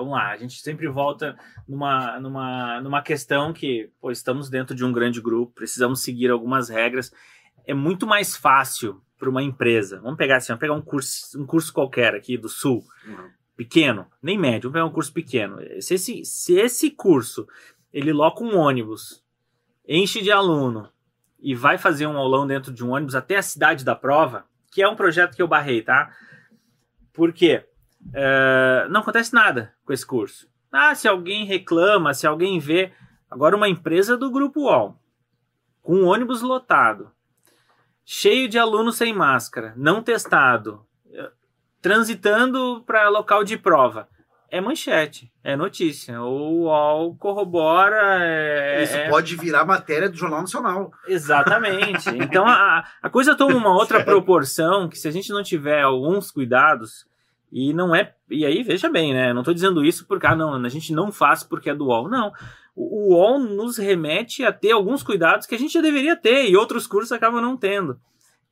vamos 0.00 0.12
lá, 0.14 0.30
a 0.30 0.36
gente 0.36 0.60
sempre 0.60 0.88
volta 0.88 1.38
numa, 1.68 2.18
numa, 2.20 2.80
numa 2.80 3.02
questão 3.02 3.52
que, 3.52 3.90
pô, 4.00 4.10
estamos 4.10 4.50
dentro 4.50 4.74
de 4.74 4.84
um 4.84 4.92
grande 4.92 5.20
grupo, 5.20 5.52
precisamos 5.54 6.00
seguir 6.02 6.30
algumas 6.30 6.68
regras. 6.68 7.12
É 7.66 7.74
muito 7.74 8.06
mais 8.06 8.36
fácil 8.36 9.00
para 9.18 9.28
uma 9.30 9.42
empresa. 9.42 10.00
Vamos 10.00 10.16
pegar 10.16 10.36
assim, 10.36 10.48
vamos 10.48 10.60
pegar 10.60 10.74
um 10.74 10.82
curso, 10.82 11.40
um 11.40 11.46
curso 11.46 11.72
qualquer 11.72 12.14
aqui 12.14 12.36
do 12.36 12.48
Sul, 12.48 12.84
Uhum. 13.06 13.30
pequeno, 13.56 14.06
nem 14.22 14.38
médio, 14.38 14.70
vamos 14.70 14.74
pegar 14.74 14.86
um 14.86 14.94
curso 14.94 15.12
pequeno. 15.12 15.58
Se 15.80 15.94
esse, 15.94 16.24
se 16.24 16.54
esse 16.58 16.90
curso 16.90 17.46
ele 17.92 18.12
loca 18.12 18.42
um 18.42 18.56
ônibus, 18.56 19.22
enche 19.86 20.22
de 20.22 20.30
aluno 20.30 20.88
e 21.38 21.54
vai 21.54 21.76
fazer 21.76 22.06
um 22.06 22.16
aulão 22.16 22.46
dentro 22.46 22.72
de 22.72 22.84
um 22.84 22.90
ônibus 22.92 23.14
até 23.14 23.36
a 23.36 23.42
cidade 23.42 23.84
da 23.84 23.94
prova, 23.94 24.44
que 24.70 24.82
é 24.82 24.88
um 24.88 24.96
projeto 24.96 25.34
que 25.34 25.42
eu 25.42 25.48
barrei, 25.48 25.82
tá? 25.82 26.14
Por 27.12 27.32
quê? 27.32 27.66
É, 28.12 28.86
não 28.90 29.00
acontece 29.00 29.32
nada 29.34 29.74
com 29.84 29.92
esse 29.92 30.06
curso. 30.06 30.48
Ah, 30.72 30.94
se 30.94 31.08
alguém 31.08 31.44
reclama, 31.44 32.14
se 32.14 32.26
alguém 32.26 32.58
vê. 32.58 32.92
Agora, 33.30 33.56
uma 33.56 33.68
empresa 33.68 34.16
do 34.16 34.30
Grupo 34.30 34.62
UOL, 34.62 34.96
com 35.82 35.96
um 35.96 36.06
ônibus 36.06 36.42
lotado, 36.42 37.10
cheio 38.04 38.48
de 38.48 38.58
alunos 38.58 38.96
sem 38.96 39.12
máscara, 39.12 39.72
não 39.76 40.02
testado, 40.02 40.84
eh, 41.12 41.30
transitando 41.80 42.82
para 42.86 43.08
local 43.08 43.44
de 43.44 43.56
prova. 43.56 44.08
É 44.52 44.60
manchete, 44.60 45.32
é 45.44 45.54
notícia. 45.54 46.20
O 46.22 46.64
UOL 46.64 47.14
corrobora. 47.16 48.18
É, 48.20 48.82
Isso 48.82 48.96
é- 48.96 49.08
pode 49.08 49.36
virar 49.36 49.64
matéria 49.64 50.08
do 50.10 50.16
Jornal 50.16 50.40
Nacional. 50.40 50.90
Exatamente. 51.06 52.08
Então 52.16 52.44
a, 52.44 52.84
a 53.00 53.08
coisa 53.08 53.36
toma 53.36 53.54
uma 53.54 53.72
outra 53.72 54.02
proporção 54.04 54.88
que 54.88 54.98
se 54.98 55.06
a 55.06 55.12
gente 55.12 55.30
não 55.30 55.44
tiver 55.44 55.82
alguns 55.82 56.32
cuidados, 56.32 57.06
e 57.52 57.72
não 57.72 57.94
é. 57.94 58.14
E 58.30 58.44
aí, 58.46 58.62
veja 58.62 58.88
bem, 58.88 59.12
né? 59.12 59.32
Não 59.32 59.40
estou 59.40 59.54
dizendo 59.54 59.84
isso 59.84 60.06
porque 60.06 60.26
ah, 60.26 60.36
não, 60.36 60.54
a 60.54 60.68
gente 60.68 60.92
não 60.92 61.10
faz 61.10 61.42
porque 61.42 61.70
é 61.70 61.74
do 61.74 61.86
UOL. 61.86 62.08
Não. 62.08 62.32
O, 62.76 63.12
o 63.12 63.14
UOL 63.14 63.38
nos 63.40 63.76
remete 63.78 64.44
a 64.44 64.52
ter 64.52 64.70
alguns 64.72 65.02
cuidados 65.02 65.46
que 65.46 65.54
a 65.54 65.58
gente 65.58 65.72
já 65.74 65.80
deveria 65.80 66.16
ter 66.16 66.48
e 66.48 66.56
outros 66.56 66.86
cursos 66.86 67.10
acabam 67.12 67.40
não 67.42 67.56
tendo. 67.56 67.98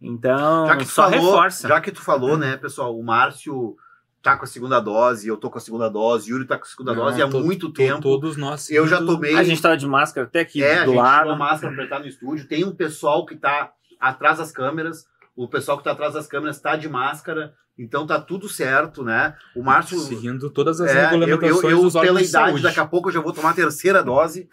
Então, 0.01 0.66
Já 0.66 0.76
que 0.76 0.84
tu 0.84 0.90
só 0.90 1.11
falou, 1.11 1.30
reforça. 1.32 1.68
já 1.68 1.80
que 1.80 1.90
tu 1.90 2.01
falou, 2.01 2.36
né, 2.36 2.57
pessoal, 2.57 2.96
o 2.96 3.03
Márcio 3.03 3.76
tá 4.22 4.36
com 4.36 4.44
a 4.44 4.46
segunda 4.49 4.78
dose, 4.80 5.26
eu 5.28 5.36
tô 5.36 5.51
com 5.51 5.59
a 5.59 5.61
segunda 5.61 5.88
dose, 5.88 6.30
Yuri 6.30 6.44
tá 6.44 6.57
com 6.57 6.64
a 6.64 6.68
segunda 6.68 6.94
Não, 6.94 7.05
dose 7.05 7.20
há 7.22 7.28
to- 7.28 7.40
muito 7.40 7.68
to- 7.68 7.72
tempo. 7.72 8.01
Todos 8.03 8.36
nós. 8.36 8.70
Eu 8.70 8.86
já 8.86 8.99
tomei. 9.05 9.34
A 9.34 9.42
gente 9.42 9.61
tava 9.62 9.76
de 9.76 9.86
máscara 9.86 10.26
até 10.26 10.40
aqui 10.40 10.62
é, 10.62 10.78
a 10.80 10.84
do 10.84 10.90
gente 10.92 11.01
lado. 11.01 11.30
a 11.30 11.36
máscara 11.36 11.74
pra 11.74 11.84
estar 11.84 11.99
no 12.01 12.07
estúdio. 12.07 12.46
Tem 12.46 12.64
um 12.64 12.74
pessoal 12.74 13.24
que 13.26 13.36
tá 13.36 13.72
atrás 13.99 14.38
das 14.38 14.53
câmeras. 14.53 15.07
O 15.36 15.49
pessoal 15.49 15.78
que 15.78 15.84
tá 15.84 15.92
atrás 15.92 16.14
das 16.14 16.26
câmeras 16.26 16.61
tá 16.61 16.76
de 16.76 16.88
máscara. 16.88 17.55
Então 17.79 18.07
tá 18.07 18.20
tudo 18.20 18.49
certo, 18.49 19.05
né? 19.05 19.35
O 19.55 19.62
Márcio. 19.62 19.99
Seguindo 20.01 20.51
todas 20.51 20.81
as 20.81 20.91
É, 20.91 21.05
eu, 21.07 21.11
regulamentações 21.11 21.62
eu, 21.64 21.70
eu 21.70 21.83
dos 21.83 21.95
órgãos 21.95 22.09
pela 22.09 22.20
de 22.22 22.29
idade, 22.29 22.47
saúde. 22.49 22.62
daqui 22.64 22.81
a 22.81 22.87
pouco 22.87 23.09
eu 23.09 23.12
já 23.12 23.20
vou 23.20 23.33
tomar 23.33 23.51
a 23.51 23.55
terceira 23.55 24.03
dose, 24.03 24.49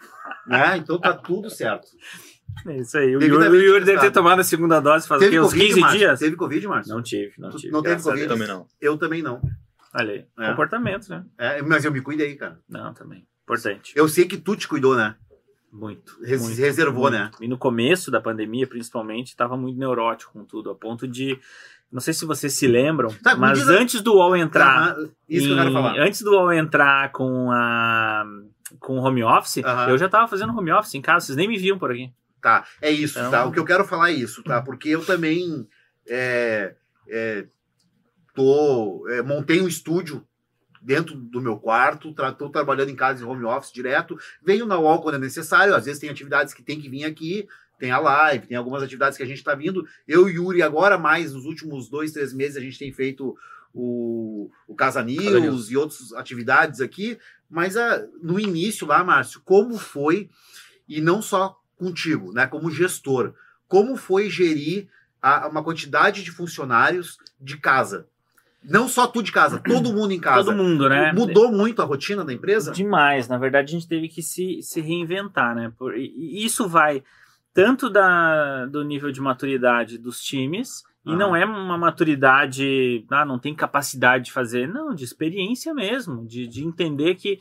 né? 0.46 0.76
Então 0.76 0.98
tá 0.98 1.12
tudo 1.12 1.50
certo. 1.50 1.88
É 2.66 2.78
isso 2.78 2.96
aí. 2.96 3.16
O 3.16 3.20
Yuri, 3.22 3.48
o 3.48 3.54
Yuri 3.54 3.84
deve 3.84 4.00
ter 4.00 4.10
tomado 4.12 4.40
a 4.40 4.44
segunda 4.44 4.80
dose 4.80 5.06
faz? 5.06 5.20
Teve 5.20 5.38
uns 5.40 5.48
Covid, 5.48 5.66
15 5.68 5.80
Márcio? 5.80 5.98
dias? 5.98 6.18
Teve 6.20 6.36
Covid, 6.36 6.68
Márcio? 6.68 6.94
Não 6.94 7.02
tive, 7.02 7.32
não 7.38 7.50
tive. 7.50 7.72
não 7.72 7.82
teve 7.82 8.02
Covid? 8.02 8.26
Deus. 8.26 8.32
Também 8.32 8.48
não. 8.48 8.66
Eu 8.80 8.96
também 8.96 9.22
não. 9.22 9.42
Olha 9.94 10.12
aí. 10.12 10.24
É. 10.38 10.50
Comportamento, 10.50 11.08
né? 11.08 11.24
É, 11.36 11.62
mas 11.62 11.84
eu 11.84 11.92
me 11.92 12.00
cuidei, 12.00 12.34
cara. 12.36 12.58
Não, 12.68 12.94
também. 12.94 13.26
Importante. 13.42 13.92
Eu 13.96 14.08
sei 14.08 14.26
que 14.26 14.36
tu 14.36 14.56
te 14.56 14.66
cuidou, 14.68 14.96
né? 14.96 15.16
Muito. 15.72 16.16
Res- 16.22 16.40
muito, 16.42 16.58
reservou, 16.58 17.02
muito. 17.10 17.14
né? 17.14 17.30
E 17.40 17.48
no 17.48 17.58
começo 17.58 18.10
da 18.10 18.20
pandemia, 18.20 18.66
principalmente, 18.66 19.28
estava 19.28 19.56
muito 19.56 19.78
neurótico 19.78 20.32
com 20.32 20.44
tudo, 20.44 20.70
a 20.70 20.74
ponto 20.74 21.06
de. 21.06 21.38
Não 21.90 22.00
sei 22.00 22.12
se 22.12 22.24
vocês 22.24 22.52
se 22.52 22.66
lembram, 22.66 23.10
Tá, 23.22 23.36
mas 23.36 23.58
diz 23.58 23.68
antes 23.68 24.02
do 24.02 24.14
UOL 24.14 24.36
entrar. 24.36 24.96
Isso 25.28 25.46
que 25.46 25.52
eu 25.52 25.56
quero 25.56 25.70
em- 25.70 25.72
falar. 25.72 25.98
Antes 25.98 26.22
do 26.22 26.32
UOL 26.32 26.52
entrar 26.52 27.12
com 27.12 27.50
a. 27.52 28.24
Com 28.80 28.98
o 28.98 29.02
home 29.02 29.22
office, 29.22 29.58
Aham. 29.64 29.88
eu 29.90 29.96
já 29.98 30.06
estava 30.06 30.26
fazendo 30.26 30.52
home 30.56 30.72
office 30.72 30.94
em 30.94 31.00
casa, 31.00 31.26
vocês 31.26 31.36
nem 31.36 31.46
me 31.46 31.56
viam 31.56 31.78
por 31.78 31.92
aqui. 31.92 32.12
Tá, 32.42 32.64
é 32.82 32.90
isso, 32.90 33.16
Então- 33.18 33.30
tá? 33.30 33.44
O 33.46 33.52
que 33.52 33.58
eu 33.60 33.64
quero 33.64 33.84
falar 33.84 34.10
é 34.10 34.14
isso, 34.14 34.42
tá? 34.42 34.60
Porque 34.60 34.88
eu 34.88 35.04
também 35.04 35.68
é, 36.08 36.74
é, 37.08 37.46
tô, 38.34 39.06
é, 39.08 39.22
montei 39.22 39.60
um 39.60 39.68
estúdio 39.68 40.26
dentro 40.82 41.16
do 41.16 41.40
meu 41.40 41.56
quarto, 41.56 42.14
tô 42.38 42.48
trabalhando 42.50 42.90
em 42.90 42.96
casa 42.96 43.22
em 43.24 43.26
home 43.26 43.44
office 43.44 43.72
direto, 43.72 44.16
venho 44.44 44.66
na 44.66 44.78
UOL 44.78 45.00
quando 45.02 45.16
é 45.16 45.18
necessário, 45.18 45.74
às 45.74 45.84
vezes 45.84 46.00
tem 46.00 46.10
atividades 46.10 46.54
que 46.54 46.62
tem 46.62 46.80
que 46.80 46.88
vir 46.88 47.04
aqui, 47.04 47.46
tem 47.78 47.90
a 47.90 47.98
live, 47.98 48.46
tem 48.46 48.56
algumas 48.56 48.82
atividades 48.82 49.16
que 49.16 49.22
a 49.22 49.26
gente 49.26 49.38
está 49.38 49.54
vindo. 49.54 49.86
Eu 50.06 50.28
e 50.28 50.34
Yuri, 50.34 50.62
agora 50.62 50.96
mais, 50.98 51.32
nos 51.32 51.44
últimos 51.44 51.88
dois, 51.88 52.12
três 52.12 52.32
meses, 52.32 52.56
a 52.56 52.60
gente 52.60 52.78
tem 52.78 52.92
feito 52.92 53.36
o, 53.74 54.50
o 54.66 54.74
Casa 54.74 55.02
News, 55.02 55.70
e 55.70 55.76
outras 55.76 56.12
atividades 56.14 56.80
aqui, 56.80 57.18
mas 57.48 57.76
ah, 57.76 58.04
no 58.22 58.40
início 58.40 58.86
lá, 58.86 59.04
Márcio, 59.04 59.40
como 59.44 59.76
foi, 59.78 60.30
e 60.88 61.00
não 61.00 61.20
só 61.20 61.60
contigo, 61.76 62.32
né, 62.32 62.46
como 62.46 62.70
gestor, 62.70 63.34
como 63.68 63.96
foi 63.96 64.30
gerir 64.30 64.88
a- 65.20 65.46
uma 65.48 65.62
quantidade 65.62 66.22
de 66.24 66.30
funcionários 66.30 67.18
de 67.40 67.58
casa? 67.58 68.06
Não 68.64 68.88
só 68.88 69.06
tu 69.06 69.22
de 69.22 69.30
casa, 69.30 69.60
todo 69.60 69.92
mundo 69.92 70.12
em 70.12 70.18
casa. 70.18 70.46
Todo 70.46 70.56
mundo, 70.56 70.88
né? 70.88 71.12
Mudou 71.12 71.52
muito 71.52 71.80
a 71.82 71.84
rotina 71.84 72.24
da 72.24 72.32
empresa? 72.32 72.72
Demais, 72.72 73.28
na 73.28 73.38
verdade 73.38 73.68
a 73.68 73.78
gente 73.78 73.86
teve 73.86 74.08
que 74.08 74.22
se, 74.22 74.60
se 74.62 74.80
reinventar, 74.80 75.54
né? 75.54 75.72
Por, 75.78 75.96
e 75.96 76.44
isso 76.44 76.66
vai 76.68 77.02
tanto 77.56 77.88
da, 77.88 78.66
do 78.66 78.84
nível 78.84 79.10
de 79.10 79.18
maturidade 79.18 79.96
dos 79.96 80.20
times, 80.22 80.82
e 81.06 81.08
Aham. 81.08 81.18
não 81.18 81.34
é 81.34 81.42
uma 81.46 81.78
maturidade, 81.78 83.06
ah, 83.10 83.24
não 83.24 83.38
tem 83.38 83.54
capacidade 83.54 84.24
de 84.26 84.32
fazer, 84.32 84.68
não, 84.68 84.94
de 84.94 85.04
experiência 85.04 85.72
mesmo, 85.72 86.26
de, 86.26 86.46
de 86.46 86.62
entender 86.62 87.14
que 87.14 87.38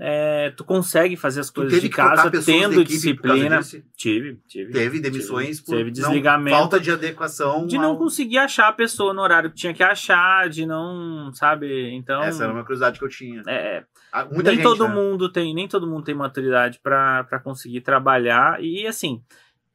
é, 0.00 0.52
tu 0.56 0.62
consegue 0.62 1.16
fazer 1.16 1.40
as 1.40 1.50
coisas 1.50 1.80
de 1.80 1.88
casa 1.88 2.30
tendo 2.30 2.84
disciplina. 2.84 3.60
Tive, 3.96 4.38
tive. 4.46 4.70
Teve 4.72 5.00
demissões 5.00 5.60
por 5.60 5.72
teve 5.72 5.86
não- 5.86 5.92
desligamento. 5.92 6.56
falta 6.56 6.78
de 6.78 6.92
adequação. 6.92 7.66
de 7.66 7.76
não 7.76 7.90
ao- 7.90 7.98
conseguir 7.98 8.38
achar 8.38 8.68
a 8.68 8.72
pessoa 8.72 9.12
no 9.12 9.20
horário 9.22 9.50
que 9.50 9.56
tinha 9.56 9.74
que 9.74 9.82
achar, 9.82 10.48
de 10.48 10.64
não, 10.64 11.32
sabe? 11.34 11.90
Então. 11.96 12.22
Essa 12.22 12.44
era 12.44 12.52
uma 12.52 12.62
curiosidade 12.62 12.96
que 12.96 13.04
eu 13.04 13.08
tinha. 13.08 13.42
é, 13.48 13.82
Ah, 14.12 14.24
Muita 14.24 14.50
nem 14.52 14.54
gente, 14.54 14.62
todo 14.62 14.86
né? 14.86 14.94
mundo 14.94 15.28
tem 15.32 15.52
nem 15.52 15.66
todo 15.66 15.84
mundo 15.86 16.04
tem 16.04 16.14
maturidade 16.14 16.78
para 16.80 17.40
conseguir 17.42 17.80
trabalhar 17.80 18.62
e 18.62 18.86
assim 18.86 19.20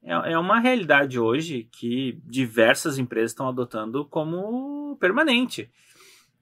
é, 0.04 0.34
é 0.34 0.38
uma 0.38 0.60
realidade 0.60 1.20
hoje 1.20 1.68
que 1.72 2.20
diversas 2.26 2.98
empresas 2.98 3.32
estão 3.32 3.48
adotando 3.48 4.06
como 4.06 4.98
permanente 5.00 5.70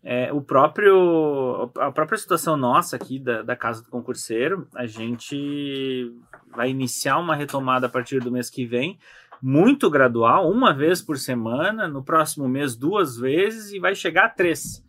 É, 0.03 0.33
o 0.33 0.41
próprio 0.41 1.69
a 1.77 1.91
própria 1.91 2.17
situação 2.17 2.57
nossa 2.57 2.95
aqui 2.95 3.19
da, 3.19 3.43
da 3.43 3.55
casa 3.55 3.83
do 3.83 3.89
concurseiro 3.89 4.67
a 4.73 4.87
gente 4.87 6.11
vai 6.55 6.71
iniciar 6.71 7.19
uma 7.19 7.35
retomada 7.35 7.85
a 7.85 7.89
partir 7.89 8.19
do 8.19 8.31
mês 8.31 8.49
que 8.49 8.65
vem 8.65 8.97
muito 9.39 9.91
gradual 9.91 10.49
uma 10.49 10.73
vez 10.73 11.03
por 11.03 11.17
semana 11.17 11.87
no 11.87 12.03
próximo 12.03 12.47
mês 12.47 12.75
duas 12.75 13.15
vezes 13.15 13.71
e 13.73 13.79
vai 13.79 13.93
chegar 13.93 14.25
a 14.25 14.29
três 14.29 14.83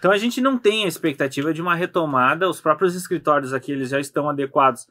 então 0.00 0.10
a 0.10 0.16
gente 0.16 0.40
não 0.40 0.58
tem 0.58 0.84
a 0.84 0.88
expectativa 0.88 1.52
de 1.52 1.60
uma 1.60 1.74
retomada. 1.74 2.48
Os 2.48 2.58
próprios 2.58 2.94
escritórios 2.94 3.52
aqui 3.52 3.70
eles 3.70 3.90
já 3.90 4.00
estão 4.00 4.30
adequados. 4.30 4.88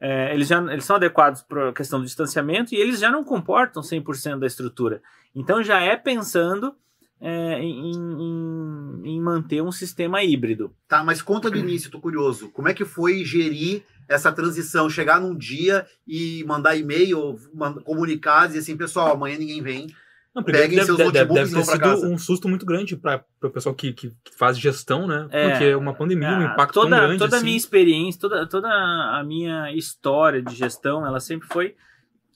É, 0.00 0.34
eles 0.34 0.48
já 0.48 0.60
eles 0.72 0.84
são 0.84 0.96
adequados 0.96 1.42
para 1.42 1.68
a 1.68 1.72
questão 1.72 1.98
do 2.00 2.06
distanciamento 2.06 2.74
e 2.74 2.78
eles 2.78 2.98
já 2.98 3.10
não 3.10 3.22
comportam 3.22 3.82
100% 3.82 4.38
da 4.38 4.46
estrutura. 4.46 5.02
Então 5.34 5.62
já 5.62 5.80
é 5.80 5.96
pensando 5.96 6.74
é, 7.20 7.58
em, 7.60 7.90
em- 7.92 9.02
em 9.04 9.20
manter 9.20 9.62
um 9.62 9.70
sistema 9.70 10.22
híbrido. 10.22 10.72
Tá, 10.88 11.04
mas 11.04 11.20
conta 11.20 11.50
do 11.50 11.58
início, 11.58 11.90
tô 11.90 12.00
curioso. 12.00 12.48
Como 12.50 12.68
é 12.68 12.72
que 12.74 12.84
foi 12.84 13.24
gerir 13.24 13.82
essa 14.08 14.32
transição? 14.32 14.88
Chegar 14.88 15.20
num 15.20 15.36
dia 15.36 15.86
e 16.08 16.42
mandar 16.44 16.76
e-mail, 16.76 17.38
comunicar, 17.84 18.46
dizer 18.46 18.60
assim, 18.60 18.76
pessoal, 18.76 19.12
amanhã 19.12 19.36
ninguém 19.38 19.62
vem. 19.62 19.86
Não, 20.34 20.42
primeiro 20.44 20.68
Peguem 20.68 20.76
deve, 20.78 20.86
seus 20.86 20.98
deve, 20.98 21.10
deve, 21.12 21.28
notebooks 21.28 21.50
deve 21.52 21.64
ter 21.66 21.72
sido 21.72 21.80
casa. 21.80 22.06
um 22.06 22.16
susto 22.18 22.48
muito 22.48 22.64
grande 22.64 22.96
para 22.96 23.24
o 23.42 23.50
pessoal 23.50 23.74
que, 23.74 23.92
que 23.92 24.12
faz 24.36 24.56
gestão, 24.56 25.06
né? 25.06 25.26
É. 25.30 25.50
Porque 25.50 25.64
é 25.64 25.76
uma 25.76 25.92
pandemia, 25.92 26.28
um 26.28 26.46
Ah, 26.48 26.52
impacto 26.52 26.74
toda, 26.74 26.90
tão 26.96 26.98
grande 27.06 27.18
toda 27.18 27.34
a 27.34 27.38
assim. 27.38 27.44
minha 27.46 27.56
experiência, 27.56 28.20
toda, 28.20 28.46
toda 28.46 28.68
a 28.68 29.24
minha 29.24 29.72
história 29.72 30.40
de 30.40 30.54
gestão, 30.54 31.04
ela 31.04 31.18
sempre 31.18 31.48
foi 31.48 31.74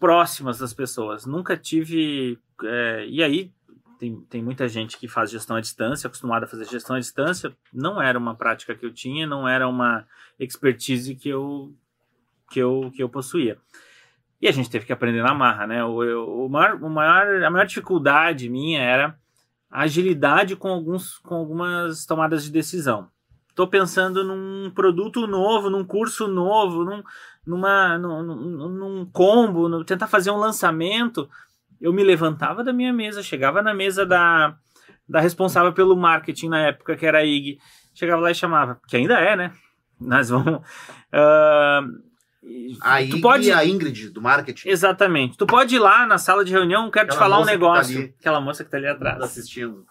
próximas 0.01 0.59
das 0.59 0.75
pessoas. 0.75 1.25
Nunca 1.25 1.57
tive. 1.57 2.39
é, 2.65 3.07
e 3.09 3.23
aí, 3.23 3.53
tem, 3.99 4.17
tem 4.29 4.43
muita 4.43 4.69
gente 4.69 4.99
que 4.99 5.07
faz 5.07 5.31
gestão 5.31 5.57
à 5.57 5.61
distância, 5.61 6.09
acostumada 6.09 6.47
a 6.47 6.49
fazer 6.49 6.65
gestão 6.67 6.97
à 6.97 6.99
distância. 6.99 7.57
Não 7.73 8.03
era 8.03 8.19
uma 8.19 8.35
prática 8.35 8.75
que 8.75 8.85
eu 8.85 8.93
tinha, 8.93 9.25
não 9.27 9.49
era 9.49 9.69
uma 9.69 10.05
expertise 10.39 11.15
que 11.15 11.29
eu, 11.29 11.73
que 12.51 12.59
eu, 12.59 12.91
que 12.93 13.03
eu 13.03 13.09
possuía. 13.09 13.57
E 14.41 14.49
a 14.49 14.53
gente 14.53 14.69
teve 14.71 14.85
que 14.85 14.93
aprender 14.93 15.23
na 15.23 15.35
marra, 15.35 15.67
né? 15.67 15.85
O, 15.85 16.45
o 16.47 16.49
maior, 16.49 16.75
o 16.83 16.91
maior, 16.91 17.43
a 17.43 17.51
maior 17.51 17.67
dificuldade 17.67 18.49
minha 18.49 18.81
era 18.81 19.17
a 19.71 19.83
agilidade 19.83 20.55
com, 20.55 20.69
alguns, 20.69 21.19
com 21.19 21.35
algumas 21.35 22.05
tomadas 22.07 22.45
de 22.45 22.51
decisão. 22.53 23.09
Estou 23.49 23.67
pensando 23.69 24.23
num 24.25 24.71
produto 24.71 25.27
novo, 25.27 25.71
num 25.71 25.85
curso 25.85 26.27
novo, 26.29 26.85
num, 26.85 27.03
numa, 27.47 27.97
num, 27.99 28.23
num- 28.23 28.69
num 28.69 29.07
combo, 29.07 29.69
no- 29.69 29.85
tentar 29.85 30.07
fazer 30.09 30.31
um 30.31 30.37
lançamento. 30.37 31.29
Eu 31.81 31.93
me 31.93 32.03
levantava 32.05 32.63
da 32.65 32.73
minha 32.73 32.93
mesa, 32.93 33.23
chegava 33.23 33.63
na 33.63 33.73
mesa 33.73 34.05
da, 34.05 34.57
da 35.09 35.21
responsável 35.21 35.73
pelo 35.73 35.97
marketing 35.97 36.49
na 36.49 36.61
época, 36.69 36.97
que 36.97 37.07
era 37.07 37.19
a 37.19 37.25
IG, 37.25 37.59
chegava 37.95 38.21
lá 38.23 38.31
e 38.31 38.35
chamava, 38.35 38.81
que 38.89 38.97
ainda 38.97 39.19
é, 39.21 39.37
né? 39.37 39.53
Nós 40.01 40.29
vamos. 40.31 40.61
ah, 41.13 41.81
A 42.83 42.99
tu 42.99 43.05
Ingrid, 43.05 43.21
pode. 43.23 43.53
a 43.53 43.65
Ingrid, 43.65 44.11
do 44.11 44.21
marketing, 44.21 44.69
Exatamente. 44.69 45.37
Tu 45.37 45.47
pode 45.47 45.75
ir 45.77 45.79
lá 45.79 46.07
na 46.07 46.19
sala 46.19 46.45
de 46.45 46.53
reunião, 46.53 46.91
quero 46.91 47.07
te 47.09 47.13
Aquela 47.15 47.21
falar 47.31 47.39
um 47.43 47.45
tá 47.45 47.51
negócio. 47.51 47.99
ali. 47.99 48.15
Aquela 48.21 48.41
moça 48.41 48.65
que 48.65 48.71
tá 48.71 48.77
ali 48.77 48.87
atrás. 48.87 49.21
assistindo. 49.23 49.85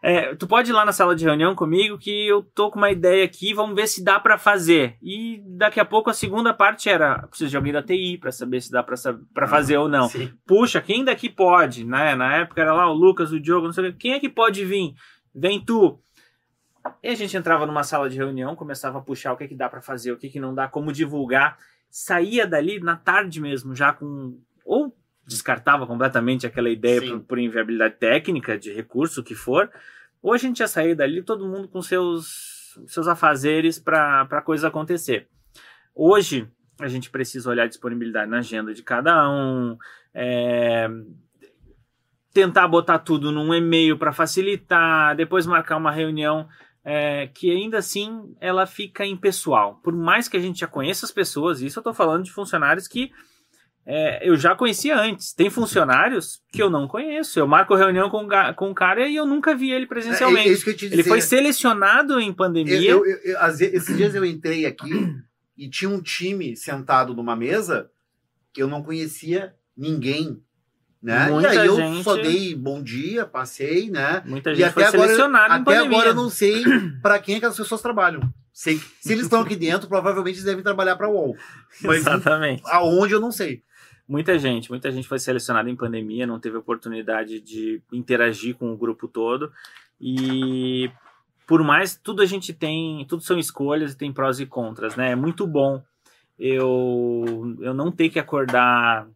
É, 0.00 0.32
tu 0.36 0.46
pode 0.46 0.70
ir 0.70 0.72
lá 0.72 0.84
na 0.84 0.92
sala 0.92 1.16
de 1.16 1.24
reunião 1.24 1.56
comigo 1.56 1.98
que 1.98 2.28
eu 2.28 2.40
tô 2.40 2.70
com 2.70 2.78
uma 2.78 2.88
ideia 2.90 3.24
aqui, 3.24 3.52
vamos 3.52 3.74
ver 3.74 3.88
se 3.88 4.02
dá 4.04 4.20
pra 4.20 4.38
fazer. 4.38 4.96
E 5.02 5.42
daqui 5.56 5.80
a 5.80 5.84
pouco 5.84 6.08
a 6.08 6.14
segunda 6.14 6.54
parte 6.54 6.88
era, 6.88 7.26
preciso 7.26 7.50
de 7.50 7.56
alguém 7.56 7.72
da 7.72 7.82
TI 7.82 8.16
pra 8.16 8.30
saber 8.30 8.60
se 8.60 8.70
dá 8.70 8.84
sa- 8.96 9.18
pra 9.34 9.48
fazer 9.48 9.76
ou 9.76 9.88
não. 9.88 10.08
Sim. 10.08 10.30
Puxa, 10.46 10.80
quem 10.80 11.04
daqui 11.04 11.28
pode, 11.28 11.84
né? 11.84 12.14
Na 12.14 12.36
época 12.36 12.60
era 12.60 12.72
lá 12.72 12.88
o 12.88 12.94
Lucas, 12.94 13.32
o 13.32 13.40
Diogo, 13.40 13.66
não 13.66 13.72
sei 13.72 13.88
o 13.88 13.92
que. 13.92 13.98
Quem 13.98 14.12
é 14.12 14.20
que 14.20 14.28
pode 14.28 14.64
vir? 14.64 14.94
Vem 15.34 15.60
tu. 15.60 15.98
E 17.02 17.08
a 17.08 17.14
gente 17.14 17.36
entrava 17.36 17.66
numa 17.66 17.82
sala 17.82 18.08
de 18.08 18.16
reunião, 18.16 18.56
começava 18.56 18.98
a 18.98 19.02
puxar 19.02 19.32
o 19.32 19.36
que, 19.36 19.48
que 19.48 19.54
dá 19.54 19.68
pra 19.68 19.80
fazer, 19.80 20.12
o 20.12 20.16
que, 20.16 20.28
que 20.28 20.40
não 20.40 20.54
dá, 20.54 20.68
como 20.68 20.92
divulgar. 20.92 21.58
Saía 21.90 22.46
dali 22.46 22.80
na 22.80 22.96
tarde 22.96 23.40
mesmo, 23.40 23.74
já 23.74 23.92
com. 23.92 24.38
Ou 24.64 24.94
descartava 25.26 25.86
completamente 25.86 26.46
aquela 26.46 26.70
ideia 26.70 27.00
por, 27.02 27.20
por 27.20 27.38
inviabilidade 27.38 27.96
técnica, 27.96 28.58
de 28.58 28.72
recurso, 28.72 29.20
o 29.20 29.24
que 29.24 29.34
for. 29.34 29.70
Ou 30.22 30.32
a 30.32 30.38
gente 30.38 30.60
ia 30.60 30.68
sair 30.68 30.94
dali, 30.94 31.22
todo 31.22 31.46
mundo 31.46 31.68
com 31.68 31.82
seus, 31.82 32.78
seus 32.86 33.06
afazeres 33.06 33.78
para 33.78 34.22
a 34.22 34.42
coisa 34.42 34.68
acontecer. 34.68 35.28
Hoje, 35.94 36.48
a 36.80 36.88
gente 36.88 37.10
precisa 37.10 37.50
olhar 37.50 37.64
a 37.64 37.68
disponibilidade 37.68 38.30
na 38.30 38.38
agenda 38.38 38.72
de 38.72 38.82
cada 38.82 39.28
um, 39.28 39.76
é, 40.14 40.88
tentar 42.32 42.68
botar 42.68 42.98
tudo 43.00 43.32
num 43.32 43.52
e-mail 43.52 43.98
para 43.98 44.12
facilitar, 44.12 45.16
depois 45.16 45.46
marcar 45.46 45.76
uma 45.76 45.90
reunião 45.90 46.48
é, 46.84 47.26
que 47.26 47.50
ainda 47.50 47.78
assim 47.78 48.34
ela 48.40 48.66
fica 48.66 49.04
impessoal. 49.04 49.80
Por 49.82 49.94
mais 49.94 50.28
que 50.28 50.36
a 50.36 50.40
gente 50.40 50.60
já 50.60 50.66
conheça 50.66 51.04
as 51.04 51.12
pessoas, 51.12 51.60
isso 51.60 51.78
eu 51.78 51.80
estou 51.80 51.94
falando 51.94 52.24
de 52.24 52.30
funcionários 52.32 52.86
que 52.88 53.10
é, 53.90 54.28
eu 54.28 54.36
já 54.36 54.54
conhecia 54.54 54.98
antes. 54.98 55.32
Tem 55.32 55.48
funcionários 55.48 56.42
que 56.52 56.62
eu 56.62 56.68
não 56.68 56.86
conheço. 56.86 57.38
Eu 57.38 57.46
marco 57.46 57.74
reunião 57.74 58.10
com, 58.10 58.28
com 58.54 58.70
o 58.70 58.74
cara 58.74 59.08
e 59.08 59.16
eu 59.16 59.24
nunca 59.26 59.54
vi 59.56 59.70
ele 59.70 59.84
É, 59.84 59.88
presencialmente. 59.88 60.50
é 60.50 60.54
te 60.74 60.84
ele 60.86 60.96
dizer. 60.96 61.08
foi 61.08 61.20
selecionado 61.22 62.20
em 62.20 62.32
pandemia. 62.32 62.78
eu- 62.90 63.06
eu- 63.06 63.18
eu- 63.24 63.38
esses 63.74 63.96
dias 63.96 64.14
eu 64.14 64.24
entrei 64.26 64.66
aqui 64.66 64.90
e 65.56 65.68
tinha 65.70 65.88
um 65.90 66.02
time 66.02 66.54
sentado 66.54 67.14
numa 67.14 67.34
mesa 67.34 67.90
que 68.52 68.62
eu 68.62 68.68
não 68.68 68.82
conhecia 68.82 69.54
ninguém. 69.76 70.42
Né? 71.02 71.30
Muita 71.30 71.54
e 71.54 71.58
aí 71.58 71.66
eu 71.66 72.02
só 72.02 72.16
dei 72.16 72.54
bom 72.56 72.82
dia, 72.82 73.24
passei, 73.24 73.88
né? 73.88 74.20
Muita 74.26 74.50
E 74.50 74.56
gente 74.56 74.64
até 74.64 74.72
foi 74.72 74.84
agora, 74.84 75.02
selecionada 75.02 75.56
em 75.56 75.60
até 75.60 75.76
agora 75.76 76.08
eu 76.08 76.14
não 76.14 76.28
sei 76.28 76.64
para 77.00 77.18
quem 77.20 77.36
aquelas 77.36 77.56
pessoas 77.56 77.80
trabalham. 77.80 78.20
Sei, 78.52 78.80
se 79.00 79.12
eles 79.12 79.24
estão 79.24 79.42
aqui 79.42 79.54
dentro, 79.56 79.88
provavelmente 79.88 80.34
eles 80.34 80.44
devem 80.44 80.64
trabalhar 80.64 80.96
para 80.96 81.06
a 81.06 81.10
UOL. 81.10 81.36
Mas 81.82 81.98
Exatamente. 81.98 82.62
aonde 82.66 83.14
eu 83.14 83.20
não 83.20 83.30
sei. 83.30 83.62
Muita 84.08 84.38
gente, 84.38 84.70
muita 84.70 84.90
gente 84.90 85.06
foi 85.06 85.18
selecionada 85.18 85.70
em 85.70 85.76
pandemia, 85.76 86.26
não 86.26 86.40
teve 86.40 86.56
oportunidade 86.56 87.40
de 87.40 87.80
interagir 87.92 88.56
com 88.56 88.72
o 88.72 88.76
grupo 88.76 89.06
todo. 89.06 89.52
E 90.00 90.90
por 91.46 91.62
mais 91.62 91.94
tudo 91.94 92.22
a 92.22 92.26
gente 92.26 92.52
tem, 92.52 93.04
tudo 93.08 93.22
são 93.22 93.38
escolhas 93.38 93.92
e 93.92 93.96
tem 93.96 94.12
prós 94.12 94.40
e 94.40 94.46
contras, 94.46 94.96
né? 94.96 95.12
É 95.12 95.16
muito 95.16 95.46
bom 95.46 95.80
eu 96.38 97.56
eu 97.60 97.74
não 97.74 97.92
ter 97.92 98.08
que 98.08 98.18
acordar 98.18 99.06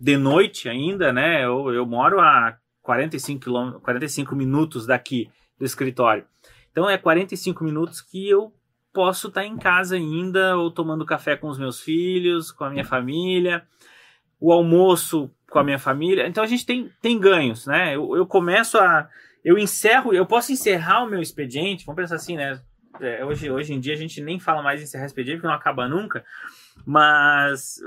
de 0.00 0.16
noite 0.16 0.68
ainda, 0.68 1.12
né? 1.12 1.44
Eu, 1.44 1.72
eu 1.72 1.86
moro 1.86 2.20
a 2.20 2.56
45 2.82 3.40
quilômetros, 3.40 3.82
45 3.82 4.34
minutos 4.34 4.86
daqui 4.86 5.30
do 5.58 5.64
escritório. 5.64 6.24
Então 6.70 6.88
é 6.88 6.96
45 6.96 7.64
minutos 7.64 8.00
que 8.00 8.28
eu 8.28 8.52
posso 8.92 9.28
estar 9.28 9.44
em 9.44 9.56
casa 9.56 9.96
ainda 9.96 10.56
ou 10.56 10.70
tomando 10.70 11.04
café 11.04 11.36
com 11.36 11.48
os 11.48 11.58
meus 11.58 11.80
filhos, 11.80 12.50
com 12.50 12.64
a 12.64 12.70
minha 12.70 12.84
família 12.84 13.66
o 14.40 14.52
almoço 14.52 15.30
com 15.50 15.58
a 15.58 15.64
minha 15.64 15.78
família. 15.78 16.26
Então 16.26 16.42
a 16.44 16.46
gente 16.46 16.64
tem, 16.64 16.90
tem 17.00 17.18
ganhos, 17.18 17.66
né? 17.66 17.96
Eu, 17.96 18.16
eu 18.16 18.26
começo 18.26 18.78
a. 18.78 19.08
Eu 19.44 19.56
encerro, 19.56 20.12
eu 20.12 20.26
posso 20.26 20.52
encerrar 20.52 21.04
o 21.04 21.08
meu 21.08 21.20
expediente, 21.20 21.86
vamos 21.86 22.00
pensar 22.00 22.16
assim, 22.16 22.36
né? 22.36 22.60
É, 23.00 23.24
hoje, 23.24 23.50
hoje 23.50 23.72
em 23.72 23.80
dia 23.80 23.94
a 23.94 23.96
gente 23.96 24.20
nem 24.20 24.38
fala 24.40 24.62
mais 24.62 24.80
em 24.80 24.84
encerrar 24.84 25.06
expediente, 25.06 25.36
porque 25.36 25.46
não 25.46 25.54
acaba 25.54 25.88
nunca, 25.88 26.24
mas 26.84 27.80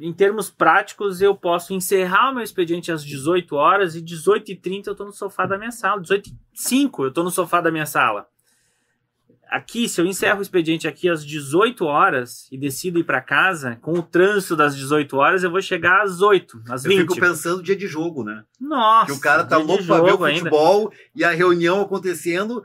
em 0.00 0.12
termos 0.12 0.50
práticos 0.50 1.20
eu 1.20 1.34
posso 1.34 1.72
encerrar 1.74 2.30
o 2.30 2.34
meu 2.34 2.44
expediente 2.44 2.92
às 2.92 3.04
18 3.04 3.54
horas 3.56 3.94
e 3.96 4.02
18h30 4.02 4.86
eu 4.86 4.92
estou 4.92 5.06
no 5.06 5.12
sofá 5.12 5.44
da 5.46 5.58
minha 5.58 5.72
sala, 5.72 6.00
18h05 6.02 6.90
eu 7.00 7.08
estou 7.08 7.24
no 7.24 7.30
sofá 7.30 7.60
da 7.60 7.70
minha 7.70 7.86
sala. 7.86 8.26
Aqui, 9.50 9.88
se 9.88 9.98
eu 9.98 10.04
encerro 10.04 10.40
o 10.40 10.42
expediente 10.42 10.86
aqui 10.86 11.08
às 11.08 11.24
18 11.24 11.82
horas 11.86 12.46
e 12.52 12.58
decido 12.58 12.98
ir 12.98 13.04
para 13.04 13.18
casa, 13.22 13.76
com 13.80 13.92
o 13.94 14.02
trânsito 14.02 14.54
das 14.54 14.76
18 14.76 15.16
horas, 15.16 15.42
eu 15.42 15.50
vou 15.50 15.62
chegar 15.62 16.02
às 16.02 16.20
8, 16.20 16.60
às 16.68 16.84
Eu 16.84 16.90
20. 16.90 17.00
fico 17.00 17.18
pensando 17.18 17.62
dia 17.62 17.74
de 17.74 17.86
jogo, 17.86 18.22
né? 18.22 18.44
Nossa, 18.60 19.06
Que 19.06 19.12
o 19.12 19.20
cara 19.20 19.44
tá 19.44 19.56
louco 19.56 19.84
pra 19.86 19.96
ver 19.96 20.02
o 20.02 20.08
jogo 20.10 20.24
ainda. 20.26 20.38
futebol 20.40 20.92
e 21.16 21.24
a 21.24 21.30
reunião 21.30 21.80
acontecendo, 21.80 22.62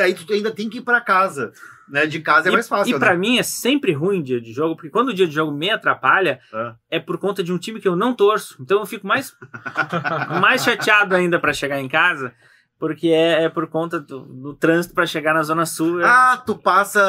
aí 0.00 0.14
tu 0.14 0.32
ainda 0.32 0.50
tem 0.50 0.68
que 0.68 0.78
ir 0.78 0.82
para 0.82 1.00
casa. 1.00 1.52
Né? 1.88 2.04
De 2.04 2.20
casa 2.20 2.48
é 2.48 2.50
E- 2.50 2.52
mais 2.52 2.68
fácil, 2.68 2.94
E 2.94 2.98
pra 2.98 3.12
né? 3.12 3.16
mim 3.18 3.38
é 3.38 3.42
sempre 3.42 3.92
ruim 3.92 4.22
dia 4.22 4.38
de 4.40 4.52
jogo, 4.52 4.76
porque 4.76 4.90
quando 4.90 5.08
o 5.08 5.14
dia 5.14 5.26
de 5.26 5.34
jogo 5.34 5.50
me 5.50 5.70
atrapalha, 5.70 6.38
Ah. 6.52 6.74
é 6.90 7.00
por 7.00 7.16
conta 7.16 7.42
de 7.42 7.50
um 7.50 7.56
time 7.56 7.80
que 7.80 7.88
eu 7.88 7.96
não 7.96 8.12
torço. 8.14 8.56
Então 8.60 8.80
eu 8.80 8.84
fico 8.86 9.06
mais, 9.06 9.34
mais 10.42 10.62
chateado 10.64 11.14
ainda 11.14 11.38
pra 11.40 11.52
chegar 11.54 11.80
em 11.80 11.88
casa, 11.88 12.32
porque 12.78 13.08
é, 13.08 13.44
é 13.44 13.48
por 13.48 13.66
conta 13.68 13.98
do, 13.98 14.20
do 14.20 14.54
trânsito 14.54 14.94
pra 14.94 15.06
chegar 15.06 15.32
na 15.32 15.42
Zona 15.42 15.64
Sul. 15.64 16.04
Ah, 16.04 16.36
tu 16.44 16.56
passa 16.56 17.02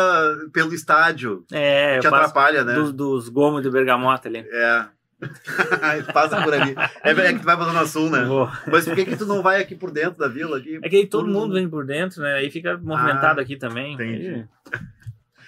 pelo 0.53 0.73
estádio, 0.73 1.43
é, 1.51 1.99
te 1.99 2.05
eu 2.05 2.11
passo 2.11 2.29
atrapalha, 2.29 2.63
né? 2.63 2.73
dos, 2.73 2.93
dos 2.93 3.27
gomos 3.29 3.61
de 3.61 3.69
bergamota 3.69 4.29
ali. 4.29 4.45
É. 4.49 4.85
passa 6.13 6.41
por 6.41 6.53
ali. 6.53 6.75
É, 7.03 7.11
é 7.11 7.33
que 7.33 7.39
tu 7.39 7.45
vai 7.45 7.55
pra 7.57 7.65
Zona 7.65 7.85
Sul, 7.85 8.09
né? 8.09 8.23
Vou. 8.23 8.49
Mas 8.67 8.85
por 8.85 8.95
que, 8.95 9.05
que 9.05 9.17
tu 9.17 9.25
não 9.25 9.41
vai 9.41 9.61
aqui 9.61 9.75
por 9.75 9.91
dentro 9.91 10.17
da 10.19 10.27
vila? 10.27 10.57
Aqui? 10.57 10.79
É 10.81 10.89
que 10.89 10.95
aí 10.95 11.07
todo 11.07 11.21
Todo 11.23 11.27
mundo 11.33 11.41
mundo. 11.47 11.53
vem 11.55 11.69
por 11.69 11.85
dentro, 11.85 12.21
né? 12.21 12.35
Aí 12.35 12.49
fica 12.49 12.77
movimentado 12.77 13.39
Ah, 13.39 13.43
aqui 13.43 13.57
também. 13.57 13.93
entendi. 13.93 14.45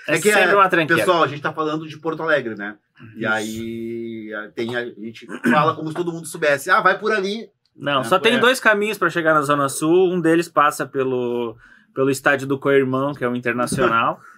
É 0.08 0.16
É, 0.16 0.20
que 0.20 0.32
sempre 0.34 0.52
é- 0.52 0.56
uma 0.56 0.68
tranqueira. 0.68 1.02
Pessoal, 1.04 1.24
a 1.24 1.28
gente 1.28 1.42
tá 1.42 1.54
falando 1.54 1.88
de 1.88 1.98
Porto 1.98 2.22
Alegre, 2.24 2.56
né? 2.56 2.76
E 3.16 3.26
aí 3.26 4.34
a- 4.34 4.50
tem, 4.50 4.76
a 4.76 4.86
gente 4.86 5.26
fala 5.50 5.76
como 5.76 5.90
se 5.90 5.96
todo 5.96 6.12
mundo 6.12 6.28
soubesse. 6.28 6.70
Ah, 6.70 6.82
vai 6.82 6.98
por 7.00 7.12
ali. 7.12 7.48
Não, 7.76 8.02
É, 8.02 8.04
só 8.04 8.20
tem 8.20 8.36
é. 8.36 8.40
dois 8.40 8.60
caminhos 8.60 8.98
para 8.98 9.10
chegar 9.10 9.34
na 9.34 9.42
Zona 9.42 9.70
Sul. 9.70 10.12
Um 10.14 10.20
deles 10.20 10.50
passa 10.50 10.86
pelo, 10.86 11.56
pelo 11.96 12.10
estádio 12.10 12.46
do 12.48 12.60
Coirmão, 12.60 13.14
que 13.14 13.24
é 13.24 13.28
o 13.30 13.36
Internacional. 13.36 14.20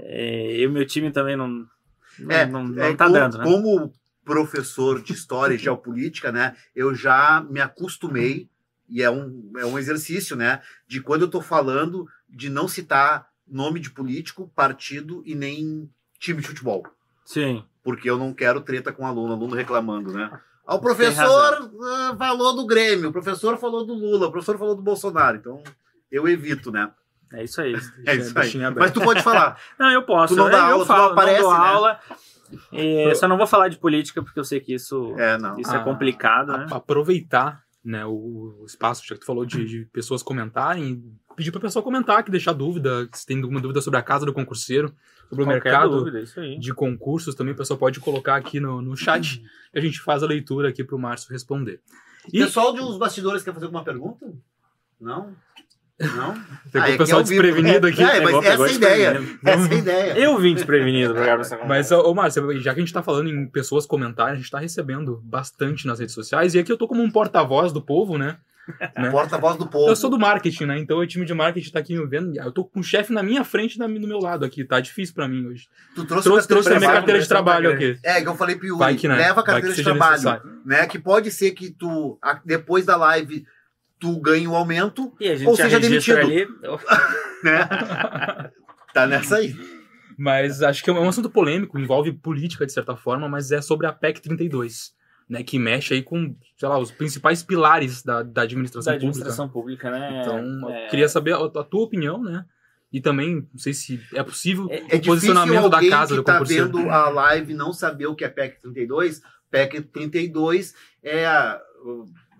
É, 0.00 0.56
e 0.56 0.66
o 0.66 0.70
meu 0.72 0.84
time 0.84 1.12
também 1.12 1.36
não, 1.36 1.46
não, 1.46 2.30
É, 2.30 2.44
não, 2.46 2.64
não 2.64 2.82
é, 2.82 2.94
tá 2.96 3.04
como, 3.04 3.16
dando, 3.16 3.38
né? 3.38 3.44
como 3.44 3.92
professor 4.24 5.02
de 5.02 5.12
história 5.12 5.54
e 5.54 5.58
geopolítica, 5.58 6.32
né? 6.32 6.56
Eu 6.74 6.94
já 6.94 7.44
me 7.48 7.60
acostumei, 7.60 8.48
e 8.88 9.02
é 9.02 9.10
um, 9.10 9.52
é 9.56 9.64
um 9.64 9.78
exercício, 9.78 10.36
né? 10.36 10.60
De 10.86 11.00
quando 11.00 11.22
eu 11.22 11.28
tô 11.28 11.40
falando 11.40 12.06
de 12.28 12.50
não 12.50 12.68
citar 12.68 13.28
nome 13.46 13.80
de 13.80 13.90
político, 13.90 14.50
partido 14.54 15.22
e 15.26 15.34
nem 15.34 15.90
time 16.18 16.40
de 16.40 16.48
futebol. 16.48 16.86
Sim. 17.24 17.64
Porque 17.82 18.08
eu 18.08 18.18
não 18.18 18.32
quero 18.32 18.60
treta 18.60 18.92
com 18.92 19.06
aluno, 19.06 19.32
aluno 19.32 19.54
reclamando, 19.54 20.12
né? 20.12 20.30
Ah, 20.66 20.76
o 20.76 20.80
professor 20.80 21.70
ah, 21.82 22.14
falou 22.16 22.54
do 22.54 22.66
Grêmio, 22.66 23.10
o 23.10 23.12
professor 23.12 23.58
falou 23.58 23.84
do 23.84 23.94
Lula, 23.94 24.28
o 24.28 24.30
professor 24.30 24.56
falou 24.58 24.76
do 24.76 24.82
Bolsonaro. 24.82 25.36
Então, 25.36 25.62
eu 26.10 26.28
evito, 26.28 26.70
né? 26.70 26.90
É 27.32 27.44
isso 27.44 27.60
aí. 27.60 27.74
É 28.06 28.14
isso 28.14 28.38
aí. 28.38 28.52
Mas 28.76 28.92
tu 28.92 29.00
pode 29.00 29.22
falar. 29.22 29.58
Não, 29.78 29.90
eu 29.90 30.02
posso. 30.02 30.34
Tu 30.34 30.38
não 30.38 30.50
dá 30.50 30.58
eu 30.58 30.64
aula, 30.64 30.84
tu 30.84 30.86
falo, 30.86 31.02
não 31.02 31.12
aparece, 31.12 31.40
dou 31.40 31.52
né? 31.52 31.58
aula. 31.58 32.00
É, 32.72 33.14
só 33.14 33.26
não 33.28 33.36
vou 33.36 33.46
falar 33.46 33.68
de 33.68 33.78
política, 33.78 34.22
porque 34.22 34.38
eu 34.38 34.44
sei 34.44 34.60
que 34.60 34.74
isso 34.74 35.14
É, 35.18 35.36
não. 35.38 35.58
Isso 35.58 35.72
é 35.72 35.76
Ah, 35.76 35.84
complicado, 35.84 36.52
né? 36.56 36.66
a- 36.70 36.76
Aproveitar 36.76 37.62
né, 37.84 38.06
o, 38.06 38.58
o 38.60 38.64
espaço, 38.66 39.02
já 39.06 39.14
que 39.14 39.20
tu 39.22 39.26
falou 39.26 39.44
de, 39.44 39.64
de 39.64 39.84
pessoas 39.86 40.22
comentarem, 40.22 41.02
pedir 41.36 41.50
pra 41.50 41.60
pessoa 41.60 41.82
comentar, 41.82 42.22
que 42.22 42.30
deixar 42.30 42.52
dúvida, 42.52 43.08
se 43.12 43.26
tem 43.26 43.40
alguma 43.42 43.60
dúvida 43.60 43.80
sobre 43.80 43.98
a 43.98 44.02
casa 44.02 44.24
do 44.24 44.32
concurseiro, 44.32 44.94
sobre 45.28 45.42
o 45.42 45.46
Qualquer 45.46 45.64
mercado 45.64 45.98
dúvida, 45.98 46.20
isso 46.20 46.38
aí. 46.38 46.58
de 46.58 46.72
concursos, 46.72 47.34
também 47.34 47.54
a 47.54 47.56
pessoa 47.56 47.76
pode 47.76 47.98
colocar 47.98 48.36
aqui 48.36 48.60
no, 48.60 48.80
no 48.80 48.96
chat 48.96 49.42
e 49.74 49.78
a 49.78 49.82
gente 49.82 50.00
faz 50.00 50.22
a 50.22 50.26
leitura 50.26 50.68
aqui 50.68 50.84
pro 50.84 50.98
Márcio 50.98 51.32
responder. 51.32 51.80
E 52.32 52.38
Pessoal 52.38 52.72
de 52.72 52.80
uns 52.80 52.96
bastidores 52.98 53.42
quer 53.42 53.52
fazer 53.52 53.64
alguma 53.66 53.82
pergunta? 53.82 54.32
Não? 55.00 55.34
Não? 56.16 56.34
pegou 56.72 56.86
Ah, 56.86 56.90
é 56.90 56.94
o 56.94 56.98
pessoal 56.98 57.22
que 57.24 57.28
é 57.34 57.36
vivo. 57.36 57.42
desprevenido 57.42 57.86
aqui. 57.86 58.02
É, 58.02 58.20
mas 58.20 58.24
Pegou- 58.26 58.42
essa 58.44 58.62
é 58.62 58.66
a 58.66 58.72
ideia. 58.72 59.22
Essa 59.44 59.68
é 59.68 59.74
a 59.74 59.78
ideia. 59.78 60.18
Eu 60.18 60.38
vim 60.38 60.54
desprevenido 60.54 61.14
pra 61.14 61.24
essa 61.40 61.56
conversa. 61.56 61.96
Mas, 61.96 62.04
ô, 62.06 62.14
Márcio, 62.14 62.60
já 62.60 62.72
que 62.74 62.80
a 62.80 62.82
gente 62.82 62.92
tá 62.92 63.02
falando 63.02 63.28
em 63.30 63.46
pessoas 63.46 63.86
comentarem, 63.86 64.34
a 64.34 64.36
gente 64.36 64.50
tá 64.50 64.58
recebendo 64.58 65.20
bastante 65.24 65.86
nas 65.86 65.98
redes 66.00 66.14
sociais, 66.14 66.54
e 66.54 66.58
aqui 66.58 66.72
eu 66.72 66.76
tô 66.78 66.88
como 66.88 67.02
um 67.02 67.10
porta-voz 67.10 67.72
do 67.72 67.80
povo, 67.82 68.16
né? 68.18 68.36
né? 68.96 69.10
Porta-voz 69.10 69.56
do 69.56 69.66
povo. 69.66 69.88
Eu 69.90 69.96
sou 69.96 70.08
do 70.08 70.18
marketing, 70.18 70.66
né? 70.66 70.78
Então 70.78 70.96
o 70.98 71.06
time 71.06 71.26
de 71.26 71.34
marketing 71.34 71.70
tá 71.72 71.80
aqui 71.80 71.96
me 71.96 72.06
vendo. 72.06 72.34
Eu 72.38 72.52
tô 72.52 72.64
com 72.64 72.80
o 72.80 72.82
chefe 72.82 73.12
na 73.12 73.22
minha 73.22 73.44
frente 73.44 73.74
e 73.74 73.78
na- 73.78 73.88
no 73.88 74.06
meu 74.08 74.18
lado 74.20 74.44
aqui. 74.44 74.64
Tá 74.64 74.78
difícil 74.80 75.14
pra 75.14 75.26
mim 75.28 75.46
hoje. 75.46 75.68
Tu 75.94 76.04
trouxe, 76.04 76.24
Trouxe, 76.28 76.48
trouxe 76.48 76.72
a 76.72 76.78
minha 76.78 76.92
carteira 76.92 77.20
de 77.20 77.28
trabalho 77.28 77.70
aqui. 77.72 77.98
É, 78.04 78.22
que 78.22 78.28
eu 78.28 78.34
falei 78.36 78.54
pro 78.56 78.66
Yuri, 78.66 78.78
Vai 78.78 78.94
que, 78.94 79.08
né? 79.08 79.16
leva 79.16 79.40
a 79.40 79.44
carteira 79.44 79.74
de 79.74 79.82
trabalho, 79.82 80.12
necessário. 80.12 80.42
né? 80.64 80.86
Que 80.86 80.98
pode 80.98 81.30
ser 81.32 81.50
que 81.50 81.70
tu, 81.70 82.16
depois 82.44 82.86
da 82.86 82.96
live, 82.96 83.44
tu 84.02 84.20
ganhe 84.20 84.48
um 84.48 84.56
aumento. 84.56 85.12
E 85.20 85.28
a 85.28 85.36
gente 85.36 85.48
Ou 85.48 85.54
já 85.56 85.62
seja 85.64 85.78
demitido. 85.78 86.18
ali. 86.18 86.44
né? 87.44 87.68
tá 88.92 89.06
nessa 89.06 89.36
aí. 89.36 89.54
Mas 90.18 90.60
acho 90.60 90.82
que 90.82 90.90
é 90.90 90.92
um 90.92 91.08
assunto 91.08 91.30
polêmico, 91.30 91.78
envolve 91.78 92.12
política 92.12 92.66
de 92.66 92.72
certa 92.72 92.96
forma, 92.96 93.28
mas 93.28 93.52
é 93.52 93.62
sobre 93.62 93.86
a 93.86 93.92
PEC 93.92 94.20
32, 94.20 94.92
né? 95.28 95.42
Que 95.44 95.56
mexe 95.56 95.94
aí 95.94 96.02
com, 96.02 96.34
sei 96.58 96.68
lá, 96.68 96.78
os 96.78 96.90
principais 96.90 97.44
pilares 97.44 98.02
da, 98.02 98.22
da 98.24 98.42
administração, 98.42 98.92
da 98.92 98.96
administração 98.96 99.48
pública. 99.48 99.88
pública. 99.88 100.10
né? 100.10 100.20
Então, 100.20 100.68
É. 100.70 100.86
eu 100.86 100.90
queria 100.90 101.08
saber 101.08 101.32
a, 101.34 101.38
a 101.44 101.64
tua 101.64 101.82
opinião, 101.84 102.20
né? 102.22 102.44
E 102.92 103.00
também, 103.00 103.36
não 103.52 103.58
sei 103.58 103.72
se 103.72 104.00
é 104.14 104.22
possível 104.22 104.66
É, 104.68 104.74
é 104.74 104.78
o 104.78 104.82
difícil 104.82 105.04
posicionamento 105.06 105.68
da 105.70 105.88
casa 105.88 106.10
que 106.14 106.16
do 106.20 106.24
tá 106.24 106.32
concurseiro. 106.34 106.66
vendo 106.66 106.90
a 106.90 107.08
live 107.08 107.54
não 107.54 107.72
saber 107.72 108.06
o 108.06 108.14
que 108.14 108.24
é 108.24 108.28
PEC 108.28 108.60
32. 108.60 109.22
PEC 109.50 109.80
32 109.80 110.74
é 111.02 111.24
a, 111.26 111.60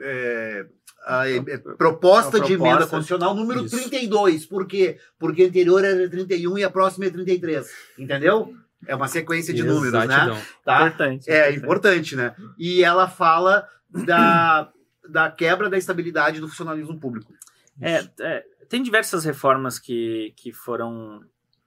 é, 0.01 0.67
a- 1.05 1.28
é 1.28 1.40
proposta 1.76 2.38
Uma 2.38 2.46
de 2.46 2.53
emenda 2.55 2.68
proposta. 2.78 2.96
constitucional 2.96 3.34
número 3.34 3.64
Isso. 3.64 3.76
32. 3.76 4.46
Por 4.46 4.66
quê? 4.66 4.98
Porque 5.18 5.42
a 5.44 5.46
anterior 5.46 5.84
era 5.84 6.09
31 6.09 6.59
e 6.59 6.64
a 6.64 6.70
próxima 6.70 7.07
é 7.07 7.11
33. 7.11 7.70
Entendeu? 7.98 8.55
É 8.86 8.94
uma 8.96 9.07
sequência 9.09 9.55
de 9.55 9.62
números, 9.62 9.92
né? 9.92 10.05
Exatidão. 10.05 10.38
Tá? 10.64 10.86
Importante. 10.86 11.30
É 11.30 11.55
importante, 11.55 12.16
né? 12.16 12.34
E 12.59 12.82
ela 12.82 13.09
fala 13.09 13.66
da, 13.88 14.70
da 15.09 15.30
quebra 15.30 15.70
da 15.70 15.78
estabilidade 15.78 16.40
do 16.40 16.48
funcionalismo 16.48 16.98
público. 16.98 17.32
É, 17.80 18.05
é, 18.20 18.44
tem 18.68 18.82
diversas 18.82 19.24
reformas 19.24 19.78
que, 19.78 20.32
que 20.36 20.53
foram 20.53 21.22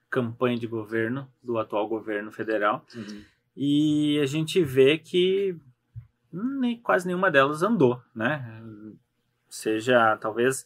campanha 0.09 0.57
de 0.57 0.67
governo 0.67 1.29
do 1.43 1.57
atual 1.57 1.88
governo 1.88 2.31
federal 2.31 2.86
e 3.55 4.19
a 4.21 4.25
gente 4.25 4.63
vê 4.63 4.97
que 4.97 5.55
nem, 6.31 6.79
quase 6.81 7.05
nenhuma 7.07 7.29
delas 7.31 7.63
andou, 7.63 8.01
né? 8.13 8.61
Seja 9.56 10.18
talvez 10.18 10.66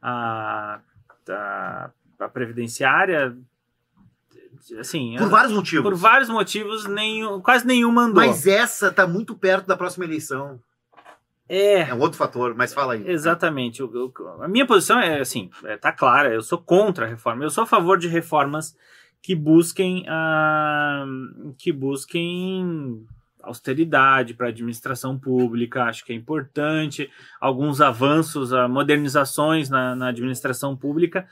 a, 0.00 0.80
a, 1.28 1.90
a 2.18 2.28
previdenciária, 2.28 3.36
assim, 4.78 5.16
Por 5.18 5.28
vários 5.28 5.52
motivos. 5.52 5.82
por 5.84 5.94
vários 5.94 6.28
motivos, 6.28 6.86
nenhum, 6.86 7.40
quase 7.40 7.66
nenhuma 7.66 8.02
andou. 8.02 8.24
Mas 8.24 8.46
essa 8.46 8.90
tá 8.90 9.06
muito 9.06 9.34
perto 9.34 9.66
da 9.66 9.76
próxima 9.76 10.04
eleição. 10.04 10.58
é, 11.48 11.80
É 11.80 11.94
um 11.94 12.00
outro 12.00 12.16
fator, 12.18 12.54
mas 12.54 12.72
fala 12.72 12.94
aí. 12.94 13.08
Exatamente. 13.10 13.82
O- 13.82 13.90
o- 14.18 14.42
a 14.42 14.48
minha 14.48 14.66
posição 14.66 14.98
é 15.00 15.20
assim, 15.20 15.50
é, 15.64 15.76
tá 15.76 15.92
clara, 15.92 16.32
eu 16.32 16.42
sou 16.42 16.58
contra 16.58 17.04
a 17.06 17.08
reforma. 17.08 17.44
Eu 17.44 17.50
sou 17.50 17.64
a 17.64 17.66
favor 17.66 17.98
de 17.98 18.08
reformas 18.08 18.76
que 19.22 19.34
busquem 19.34 20.06
ah, 20.08 21.04
que 21.58 21.70
busquem 21.72 23.06
austeridade 23.42 24.34
para 24.34 24.46
a 24.46 24.50
administração 24.50 25.18
pública, 25.18 25.84
acho 25.84 26.04
que 26.04 26.12
é 26.12 26.16
importante, 26.16 27.10
alguns 27.40 27.80
avanços, 27.80 28.52
ah, 28.52 28.68
modernizações 28.68 29.68
na, 29.68 29.94
na 29.94 30.08
administração 30.08 30.76
pública, 30.76 31.26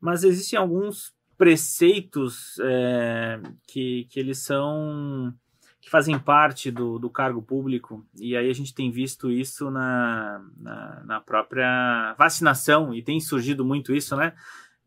mas 0.00 0.24
existem 0.24 0.58
alguns 0.58 1.14
preceitos 1.36 2.58
é, 2.60 3.40
que, 3.66 4.06
que 4.10 4.20
eles 4.20 4.38
são 4.38 5.34
que 5.80 5.90
fazem 5.90 6.18
parte 6.18 6.70
do, 6.70 6.98
do 6.98 7.10
cargo 7.10 7.42
público, 7.42 8.06
e 8.18 8.34
aí 8.34 8.48
a 8.48 8.54
gente 8.54 8.74
tem 8.74 8.90
visto 8.90 9.30
isso 9.30 9.70
na, 9.70 10.42
na, 10.56 11.02
na 11.04 11.20
própria 11.20 12.14
vacinação, 12.16 12.94
e 12.94 13.02
tem 13.02 13.20
surgido 13.20 13.66
muito 13.66 13.94
isso, 13.94 14.16
né? 14.16 14.32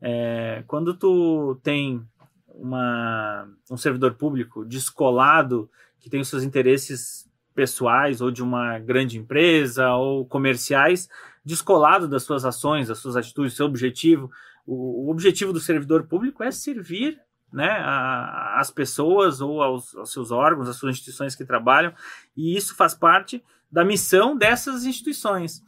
É, 0.02 0.64
quando 0.66 0.96
tu 0.96 1.60
tem 1.62 2.04
uma, 2.48 3.48
um 3.70 3.78
servidor 3.78 4.16
público 4.16 4.66
descolado, 4.66 5.70
que 6.00 6.10
tem 6.10 6.22
os 6.22 6.28
seus 6.28 6.44
interesses 6.44 7.28
pessoais, 7.54 8.22
ou 8.22 8.30
de 8.30 8.44
uma 8.44 8.78
grande 8.80 9.18
empresa, 9.18 9.92
ou 9.94 10.26
comerciais, 10.26 11.10
descolado 11.44 12.08
das 12.08 12.24
suas 12.24 12.46
ações, 12.46 12.88
das 12.88 13.00
suas 13.00 13.16
atitudes, 13.16 13.56
seu 13.56 13.66
objetivo, 13.66 14.30
o, 14.66 15.08
o 15.08 15.10
objetivo 15.10 15.52
do 15.52 15.60
servidor 15.60 16.04
público 16.08 16.44
é 16.44 16.52
servir 16.52 17.20
né, 17.52 17.70
a- 17.70 18.60
as 18.60 18.70
pessoas 18.70 19.42
ou 19.42 19.64
aos, 19.64 19.96
aos 19.96 20.12
seus 20.12 20.32
órgãos, 20.32 20.68
às 20.68 20.76
suas 20.76 20.96
instituições 20.96 21.36
que 21.36 21.46
trabalham, 21.46 21.94
e 22.36 22.56
isso 22.56 22.76
faz 22.76 22.94
parte 22.94 23.42
da 23.72 23.84
missão 23.84 24.38
dessas 24.38 24.86
instituições. 24.86 25.64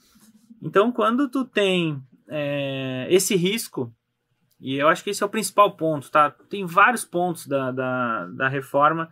Então, 0.61 0.91
quando 0.91 1.29
tu 1.29 1.45
tem 1.45 2.01
é, 2.27 3.07
esse 3.09 3.35
risco, 3.35 3.91
e 4.59 4.75
eu 4.75 4.89
acho 4.89 5.03
que 5.03 5.09
esse 5.09 5.23
é 5.23 5.25
o 5.25 5.29
principal 5.29 5.71
ponto, 5.75 6.11
tá? 6.11 6.29
Tem 6.49 6.65
vários 6.65 7.05
pontos 7.05 7.47
da, 7.47 7.71
da, 7.71 8.25
da 8.27 8.47
reforma 8.49 9.09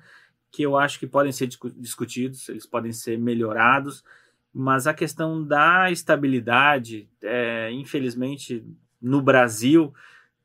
que 0.58 0.64
eu 0.64 0.76
acho 0.76 0.98
que 0.98 1.06
podem 1.06 1.32
ser 1.32 1.46
discu- 1.46 1.70
discutidos, 1.70 2.50
eles 2.50 2.66
podem 2.66 2.92
ser 2.92 3.16
melhorados, 3.20 4.04
mas 4.52 4.88
a 4.88 4.94
questão 4.94 5.44
da 5.46 5.92
estabilidade, 5.92 7.08
é, 7.22 7.70
infelizmente, 7.72 8.66
no 9.00 9.22
Brasil, 9.22 9.94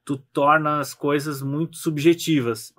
tu 0.05 0.19
torna 0.19 0.81
as 0.81 0.93
coisas 0.93 1.41
muito 1.41 1.79
subjetivas. 1.79 2.75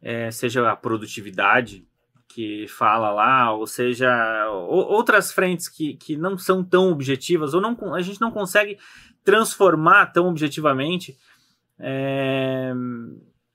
É, 0.00 0.30
seja 0.30 0.70
a 0.70 0.74
produtividade 0.74 1.86
que 2.28 2.66
fala 2.66 3.10
lá, 3.12 3.52
ou 3.52 3.66
seja, 3.66 4.10
ou- 4.48 4.86
outras 4.86 5.30
frentes 5.30 5.68
que, 5.68 5.92
que 5.98 6.16
não 6.16 6.38
são 6.38 6.64
tão 6.64 6.90
objetivas, 6.90 7.52
ou 7.52 7.60
não, 7.60 7.76
a 7.94 8.00
gente 8.00 8.22
não 8.22 8.30
consegue 8.30 8.78
transformar 9.22 10.06
tão 10.06 10.28
objetivamente, 10.28 11.14
é, 11.78 12.72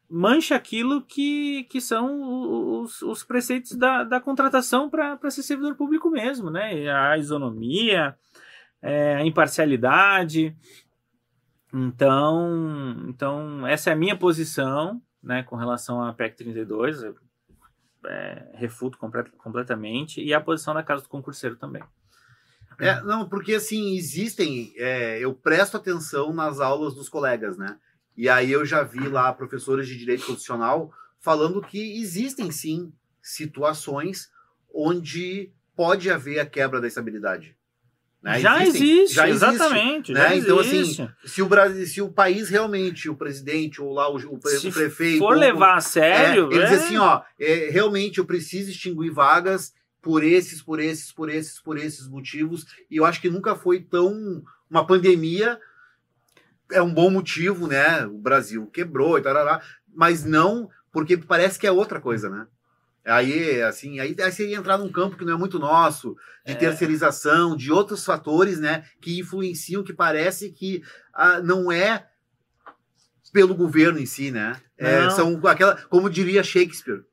mancha 0.09 0.55
aquilo 0.55 1.03
que, 1.03 1.65
que 1.65 1.79
são 1.79 2.81
os, 2.81 3.01
os 3.01 3.23
preceitos 3.23 3.75
da, 3.75 4.03
da 4.03 4.19
contratação 4.19 4.89
para 4.89 5.29
ser 5.29 5.43
servidor 5.43 5.75
público 5.75 6.09
mesmo, 6.09 6.49
né? 6.49 6.89
A 6.89 7.17
isonomia, 7.17 8.17
é, 8.81 9.15
a 9.15 9.25
imparcialidade. 9.25 10.55
Então, 11.73 13.05
então, 13.07 13.67
essa 13.67 13.91
é 13.91 13.93
a 13.93 13.95
minha 13.95 14.15
posição 14.15 15.01
né, 15.21 15.43
com 15.43 15.55
relação 15.55 16.01
à 16.03 16.11
PEC 16.13 16.35
32. 16.37 17.03
Eu, 17.03 17.15
é, 18.05 18.51
refuto 18.55 18.97
complet- 18.97 19.31
completamente. 19.37 20.23
E 20.23 20.33
a 20.33 20.41
posição 20.41 20.73
da 20.73 20.81
Casa 20.81 21.03
do 21.03 21.09
Concurseiro 21.09 21.55
também. 21.55 21.83
É, 22.79 23.01
não, 23.01 23.27
porque 23.27 23.55
assim, 23.55 23.95
existem. 23.97 24.73
é, 24.77 25.19
eu 25.19 25.33
presto 25.33 25.75
atenção 25.75 26.31
nas 26.31 26.59
aulas 26.61 26.95
dos 26.95 27.09
colegas, 27.09 27.57
né? 27.57 27.77
E 28.21 28.27
aí 28.27 28.51
eu 28.51 28.65
já 28.65 28.83
vi 28.83 29.07
lá 29.07 29.31
professores 29.31 29.87
de 29.87 29.97
direito 29.97 30.25
constitucional 30.25 30.91
falando 31.21 31.61
que 31.61 32.01
existem 32.01 32.51
sim 32.51 32.91
situações 33.21 34.29
onde 34.73 35.53
pode 35.73 36.11
haver 36.11 36.37
a 36.39 36.45
quebra 36.45 36.81
da 36.81 36.87
estabilidade. 36.87 37.55
né? 38.21 38.37
já, 38.41 38.61
existe, 38.61 39.15
já 39.15 39.29
existe, 39.29 39.45
exatamente. 39.53 40.11
né? 40.11 40.19
Já 40.31 40.35
Então, 40.35 40.59
assim, 40.59 40.79
existe. 40.79 41.09
Se 41.23 41.41
o, 41.41 41.45
Brasil, 41.47 41.87
se 41.87 42.01
o 42.01 42.09
país 42.09 42.49
realmente, 42.49 43.09
o 43.09 43.15
presidente 43.15 43.81
ou 43.81 43.93
lá 43.93 44.09
o, 44.11 44.17
o 44.17 44.37
pre- 44.37 44.59
Se 44.59 44.67
o 44.67 44.73
prefeito. 44.73 45.19
for 45.19 45.37
levar 45.37 45.75
a 45.77 45.81
sério, 45.81 46.49
é, 46.51 46.55
ele 46.55 46.63
é, 46.63 46.69
diz 46.69 46.83
assim, 46.83 46.97
ó, 46.97 47.21
é, 47.39 47.69
realmente 47.71 48.17
eu 48.17 48.25
preciso 48.25 48.69
extinguir 48.69 49.11
vagas 49.11 49.73
por 50.01 50.25
esses, 50.25 50.61
por 50.61 50.81
esses, 50.81 51.09
por 51.13 51.29
esses, 51.29 51.61
por 51.61 51.77
esses 51.77 52.05
motivos. 52.09 52.65
E 52.91 52.97
eu 52.97 53.05
acho 53.05 53.21
que 53.21 53.29
nunca 53.29 53.55
foi 53.55 53.79
tão 53.79 54.43
uma 54.69 54.85
pandemia 54.85 55.57
é 56.71 56.81
um 56.81 56.93
bom 56.93 57.09
motivo, 57.09 57.67
né? 57.67 58.05
O 58.05 58.17
Brasil 58.17 58.65
quebrou 58.67 59.17
e 59.17 59.21
tal, 59.21 59.61
mas 59.93 60.23
não 60.23 60.69
porque 60.91 61.17
parece 61.17 61.59
que 61.59 61.67
é 61.67 61.71
outra 61.71 61.99
coisa, 61.99 62.29
né? 62.29 62.47
Aí, 63.05 63.61
assim, 63.61 63.99
aí, 63.99 64.15
aí 64.19 64.31
você 64.31 64.47
ia 64.47 64.57
entrar 64.57 64.77
num 64.77 64.91
campo 64.91 65.17
que 65.17 65.25
não 65.25 65.33
é 65.33 65.37
muito 65.37 65.57
nosso, 65.57 66.15
de 66.45 66.53
É. 66.53 66.55
terceirização, 66.55 67.55
de 67.55 67.71
outros 67.71 68.05
fatores, 68.05 68.59
né, 68.59 68.83
que 69.01 69.19
influenciam, 69.19 69.83
que 69.83 69.93
parece 69.93 70.51
que 70.51 70.83
ah, 71.13 71.41
não 71.41 71.71
é 71.71 72.05
pelo 73.31 73.55
governo 73.55 73.99
em 73.99 74.05
si, 74.05 74.31
né? 74.31 74.55
É, 74.77 75.09
são 75.11 75.39
aquela, 75.47 75.75
como 75.83 76.09
diria 76.09 76.43
Shakespeare, 76.43 77.03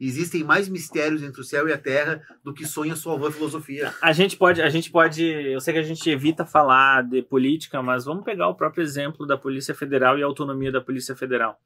existem 0.00 0.42
mais 0.42 0.68
mistérios 0.68 1.22
entre 1.22 1.40
o 1.40 1.44
céu 1.44 1.68
e 1.68 1.72
a 1.72 1.78
terra 1.78 2.22
do 2.42 2.52
que 2.52 2.66
sonha 2.66 2.96
sua 2.96 3.14
avó 3.14 3.30
filosofia. 3.30 3.94
A 4.02 4.12
gente 4.12 4.36
pode, 4.36 4.60
a 4.60 4.68
gente 4.68 4.90
pode, 4.90 5.24
eu 5.24 5.60
sei 5.60 5.74
que 5.74 5.80
a 5.80 5.84
gente 5.84 6.08
evita 6.10 6.44
falar 6.44 7.02
de 7.02 7.22
política, 7.22 7.82
mas 7.82 8.04
vamos 8.04 8.24
pegar 8.24 8.48
o 8.48 8.54
próprio 8.54 8.82
exemplo 8.82 9.26
da 9.26 9.36
Polícia 9.36 9.74
Federal 9.74 10.18
e 10.18 10.22
a 10.22 10.26
autonomia 10.26 10.72
da 10.72 10.80
Polícia 10.80 11.14
Federal. 11.14 11.60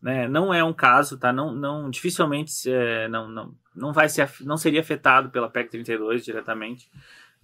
Né? 0.00 0.28
Não 0.28 0.52
é 0.52 0.62
um 0.64 0.72
caso, 0.72 1.16
tá? 1.16 1.32
Não, 1.32 1.54
não 1.54 1.88
dificilmente 1.88 2.68
é, 2.68 3.08
não, 3.08 3.28
não, 3.28 3.54
não 3.74 3.92
vai 3.92 4.08
ser, 4.08 4.28
não 4.40 4.56
seria 4.56 4.80
afetado 4.80 5.30
pela 5.30 5.48
PEC 5.48 5.70
32 5.70 6.24
diretamente, 6.24 6.90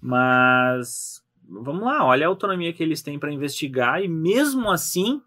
mas 0.00 1.22
vamos 1.48 1.84
lá, 1.84 2.04
olha 2.04 2.26
a 2.26 2.28
autonomia 2.28 2.72
que 2.72 2.82
eles 2.82 3.00
têm 3.00 3.18
para 3.18 3.32
investigar 3.32 4.02
e 4.02 4.08
mesmo 4.08 4.70
assim 4.70 5.22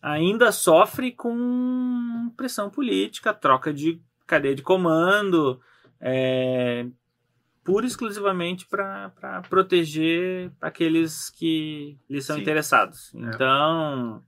ainda 0.00 0.52
sofre 0.52 1.10
com 1.12 2.32
pressão 2.36 2.70
política, 2.70 3.34
troca 3.34 3.72
de 3.72 4.00
cadeia 4.28 4.54
de 4.54 4.62
comando, 4.62 5.58
é, 6.00 6.86
pura 7.64 7.84
e 7.84 7.88
exclusivamente 7.88 8.66
para 8.68 9.42
proteger 9.50 10.52
aqueles 10.60 11.28
que 11.30 11.98
lhes 12.08 12.24
são 12.24 12.36
Sim. 12.36 12.42
interessados. 12.42 13.12
É. 13.14 13.18
Então, 13.18 14.22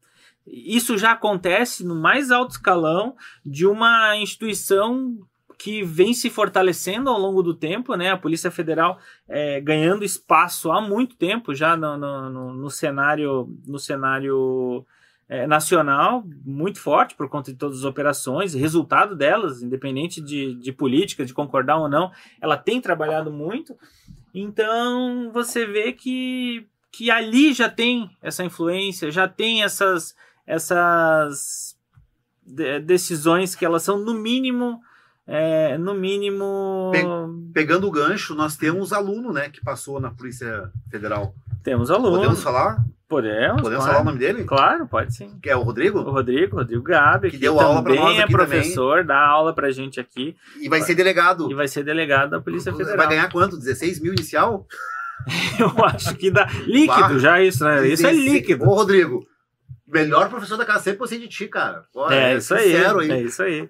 isso 0.46 0.98
já 0.98 1.12
acontece 1.12 1.84
no 1.84 1.94
mais 1.94 2.30
alto 2.32 2.52
escalão 2.52 3.14
de 3.46 3.66
uma 3.66 4.16
instituição 4.16 5.16
que 5.58 5.82
vem 5.84 6.14
se 6.14 6.30
fortalecendo 6.30 7.10
ao 7.10 7.18
longo 7.18 7.42
do 7.42 7.54
tempo, 7.54 7.94
né? 7.94 8.10
A 8.10 8.16
Polícia 8.16 8.50
Federal 8.50 8.98
é, 9.28 9.60
ganhando 9.60 10.02
espaço 10.04 10.72
há 10.72 10.80
muito 10.80 11.16
tempo 11.16 11.54
já 11.54 11.76
no, 11.76 11.98
no, 11.98 12.30
no- 12.30 12.54
no 12.54 12.70
cenário, 12.70 13.46
no 13.66 13.78
cenário 13.78 14.86
é, 15.30 15.46
nacional 15.46 16.24
muito 16.44 16.80
forte 16.80 17.14
por 17.14 17.28
conta 17.28 17.52
de 17.52 17.56
todas 17.56 17.78
as 17.78 17.84
operações, 17.84 18.52
resultado 18.52 19.14
delas, 19.14 19.62
independente 19.62 20.20
de, 20.20 20.56
de 20.56 20.72
política, 20.72 21.24
de 21.24 21.32
concordar 21.32 21.76
ou 21.78 21.88
não, 21.88 22.10
ela 22.40 22.56
tem 22.56 22.80
trabalhado 22.80 23.30
muito. 23.30 23.78
Então 24.34 25.30
você 25.32 25.64
vê 25.64 25.92
que, 25.92 26.66
que 26.90 27.12
ali 27.12 27.52
já 27.52 27.70
tem 27.70 28.10
essa 28.20 28.42
influência, 28.42 29.12
já 29.12 29.28
tem 29.28 29.62
essas, 29.62 30.16
essas 30.44 31.78
decisões 32.84 33.54
que 33.54 33.64
elas 33.64 33.84
são 33.84 33.98
no 33.98 34.14
mínimo 34.14 34.80
é, 35.32 35.78
no 35.78 35.94
mínimo. 35.94 36.90
Pe 36.92 37.04
pegando 37.52 37.86
o 37.86 37.90
gancho, 37.90 38.34
nós 38.34 38.56
temos 38.56 38.92
aluno, 38.92 39.32
né, 39.32 39.48
que 39.48 39.60
passou 39.60 40.00
na 40.00 40.10
Polícia 40.10 40.70
Federal. 40.90 41.34
Temos 41.62 41.90
aluno. 41.90 42.16
Podemos 42.16 42.42
falar? 42.42 42.84
Podemos. 43.08 43.62
Podemos 43.62 43.84
claro. 43.84 43.92
falar 43.92 44.00
o 44.00 44.04
nome 44.04 44.18
dele? 44.18 44.44
Claro, 44.44 44.86
pode 44.88 45.14
sim. 45.14 45.38
Que 45.42 45.50
é 45.50 45.56
o 45.56 45.62
Rodrigo? 45.62 45.98
O 45.98 46.10
Rodrigo, 46.10 46.56
Rodrigo 46.56 46.82
Gabi, 46.82 47.30
que, 47.30 47.36
que 47.36 47.42
deu 47.42 47.60
aula 47.60 47.82
para 47.82 47.94
nós 47.94 48.18
é 48.18 48.26
professor, 48.26 48.92
também. 48.98 49.06
dá 49.06 49.18
aula 49.18 49.52
pra 49.52 49.70
gente 49.70 50.00
aqui. 50.00 50.36
E 50.60 50.68
vai 50.68 50.80
ser 50.80 50.94
delegado. 50.94 51.50
E 51.50 51.54
vai 51.54 51.68
ser 51.68 51.84
delegado 51.84 52.30
da 52.30 52.40
Polícia 52.40 52.72
Federal. 52.72 52.96
Vai 52.96 53.08
ganhar 53.08 53.30
quanto? 53.30 53.56
16 53.56 54.00
mil 54.00 54.12
inicial? 54.12 54.66
Eu 55.58 55.84
acho 55.84 56.14
que 56.16 56.30
dá. 56.30 56.46
Líquido, 56.66 57.18
já 57.18 57.40
isso, 57.40 57.64
né? 57.64 57.80
16... 57.80 57.92
Isso 57.92 58.06
é 58.06 58.12
líquido. 58.12 58.64
Ô, 58.64 58.74
Rodrigo, 58.74 59.26
melhor 59.86 60.28
professor 60.28 60.56
da 60.56 60.64
casa, 60.64 60.84
sempre 60.84 61.18
de 61.18 61.28
ti, 61.28 61.48
cara. 61.48 61.84
É, 62.10 62.32
é, 62.32 62.36
isso 62.36 62.54
aí, 62.54 62.76
aí. 62.76 63.10
É 63.10 63.22
isso 63.22 63.42
aí. 63.42 63.68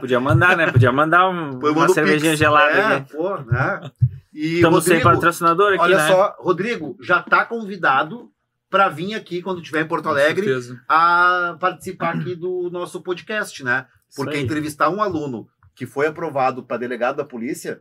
Podia 0.00 0.20
mandar, 0.20 0.56
né? 0.56 0.70
Podia 0.70 0.92
mandar 0.92 1.28
um, 1.28 1.58
uma 1.58 1.88
cervejinha 1.88 2.32
Pix. 2.32 2.38
gelada 2.38 2.76
é, 2.76 2.96
aqui. 2.96 3.12
Pô, 3.12 3.36
né? 3.38 3.90
E 4.32 4.56
Estamos 4.56 4.80
Rodrigo, 4.80 5.02
sem 5.02 5.12
patrocinador 5.12 5.72
aqui, 5.74 5.82
olha 5.82 5.96
né? 5.96 6.08
só, 6.08 6.36
Rodrigo, 6.40 6.96
já 7.00 7.22
tá 7.22 7.44
convidado 7.44 8.30
para 8.68 8.88
vir 8.88 9.14
aqui 9.14 9.40
quando 9.40 9.60
estiver 9.60 9.82
em 9.82 9.86
Porto 9.86 10.08
Alegre 10.08 10.48
a 10.88 11.56
participar 11.60 12.16
aqui 12.16 12.34
do 12.34 12.68
nosso 12.70 13.00
podcast, 13.00 13.62
né? 13.62 13.86
Porque 14.16 14.38
entrevistar 14.38 14.90
um 14.90 15.00
aluno 15.00 15.46
que 15.74 15.86
foi 15.86 16.08
aprovado 16.08 16.62
para 16.62 16.76
delegado 16.76 17.16
da 17.16 17.24
polícia 17.24 17.80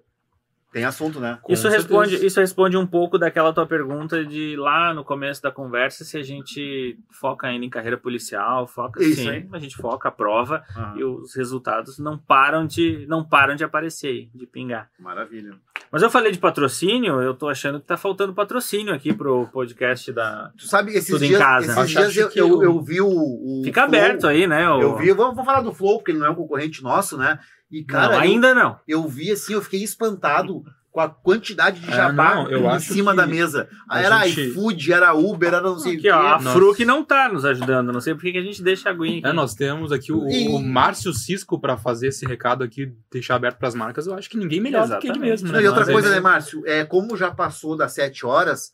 tem 0.73 0.83
assunto, 0.85 1.19
né? 1.19 1.37
isso 1.47 1.69
responde, 1.69 2.25
isso 2.25 2.39
responde 2.39 2.75
um 2.75 2.87
pouco 2.87 3.19
daquela 3.19 3.53
tua 3.53 3.67
pergunta 3.67 4.25
de 4.25 4.55
lá 4.57 4.91
no 4.91 5.03
começo 5.03 5.41
da 5.41 5.51
conversa 5.51 6.03
se 6.03 6.17
a 6.17 6.23
gente 6.23 6.97
foca 7.11 7.47
ainda 7.47 7.63
em 7.63 7.69
carreira 7.69 7.95
policial, 7.95 8.65
foca 8.65 9.03
isso, 9.03 9.21
sim, 9.21 9.29
hein? 9.29 9.49
a 9.53 9.59
gente 9.59 9.75
foca 9.75 10.09
a 10.09 10.11
prova 10.11 10.63
uhum. 10.75 10.97
e 10.97 11.03
os 11.03 11.35
resultados 11.35 11.99
não 11.99 12.17
param 12.17 12.65
de 12.65 13.05
não 13.07 13.23
param 13.23 13.55
de 13.55 13.63
aparecer, 13.63 14.29
de 14.33 14.47
pingar. 14.47 14.89
Maravilha. 14.99 15.53
Mas 15.91 16.01
eu 16.01 16.09
falei 16.09 16.31
de 16.31 16.39
patrocínio, 16.39 17.21
eu 17.21 17.35
tô 17.35 17.47
achando 17.47 17.79
que 17.79 17.85
tá 17.85 17.95
faltando 17.95 18.33
patrocínio 18.33 18.95
aqui 18.95 19.13
pro 19.13 19.45
podcast 19.47 20.11
da 20.11 20.51
Tu 20.57 20.65
sabe 20.65 20.91
esses 20.91 21.07
Tudo 21.07 21.23
dias, 21.23 21.39
em 21.39 21.43
casa. 21.43 21.81
Esses 21.83 21.91
dias 21.91 22.17
eu, 22.17 22.31
eu, 22.47 22.63
eu, 22.63 22.81
vi 22.81 22.99
o, 22.99 23.07
o 23.07 23.61
Fica 23.63 23.87
Flow, 23.87 23.99
aberto 23.99 24.27
aí, 24.27 24.47
né? 24.47 24.67
O... 24.71 24.81
Eu 24.81 24.97
vi, 24.97 25.11
vou, 25.11 25.35
vou 25.35 25.45
falar 25.45 25.61
do 25.61 25.71
Flow 25.71 25.97
porque 25.97 26.09
ele 26.09 26.17
não 26.17 26.25
é 26.25 26.29
um 26.31 26.35
concorrente 26.35 26.81
nosso, 26.81 27.15
né? 27.15 27.37
E, 27.73 27.83
cara, 27.83 28.13
não, 28.13 28.19
ainda 28.19 28.49
eu, 28.49 28.55
não. 28.55 28.79
Eu 28.87 29.07
vi 29.07 29.31
assim, 29.31 29.53
eu 29.53 29.61
fiquei 29.61 29.83
espantado 29.83 30.63
com 30.91 30.99
a 30.99 31.09
quantidade 31.09 31.79
de 31.79 31.89
é, 31.89 31.95
jabá 31.95 32.45
é, 32.47 32.51
não, 32.51 32.75
em 32.75 32.79
cima 32.79 33.15
da 33.15 33.25
mesa. 33.25 33.67
Era 33.91 34.27
gente... 34.27 34.49
iFood, 34.49 34.93
era 34.93 35.11
Uber, 35.15 35.47
era 35.47 35.59
não 35.59 35.79
sei 35.79 35.93
aqui, 35.93 36.01
o 36.01 36.03
quê. 36.03 36.11
Ó, 36.11 36.21
a 36.21 36.39
Fruc 36.39 36.85
não 36.85 37.03
tá 37.03 37.27
nos 37.27 37.43
ajudando, 37.43 37.91
não 37.91 37.99
sei 37.99 38.13
por 38.13 38.21
que 38.21 38.37
a 38.37 38.43
gente 38.43 38.61
deixa 38.61 38.89
a 38.89 38.91
aguinha 38.91 39.17
aqui. 39.17 39.27
É, 39.27 39.33
nós 39.33 39.55
temos 39.55 39.91
aqui 39.91 40.13
o, 40.13 40.29
e... 40.29 40.47
o 40.49 40.59
Márcio 40.59 41.11
Cisco 41.11 41.59
para 41.59 41.77
fazer 41.77 42.09
esse 42.09 42.27
recado 42.27 42.63
aqui, 42.63 42.93
deixar 43.11 43.35
aberto 43.35 43.57
para 43.57 43.69
as 43.69 43.73
marcas. 43.73 44.05
Eu 44.05 44.13
acho 44.13 44.29
que 44.29 44.37
ninguém 44.37 44.61
melhor 44.61 44.83
Exatamente. 44.83 45.07
do 45.07 45.13
que 45.13 45.19
ele 45.19 45.31
mesmo. 45.31 45.51
Né? 45.51 45.63
E 45.63 45.67
outra 45.67 45.85
coisa, 45.85 46.11
né, 46.11 46.19
Márcio? 46.19 46.61
É, 46.67 46.85
como 46.85 47.17
já 47.17 47.31
passou 47.31 47.75
das 47.75 47.93
sete 47.93 48.23
horas, 48.23 48.71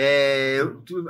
é, 0.00 0.60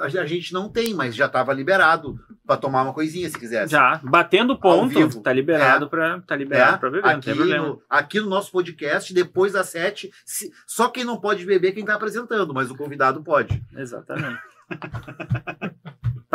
a 0.01 0.25
gente 0.25 0.51
não 0.55 0.71
tem, 0.71 0.95
mas 0.95 1.15
já 1.15 1.27
estava 1.27 1.53
liberado 1.53 2.19
para 2.47 2.57
tomar 2.57 2.85
uma 2.85 2.95
coisinha 2.95 3.29
se 3.29 3.39
quisesse. 3.39 3.71
Já, 3.71 4.01
batendo 4.03 4.59
ponto, 4.59 5.21
tá 5.21 5.31
liberado 5.31 5.85
é, 5.85 5.89
para 5.91 6.21
tá 6.23 6.35
liberado 6.35 6.77
é, 6.77 6.79
para 6.79 6.91
beber, 6.91 7.07
aqui 7.07 7.35
No, 7.35 7.83
aqui 7.91 8.19
no 8.19 8.31
nosso 8.31 8.51
podcast, 8.51 9.13
depois 9.13 9.53
das 9.53 9.69
sete, 9.69 10.11
se, 10.25 10.51
só 10.67 10.89
quem 10.89 11.05
não 11.05 11.21
pode 11.21 11.45
beber 11.45 11.69
é 11.69 11.73
quem 11.73 11.83
está 11.83 11.97
apresentando, 11.97 12.55
mas 12.55 12.71
o 12.71 12.77
convidado 12.77 13.23
pode. 13.23 13.63
Exatamente. 13.77 14.41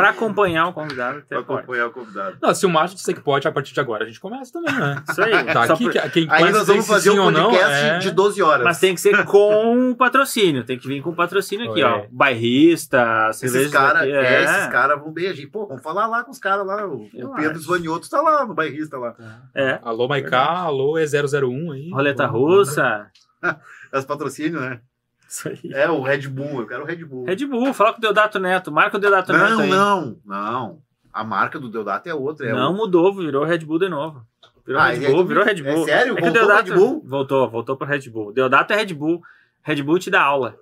Para 0.04 0.10
acompanhar 0.10 0.68
o 0.68 0.72
convidado. 0.74 1.22
Para 1.26 1.38
acompanhar 1.38 1.86
o 1.86 1.90
convidado. 1.90 2.36
Não, 2.42 2.54
se 2.54 2.66
o 2.66 2.68
Márcio 2.68 2.94
disser 2.94 3.14
que 3.14 3.22
pode, 3.22 3.48
a 3.48 3.52
partir 3.52 3.72
de 3.72 3.80
agora 3.80 4.04
a 4.04 4.06
gente 4.06 4.20
começa 4.20 4.52
também, 4.52 4.74
né? 4.74 5.02
Isso 5.08 5.22
aí. 5.22 5.44
Tá, 5.44 5.62
aqui, 5.64 5.84
por... 5.84 6.10
quem 6.10 6.26
aí 6.28 6.52
nós 6.52 6.66
vamos 6.66 6.86
fazer 6.86 7.08
um 7.08 7.32
podcast 7.32 7.40
não, 7.40 7.54
é... 7.54 7.98
de 8.00 8.10
12 8.10 8.42
horas. 8.42 8.64
Mas 8.64 8.78
tem 8.78 8.94
que 8.94 9.00
ser 9.00 9.24
com 9.24 9.94
patrocínio. 9.96 10.62
Tem 10.62 10.78
que 10.78 10.86
vir 10.86 11.02
com 11.02 11.14
patrocínio 11.14 11.70
aqui, 11.70 11.82
Oi. 11.82 11.90
ó. 11.90 12.04
Bairrista, 12.10 13.30
Esses 13.30 13.70
caras 13.70 14.02
é. 14.02 14.10
é, 14.10 14.44
esses 14.44 14.66
cara 14.66 14.94
vão 14.94 15.10
beijar. 15.10 15.48
Pô, 15.50 15.66
vamos 15.68 15.82
falar 15.82 16.06
lá 16.06 16.22
com 16.22 16.32
os 16.32 16.38
caras 16.38 16.66
lá. 16.66 16.86
O, 16.86 17.06
o 17.06 17.34
Pedro 17.34 17.58
Svanioto 17.58 18.10
tá 18.10 18.20
lá 18.20 18.44
no 18.44 18.52
bairrista 18.52 18.98
lá. 18.98 19.14
É. 19.54 19.78
Alô, 19.82 20.06
Maiká. 20.06 20.44
Alô, 20.44 20.98
E001 20.98 21.72
aí. 21.72 21.90
Roleta 21.90 22.26
russa. 22.26 23.06
As 23.90 24.04
patrocínios, 24.04 24.60
né? 24.60 24.80
Isso 25.28 25.48
aí. 25.48 25.60
É, 25.72 25.90
o 25.90 26.02
Red 26.02 26.28
Bull, 26.28 26.60
eu 26.60 26.66
quero 26.66 26.82
o 26.82 26.86
Red 26.86 27.04
Bull. 27.04 27.24
Red 27.24 27.46
Bull, 27.46 27.74
fala 27.74 27.92
com 27.92 27.98
o 27.98 28.00
Deodato 28.00 28.38
Neto, 28.38 28.70
marca 28.70 28.96
o 28.96 29.00
Deodato 29.00 29.32
não, 29.32 29.40
Neto 29.40 29.60
aí. 29.60 29.70
Não, 29.70 30.18
não, 30.24 30.82
A 31.12 31.24
marca 31.24 31.58
do 31.58 31.68
Deodato 31.68 32.08
é 32.08 32.14
outra. 32.14 32.46
É 32.46 32.52
não 32.52 32.72
outra. 32.72 32.76
mudou, 32.76 33.14
virou 33.14 33.44
Red 33.44 33.58
Bull 33.58 33.78
de 33.78 33.88
novo. 33.88 34.24
Virou 34.66 34.80
ah, 34.80 34.88
Red 34.88 35.10
Bull, 35.10 35.24
virou 35.24 35.44
Red 35.44 35.62
Bull. 35.62 35.82
É 35.82 35.84
sério? 35.84 36.18
É 36.18 36.20
voltou 36.20 36.32
Deodato, 36.32 36.70
Red 36.70 36.78
Bull? 36.78 37.04
Voltou, 37.06 37.50
voltou 37.50 37.76
pro 37.76 37.86
Red 37.86 38.10
Bull. 38.10 38.32
Deodato 38.32 38.72
é 38.72 38.76
Red 38.76 38.94
Bull. 38.94 39.22
Red 39.62 39.82
Bull 39.82 39.98
te 39.98 40.10
dá 40.10 40.22
aula. 40.22 40.58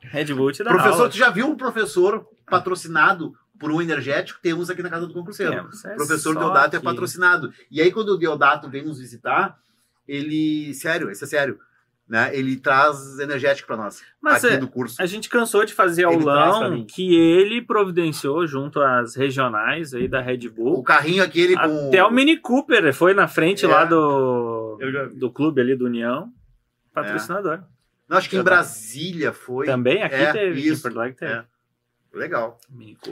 Red 0.00 0.34
Bull 0.34 0.52
te 0.52 0.62
dá 0.62 0.70
professor, 0.70 0.92
aula. 0.92 1.08
Professor, 1.08 1.10
tu 1.10 1.16
já 1.16 1.30
viu 1.30 1.46
um 1.46 1.56
professor 1.56 2.26
patrocinado 2.46 3.34
por 3.58 3.70
um 3.70 3.80
energético? 3.80 4.40
Temos 4.42 4.68
aqui 4.68 4.82
na 4.82 4.90
casa 4.90 5.06
do 5.06 5.14
concurseiro. 5.14 5.52
Temos, 5.52 5.84
é 5.84 5.94
professor 5.94 6.36
Deodato 6.36 6.76
é 6.76 6.80
patrocinado. 6.80 7.52
E 7.70 7.80
aí, 7.80 7.90
quando 7.90 8.10
o 8.10 8.16
Deodato 8.16 8.68
vem 8.68 8.84
nos 8.84 8.98
visitar, 8.98 9.58
ele. 10.06 10.74
Sério, 10.74 11.10
isso 11.10 11.24
é 11.24 11.26
sério 11.26 11.58
né? 12.08 12.36
Ele 12.36 12.56
traz 12.56 13.18
energético 13.18 13.66
para 13.66 13.76
nós 13.76 14.02
Mas 14.20 14.44
aqui 14.44 14.54
é, 14.54 14.58
do 14.58 14.68
curso. 14.68 15.00
A 15.00 15.06
gente 15.06 15.28
cansou 15.28 15.64
de 15.64 15.72
fazer 15.72 16.04
aulão 16.04 16.84
que 16.84 17.14
ele 17.14 17.62
providenciou 17.62 18.46
junto 18.46 18.80
às 18.80 19.16
regionais 19.16 19.94
aí 19.94 20.06
da 20.06 20.20
Red 20.20 20.48
Bull. 20.48 20.80
O 20.80 20.82
carrinho 20.82 21.22
aquele 21.22 21.54
com 21.54 21.88
até 21.88 22.04
o 22.04 22.10
Mini 22.10 22.36
Cooper 22.36 22.92
foi 22.92 23.14
na 23.14 23.26
frente 23.26 23.64
é, 23.64 23.68
lá 23.68 23.84
do 23.84 24.78
já... 24.80 25.04
do 25.06 25.30
clube 25.30 25.60
ali 25.60 25.74
do 25.74 25.86
União, 25.86 26.30
patrocinador. 26.92 27.54
É. 27.54 27.60
Não, 28.08 28.18
acho 28.18 28.28
que 28.28 28.36
em 28.36 28.42
Brasília 28.42 29.32
foi. 29.32 29.66
Também 29.66 30.02
aqui 30.02 30.14
é, 30.14 30.32
teve, 30.32 30.60
isso, 30.60 30.86
aqui 31.00 31.16
teve. 31.16 31.32
É. 31.32 31.44
Legal. 32.12 32.58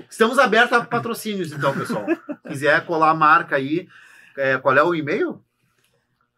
Estamos 0.08 0.38
abertos 0.38 0.78
a 0.78 0.84
patrocínios, 0.84 1.50
então, 1.50 1.76
pessoal. 1.76 2.06
Quiser 2.46 2.84
colar 2.86 3.10
a 3.10 3.14
marca 3.14 3.56
aí, 3.56 3.88
é, 4.36 4.56
qual 4.58 4.76
é 4.76 4.82
o 4.82 4.94
e-mail? 4.94 5.42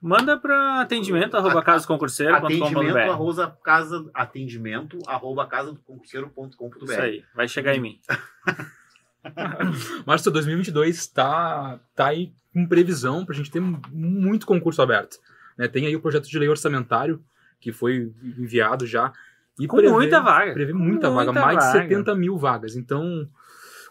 Manda 0.04 0.36
para 0.36 0.82
atendimento 0.82 1.34
arroba 1.34 1.62
casasconcurseiro.com.br 1.62 2.44
Atendimento 2.44 3.10
arroba 3.10 3.58
casa, 3.64 4.10
atendimento 4.12 4.98
arroba 5.06 5.46
casadoconcurseiro.com.br 5.46 6.84
Isso 6.84 7.00
aí, 7.00 7.24
vai 7.34 7.48
chegar 7.48 7.74
em 7.74 7.80
mim. 7.80 8.00
Março 10.04 10.24
de 10.24 10.34
2022 10.34 10.94
está 10.94 11.80
tá 11.96 12.08
aí 12.08 12.34
com 12.52 12.68
previsão 12.68 13.24
para 13.24 13.34
a 13.34 13.38
gente 13.38 13.50
ter 13.50 13.62
muito 13.62 14.44
concurso 14.44 14.82
aberto. 14.82 15.16
Né? 15.56 15.68
Tem 15.68 15.86
aí 15.86 15.96
o 15.96 16.02
projeto 16.02 16.28
de 16.28 16.38
lei 16.38 16.50
orçamentário 16.50 17.24
que 17.58 17.72
foi 17.72 18.12
enviado 18.22 18.86
já. 18.86 19.10
E 19.58 19.66
com 19.66 19.78
prevê, 19.78 19.90
muita 19.90 20.20
vaga. 20.20 20.52
Prevê 20.52 20.74
muita, 20.74 21.10
muita 21.10 21.32
vaga, 21.32 21.32
mais 21.32 21.64
vaga. 21.64 21.80
de 21.80 21.88
70 21.88 22.14
mil 22.14 22.36
vagas. 22.36 22.76
Então, 22.76 23.26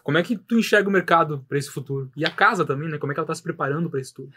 como 0.04 0.16
é 0.16 0.22
que 0.22 0.36
tu 0.36 0.56
enxerga 0.56 0.88
o 0.88 0.92
mercado 0.92 1.44
para 1.48 1.58
esse 1.58 1.72
futuro? 1.72 2.08
E 2.16 2.24
a 2.24 2.30
casa 2.30 2.64
também, 2.64 2.88
né? 2.88 2.98
Como 2.98 3.10
é 3.10 3.14
que 3.14 3.18
ela 3.18 3.24
está 3.24 3.34
se 3.34 3.42
preparando 3.42 3.90
para 3.90 4.00
isso 4.00 4.14
tudo? 4.14 4.30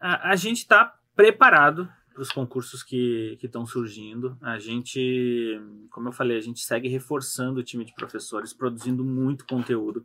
A, 0.00 0.30
a 0.30 0.36
gente 0.36 0.60
está 0.60 0.96
preparado 1.14 1.88
para 2.12 2.22
os 2.22 2.30
concursos 2.30 2.82
que 2.82 3.38
estão 3.42 3.64
surgindo. 3.66 4.36
A 4.40 4.58
gente, 4.58 5.60
como 5.90 6.08
eu 6.08 6.12
falei, 6.12 6.36
a 6.36 6.42
gente 6.42 6.60
segue 6.60 6.88
reforçando 6.88 7.60
o 7.60 7.62
time 7.62 7.84
de 7.84 7.94
professores, 7.94 8.52
produzindo 8.52 9.04
muito 9.04 9.46
conteúdo. 9.46 10.04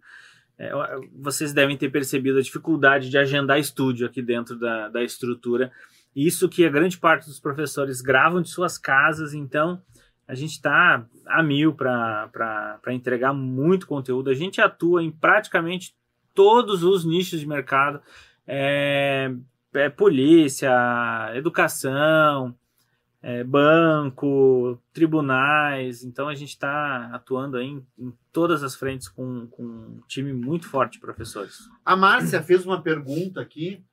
É, 0.58 0.72
vocês 1.14 1.54
devem 1.54 1.78
ter 1.78 1.90
percebido 1.90 2.40
a 2.40 2.42
dificuldade 2.42 3.10
de 3.10 3.18
agendar 3.18 3.60
estúdio 3.60 4.08
aqui 4.08 4.22
dentro 4.22 4.58
da, 4.58 4.90
da 4.90 5.04
estrutura. 5.04 5.72
Isso 6.16 6.50
que 6.50 6.66
a 6.66 6.70
grande 6.70 6.98
parte 6.98 7.28
dos 7.28 7.40
professores 7.40 8.02
gravam 8.02 8.42
de 8.42 8.50
suas 8.50 8.78
casas, 8.78 9.34
então 9.34 9.82
a 10.28 10.34
gente 10.34 10.54
está 10.54 11.06
a 11.28 11.44
mil 11.44 11.74
para 11.74 12.80
entregar 12.88 13.34
muito 13.34 13.86
conteúdo. 13.86 14.30
A 14.30 14.34
gente 14.34 14.60
atua 14.60 15.04
em 15.04 15.12
praticamente 15.12 15.96
todos 16.34 16.84
os 16.84 17.06
nichos 17.06 17.40
de 17.40 17.48
mercado. 17.48 18.02
É, 18.48 19.32
é, 19.74 19.90
polícia, 19.90 20.72
educação, 21.36 22.56
é, 23.22 23.44
banco, 23.44 24.82
tribunais. 24.94 26.04
Então 26.04 26.28
a 26.28 26.36
gente 26.36 26.50
está 26.50 27.10
atuando 27.14 27.60
em, 27.60 27.86
em, 27.98 28.14
todas 28.32 28.64
as 28.64 28.76
frentes 28.76 29.08
com, 29.08 29.48
com 29.48 29.64
um 29.64 30.00
time 30.08 30.34
muito 30.34 30.68
forte 30.68 30.94
de 30.94 31.00
professores. 31.00 31.58
A 31.86 31.96
Márcia 31.96 32.42
fez 32.42 32.66
uma 32.66 32.82
pergunta 32.82 33.42
aqui 33.42 33.84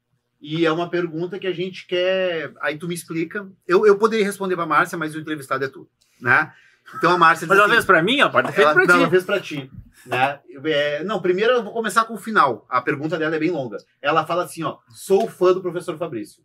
e 0.41 0.67
é 0.67 0.71
uma 0.71 0.89
pergunta 0.89 1.39
que 1.39 1.47
a 1.47 1.53
gente 1.53 1.87
quer. 1.87 2.53
Aí 2.61 2.77
tu 2.77 2.87
me 2.87 2.95
explica. 2.95 3.51
Eu, 3.67 3.87
eu 3.87 3.99
poderia 3.99 4.25
responder 4.25 4.55
para 4.55 4.65
a 4.65 4.69
Márcia, 4.69 4.99
mas 4.99 5.15
o 5.15 5.21
entrevistado 5.21 5.65
é 5.65 5.69
tu, 5.69 5.89
né? 6.21 6.53
Então 6.97 7.13
a 7.13 7.19
Márcia 7.19 7.47
Mas 7.47 7.57
ela 7.57 7.67
assim, 7.67 7.75
fez 7.75 7.85
pra 7.85 8.03
mim, 8.03 8.21
ó, 8.21 8.29
pode 8.29 8.49
ter 8.49 8.55
feito 8.55 8.67
ela, 8.67 8.75
pra 8.75 8.87
não, 8.87 8.95
ela 8.97 9.05
ti. 9.07 9.11
fez 9.11 9.25
pra 9.25 9.41
ti. 9.41 9.71
Né? 10.07 10.39
É, 10.65 11.03
não, 11.05 11.21
primeiro 11.21 11.55
eu 11.55 11.63
vou 11.63 11.73
começar 11.73 12.05
com 12.05 12.15
o 12.15 12.19
final. 12.19 12.67
A 12.69 12.81
pergunta 12.81 13.17
dela 13.17 13.35
é 13.35 13.39
bem 13.39 13.51
longa. 13.51 13.79
Ela 14.03 14.27
fala 14.27 14.45
assim, 14.45 14.63
ó, 14.63 14.79
sou 14.91 15.29
fã 15.29 15.53
do 15.53 15.63
professor 15.63 15.97
Fabrício. 15.97 16.43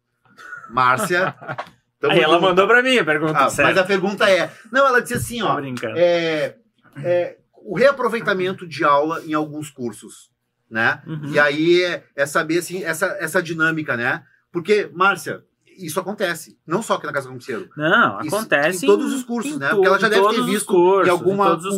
Márcia. 0.70 1.36
Aí 2.02 2.22
ela 2.22 2.36
junto. 2.36 2.46
mandou 2.48 2.66
pra 2.66 2.82
mim 2.82 2.98
a 2.98 3.04
pergunta 3.04 3.38
Ah, 3.38 3.50
mas 3.58 3.78
a 3.78 3.84
pergunta 3.84 4.30
é. 4.30 4.50
Não, 4.72 4.88
ela 4.88 5.02
disse 5.02 5.16
assim, 5.16 5.42
ó. 5.42 5.60
É, 5.98 6.56
é, 7.04 7.38
o 7.54 7.78
reaproveitamento 7.78 8.66
de 8.66 8.86
aula 8.86 9.22
em 9.26 9.34
alguns 9.34 9.70
cursos, 9.70 10.32
né? 10.72 11.02
Uhum. 11.06 11.34
E 11.34 11.40
aí 11.40 11.84
é, 11.84 12.04
é 12.16 12.26
saber 12.26 12.60
assim, 12.60 12.84
essa, 12.86 13.18
essa 13.20 13.44
dinâmica, 13.44 13.98
né? 13.98 14.24
Porque, 14.50 14.90
Márcia, 14.94 15.44
isso 15.86 16.00
acontece. 16.00 16.58
Não 16.66 16.82
só 16.82 16.96
aqui 16.96 17.06
na 17.06 17.14
Casa 17.14 17.30
Concierge. 17.30 17.70
Não, 17.78 18.20
Isso 18.22 18.36
acontece 18.36 18.86
em 18.86 18.88
todos 18.90 19.14
os 19.14 19.24
cursos, 19.24 19.58
né? 19.58 19.70
Porque 19.70 19.88
ela 19.88 20.00
já 20.00 20.10
deve 20.10 20.28
ter 20.30 20.44
visto 20.44 20.68
cursos, 20.68 21.08
em 21.08 21.14
os 21.14 21.22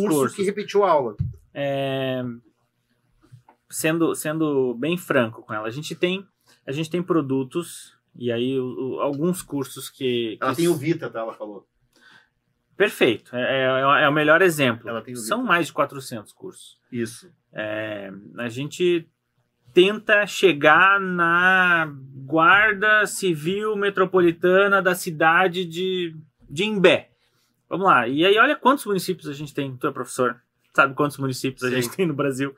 cursos. 0.08 0.36
que 0.36 0.42
repetiu 0.42 0.84
a 0.84 0.90
aula. 0.90 1.16
É, 1.54 2.22
sendo, 3.70 4.14
sendo 4.14 4.74
bem 4.74 4.96
franco 4.96 5.42
com 5.42 5.52
ela, 5.54 5.66
a 5.66 5.70
gente 5.70 5.94
tem, 5.94 6.26
a 6.66 6.72
gente 6.72 6.90
tem 6.90 7.02
produtos 7.02 7.94
e 8.14 8.30
aí 8.30 8.58
o- 8.58 8.96
o- 8.96 9.00
alguns 9.00 9.42
cursos 9.42 9.88
que, 9.88 10.36
Ela 10.40 10.50
que 10.50 10.56
tem 10.58 10.68
o 10.68 10.74
Vita, 10.74 11.08
tá? 11.08 11.20
Ela 11.20 11.32
falou. 11.32 11.66
perfeito, 12.76 13.34
é, 13.36 13.64
é, 14.00 14.04
é 14.04 14.08
o 14.08 14.12
melhor 14.12 14.42
exemplo. 14.42 14.88
Ela 14.88 15.00
tem 15.02 15.14
o 15.14 15.16
São 15.16 15.42
mais 15.42 15.66
de 15.68 15.72
400 15.72 16.32
cursos. 16.32 16.78
Isso. 16.90 17.30
É, 17.52 18.10
a 18.38 18.48
gente 18.48 19.06
tenta 19.72 20.26
chegar 20.26 21.00
na 21.00 21.90
guarda 22.24 23.06
civil 23.06 23.76
metropolitana 23.76 24.80
da 24.82 24.94
cidade 24.94 25.64
de, 25.64 26.16
de 26.48 26.64
Imbé. 26.64 27.10
Vamos 27.68 27.86
lá. 27.86 28.06
E 28.06 28.24
aí, 28.24 28.36
olha 28.38 28.54
quantos 28.56 28.84
municípios 28.84 29.28
a 29.28 29.32
gente 29.32 29.54
tem. 29.54 29.74
Tu 29.76 29.86
é 29.86 29.90
professor, 29.90 30.36
sabe 30.74 30.94
quantos 30.94 31.16
municípios 31.18 31.62
a 31.64 31.68
Sim. 31.68 31.76
gente 31.82 31.96
tem 31.96 32.06
no 32.06 32.14
Brasil. 32.14 32.54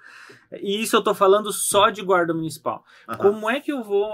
E 0.53 0.83
isso 0.83 0.97
eu 0.97 1.03
tô 1.03 1.15
falando 1.15 1.53
só 1.53 1.91
de 1.91 2.03
guarda 2.03 2.35
municipal. 2.35 2.85
Aham. 3.09 3.19
Como 3.19 3.51
é 3.51 3.61
que 3.61 3.73
eu 3.73 3.83
vou 3.83 4.07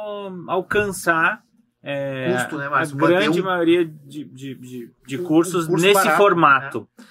alcançar 0.49 1.43
é, 1.83 2.35
Custo, 2.35 2.59
né, 2.59 2.67
a 2.71 2.85
grande 2.85 3.41
um- 3.41 3.45
maioria 3.45 3.85
de, 3.87 4.25
de, 4.25 4.55
de, 4.55 4.91
de 5.07 5.19
Um- 5.19 5.23
um 5.23 5.25
cursos 5.25 5.67
curso 5.67 5.83
nesse 5.83 5.95
barato, 5.95 6.17
formato? 6.19 6.89
Né, 6.99 7.05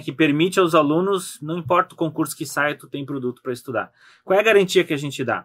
que 0.00 0.12
permite 0.12 0.60
aos 0.60 0.74
alunos, 0.74 1.40
não 1.42 1.58
importa 1.58 1.94
o 1.94 1.98
concurso 1.98 2.36
que 2.36 2.46
saia, 2.46 2.78
tu 2.78 2.88
tem 2.88 3.04
produto 3.04 3.42
para 3.42 3.52
estudar. 3.52 3.92
Qual 4.24 4.38
é 4.38 4.40
a 4.40 4.44
garantia 4.44 4.84
que 4.84 4.94
a 4.94 4.96
gente 4.96 5.24
dá? 5.24 5.44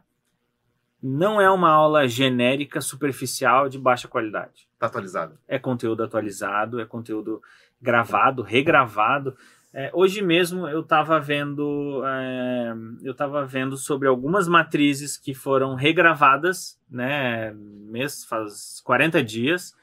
Não 1.02 1.42
é 1.42 1.50
uma 1.50 1.72
aula 1.72 2.08
genérica, 2.08 2.80
superficial, 2.80 3.68
de 3.68 3.80
baixa 3.80 4.08
qualidade. 4.08 4.68
Tá 4.78 4.86
atualizado. 4.86 5.38
É 5.48 5.58
conteúdo 5.58 6.04
atualizado, 6.04 6.80
é 6.80 6.86
conteúdo 6.86 7.42
gravado, 7.82 8.44
regravado. 8.44 9.36
É, 9.74 9.92
hoje 9.94 10.22
mesmo 10.22 10.68
eu 10.68 10.82
estava 10.82 11.20
vendo, 11.20 12.04
é, 12.06 12.74
eu 13.04 13.12
estava 13.12 13.46
vendo 13.46 13.76
sobre 13.76 14.08
algumas 14.08 14.48
matrizes 14.48 15.18
que 15.18 15.34
foram 15.34 15.76
regravadas, 15.76 16.80
né, 16.90 17.54
mês 17.54 18.26
faz 18.26 18.82
40 18.84 19.24
dias. 19.24 19.76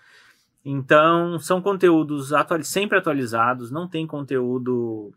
Então 0.65 1.39
são 1.39 1.61
conteúdos 1.61 2.33
atuali- 2.33 2.65
sempre 2.65 2.99
atualizados, 2.99 3.71
não 3.71 3.87
tem 3.87 4.07
conteúdo 4.07 5.13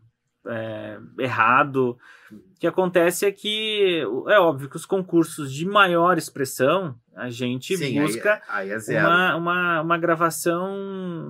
é, 0.45 0.99
errado. 1.19 1.97
O 2.31 2.59
que 2.59 2.67
acontece 2.67 3.25
é 3.25 3.31
que 3.31 4.03
é 4.27 4.39
óbvio 4.39 4.69
que 4.69 4.75
os 4.75 4.85
concursos 4.85 5.53
de 5.53 5.65
maior 5.65 6.17
expressão 6.17 6.95
a 7.15 7.29
gente 7.29 7.75
Sim, 7.77 7.99
busca 7.99 8.41
aí, 8.47 8.71
aí 8.71 8.95
é 8.95 9.01
uma, 9.01 9.35
uma, 9.35 9.81
uma 9.81 9.97
gravação, 9.97 10.75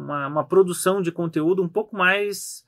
uma, 0.03 0.28
uma 0.28 0.43
produção 0.43 1.01
de 1.01 1.11
conteúdo 1.11 1.63
um 1.63 1.70
pouco 1.70 1.95
mais 1.95 2.65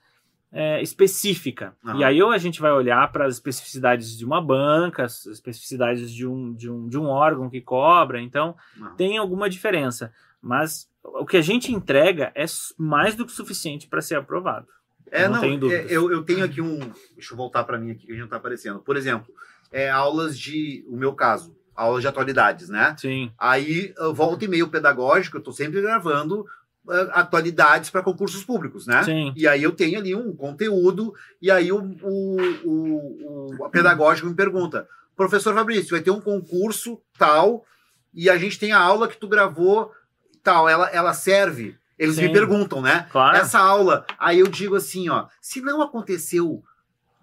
é, 0.52 0.80
específica. 0.82 1.74
Aham. 1.84 1.98
E 1.98 2.04
aí 2.04 2.22
ou 2.22 2.30
a 2.30 2.38
gente 2.38 2.60
vai 2.60 2.72
olhar 2.72 3.10
para 3.12 3.26
as 3.26 3.34
especificidades 3.34 4.16
de 4.16 4.24
uma 4.24 4.40
banca, 4.40 5.04
as 5.04 5.26
especificidades 5.26 6.12
de 6.12 6.26
um, 6.26 6.52
de, 6.54 6.70
um, 6.70 6.88
de 6.88 6.98
um 6.98 7.06
órgão 7.06 7.48
que 7.50 7.60
cobra, 7.60 8.20
então 8.20 8.56
Aham. 8.80 8.94
tem 8.96 9.18
alguma 9.18 9.48
diferença. 9.48 10.12
Mas 10.42 10.89
o 11.02 11.24
que 11.24 11.36
a 11.36 11.42
gente 11.42 11.72
entrega 11.72 12.32
é 12.34 12.44
mais 12.76 13.14
do 13.14 13.26
que 13.26 13.32
suficiente 13.32 13.88
para 13.88 14.02
ser 14.02 14.16
aprovado. 14.16 14.66
É, 15.10 15.26
não 15.26 15.34
não, 15.34 15.40
tenho 15.40 15.72
é, 15.72 15.86
eu, 15.88 16.10
eu 16.10 16.22
tenho 16.22 16.44
aqui 16.44 16.60
um. 16.60 16.78
Deixa 17.14 17.32
eu 17.32 17.36
voltar 17.36 17.64
para 17.64 17.78
mim 17.78 17.90
aqui 17.90 18.06
que 18.06 18.12
a 18.12 18.14
gente 18.14 18.22
não 18.22 18.28
tá 18.28 18.36
aparecendo. 18.36 18.78
Por 18.78 18.96
exemplo, 18.96 19.32
é, 19.72 19.90
aulas 19.90 20.38
de. 20.38 20.84
O 20.88 20.96
meu 20.96 21.12
caso, 21.14 21.56
aulas 21.74 22.02
de 22.02 22.08
atualidades, 22.08 22.68
né? 22.68 22.94
Sim, 22.98 23.32
Aí, 23.38 23.92
eu 23.96 24.14
volta 24.14 24.44
e 24.44 24.48
meio 24.48 24.68
pedagógico, 24.68 25.38
eu 25.38 25.42
tô 25.42 25.52
sempre 25.52 25.80
gravando 25.80 26.46
eh, 26.88 27.08
atualidades 27.12 27.90
para 27.90 28.02
concursos 28.02 28.44
públicos, 28.44 28.86
né? 28.86 29.02
sim. 29.02 29.32
E 29.34 29.48
aí 29.48 29.62
eu 29.62 29.72
tenho 29.72 29.98
ali 29.98 30.14
um 30.14 30.34
conteúdo, 30.34 31.14
e 31.40 31.50
aí 31.50 31.72
o, 31.72 31.78
o, 31.78 32.36
o, 32.64 33.64
o 33.64 33.70
pedagógico 33.70 34.28
me 34.28 34.34
pergunta, 34.34 34.86
professor 35.16 35.54
Fabrício, 35.54 35.90
vai 35.90 36.00
ter 36.00 36.10
um 36.10 36.20
concurso 36.20 37.00
tal, 37.18 37.64
e 38.12 38.28
a 38.28 38.36
gente 38.36 38.58
tem 38.58 38.72
a 38.72 38.78
aula 38.78 39.08
que 39.08 39.16
tu 39.16 39.28
gravou 39.28 39.90
tal, 40.42 40.68
ela, 40.68 40.88
ela 40.88 41.12
serve? 41.12 41.76
Eles 41.98 42.16
me 42.16 42.28
Sim. 42.28 42.32
perguntam, 42.32 42.80
né? 42.80 43.06
Claro. 43.10 43.36
Essa 43.36 43.58
aula, 43.58 44.06
aí 44.18 44.38
eu 44.38 44.48
digo 44.48 44.74
assim, 44.74 45.08
ó, 45.10 45.26
se 45.40 45.60
não 45.60 45.82
aconteceu 45.82 46.62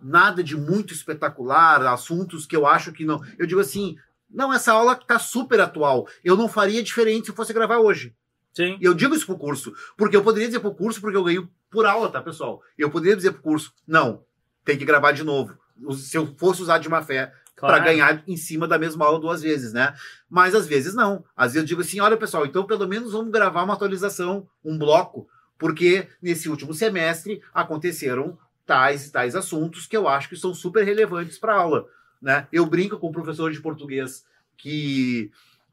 nada 0.01 0.43
de 0.43 0.55
muito 0.55 0.93
espetacular, 0.93 1.82
assuntos 1.88 2.45
que 2.45 2.55
eu 2.55 2.68
acho 2.68 2.91
que 2.91 3.03
não, 3.03 3.20
eu 3.39 3.47
digo 3.47 3.59
assim, 3.59 3.95
não, 4.30 4.53
essa 4.53 4.74
aula 4.74 4.95
tá 4.95 5.18
super 5.18 5.59
atual, 5.59 6.07
eu 6.24 6.38
não 6.38 6.47
faria 6.47 6.84
diferente 6.84 7.28
se 7.28 7.34
fosse 7.34 7.53
gravar 7.53 7.80
hoje. 7.80 8.13
Sim. 8.53 8.78
E 8.80 8.86
eu 8.86 8.93
digo 8.93 9.15
isso 9.15 9.26
pro 9.26 9.38
curso, 9.38 9.74
porque 9.95 10.15
eu 10.15 10.24
poderia 10.24 10.47
dizer 10.47 10.59
pro 10.59 10.74
curso 10.74 11.01
porque 11.01 11.18
eu 11.18 11.24
ganho 11.24 11.49
por 11.70 11.86
aula, 11.86 12.09
tá, 12.09 12.22
pessoal? 12.22 12.61
Eu 12.78 12.89
poderia 12.89 13.15
dizer 13.15 13.32
pro 13.32 13.41
curso, 13.41 13.74
não, 13.88 14.24
tem 14.63 14.78
que 14.78 14.86
gravar 14.86 15.11
de 15.11 15.24
novo. 15.24 15.57
Se 15.95 16.18
eu 16.18 16.36
fosse 16.38 16.61
usar 16.61 16.78
de 16.78 16.89
má 16.89 17.01
fé 17.01 17.32
para 17.59 17.69
claro. 17.69 17.85
ganhar 17.85 18.23
em 18.27 18.37
cima 18.37 18.67
da 18.67 18.77
mesma 18.77 19.05
aula 19.05 19.19
duas 19.19 19.41
vezes, 19.41 19.73
né? 19.73 19.95
Mas 20.29 20.53
às 20.53 20.67
vezes 20.67 20.93
não. 20.93 21.25
Às 21.35 21.53
vezes 21.53 21.63
eu 21.63 21.67
digo 21.67 21.81
assim, 21.81 21.99
olha, 21.99 22.15
pessoal, 22.15 22.45
então 22.45 22.65
pelo 22.65 22.87
menos 22.87 23.13
vamos 23.13 23.31
gravar 23.31 23.63
uma 23.63 23.73
atualização, 23.73 24.47
um 24.63 24.77
bloco, 24.77 25.27
porque 25.57 26.07
nesse 26.21 26.49
último 26.49 26.73
semestre 26.73 27.41
aconteceram 27.51 28.37
tais 28.65 29.07
e 29.07 29.11
tais 29.11 29.35
assuntos 29.35 29.87
que 29.87 29.97
eu 29.97 30.07
acho 30.07 30.29
que 30.29 30.35
são 30.35 30.53
super 30.53 30.83
relevantes 30.83 31.39
para 31.39 31.55
a 31.55 31.59
aula, 31.59 31.87
né? 32.21 32.47
Eu 32.51 32.65
brinco 32.65 32.99
com 32.99 33.07
o 33.07 33.11
professor 33.11 33.51
de 33.51 33.59
português 33.59 34.23
que 34.55 35.31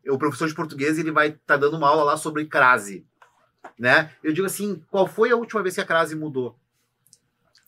o 0.09 0.16
professor 0.16 0.49
de 0.49 0.55
português 0.55 0.99
ele 0.99 1.11
vai 1.11 1.28
estar 1.28 1.41
tá 1.47 1.57
dando 1.57 1.76
uma 1.76 1.89
aula 1.89 2.05
lá 2.05 2.16
sobre 2.16 2.47
crase, 2.47 3.05
né? 3.78 4.11
Eu 4.22 4.32
digo 4.32 4.47
assim, 4.47 4.82
qual 4.91 5.07
foi 5.07 5.30
a 5.30 5.37
última 5.37 5.62
vez 5.62 5.74
que 5.74 5.80
a 5.82 5.87
crase 5.87 6.16
mudou? 6.16 6.59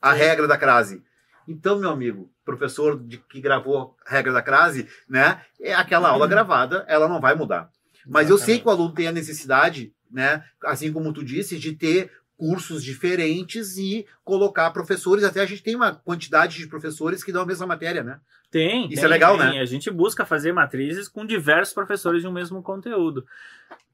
A 0.01 0.13
Sim. 0.13 0.19
regra 0.21 0.49
da 0.49 0.57
crase. 0.57 1.03
Então, 1.49 1.79
meu 1.79 1.91
amigo, 1.91 2.31
professor 2.45 2.99
de, 2.99 3.19
que 3.19 3.41
gravou 3.41 3.97
a 4.07 4.11
regra 4.11 4.33
da 4.33 4.43
crase, 4.43 4.89
né? 5.09 5.41
É 5.61 5.75
aquela 5.75 6.09
aula 6.09 6.27
gravada, 6.27 6.85
ela 6.89 7.09
não 7.09 7.21
vai 7.21 7.35
mudar. 7.35 7.71
Mas 8.07 8.31
eu 8.31 8.39
sei 8.39 8.59
que 8.59 8.67
o 8.67 8.71
aluno 8.71 8.95
tem 8.95 9.09
a 9.09 9.13
necessidade, 9.13 9.93
né? 10.11 10.45
Assim 10.65 10.93
como 10.93 11.13
tu 11.13 11.25
disse, 11.25 11.59
de 11.59 11.73
ter 11.73 12.11
cursos 12.37 12.85
diferentes 12.85 13.77
e 13.79 14.07
colocar 14.25 14.71
professores. 14.71 15.25
Até 15.25 15.41
a 15.41 15.47
gente 15.47 15.63
tem 15.63 15.75
uma 15.75 15.95
quantidade 15.95 16.57
de 16.57 16.67
professores 16.67 17.25
que 17.25 17.33
dão 17.33 17.43
a 17.43 17.47
mesma 17.47 17.67
matéria, 17.67 18.03
né? 18.03 18.21
Tem. 18.51 18.87
Isso 18.87 18.97
tem, 18.97 19.05
é 19.05 19.09
legal, 19.09 19.37
tem. 19.37 19.51
né? 19.51 19.61
A 19.61 19.65
gente 19.65 19.91
busca 19.91 20.25
fazer 20.25 20.53
matrizes 20.53 21.09
com 21.09 21.27
diversos 21.27 21.75
professores 21.75 22.23
de 22.23 22.29
um 22.29 22.33
mesmo 22.33 22.63
conteúdo. 22.63 23.27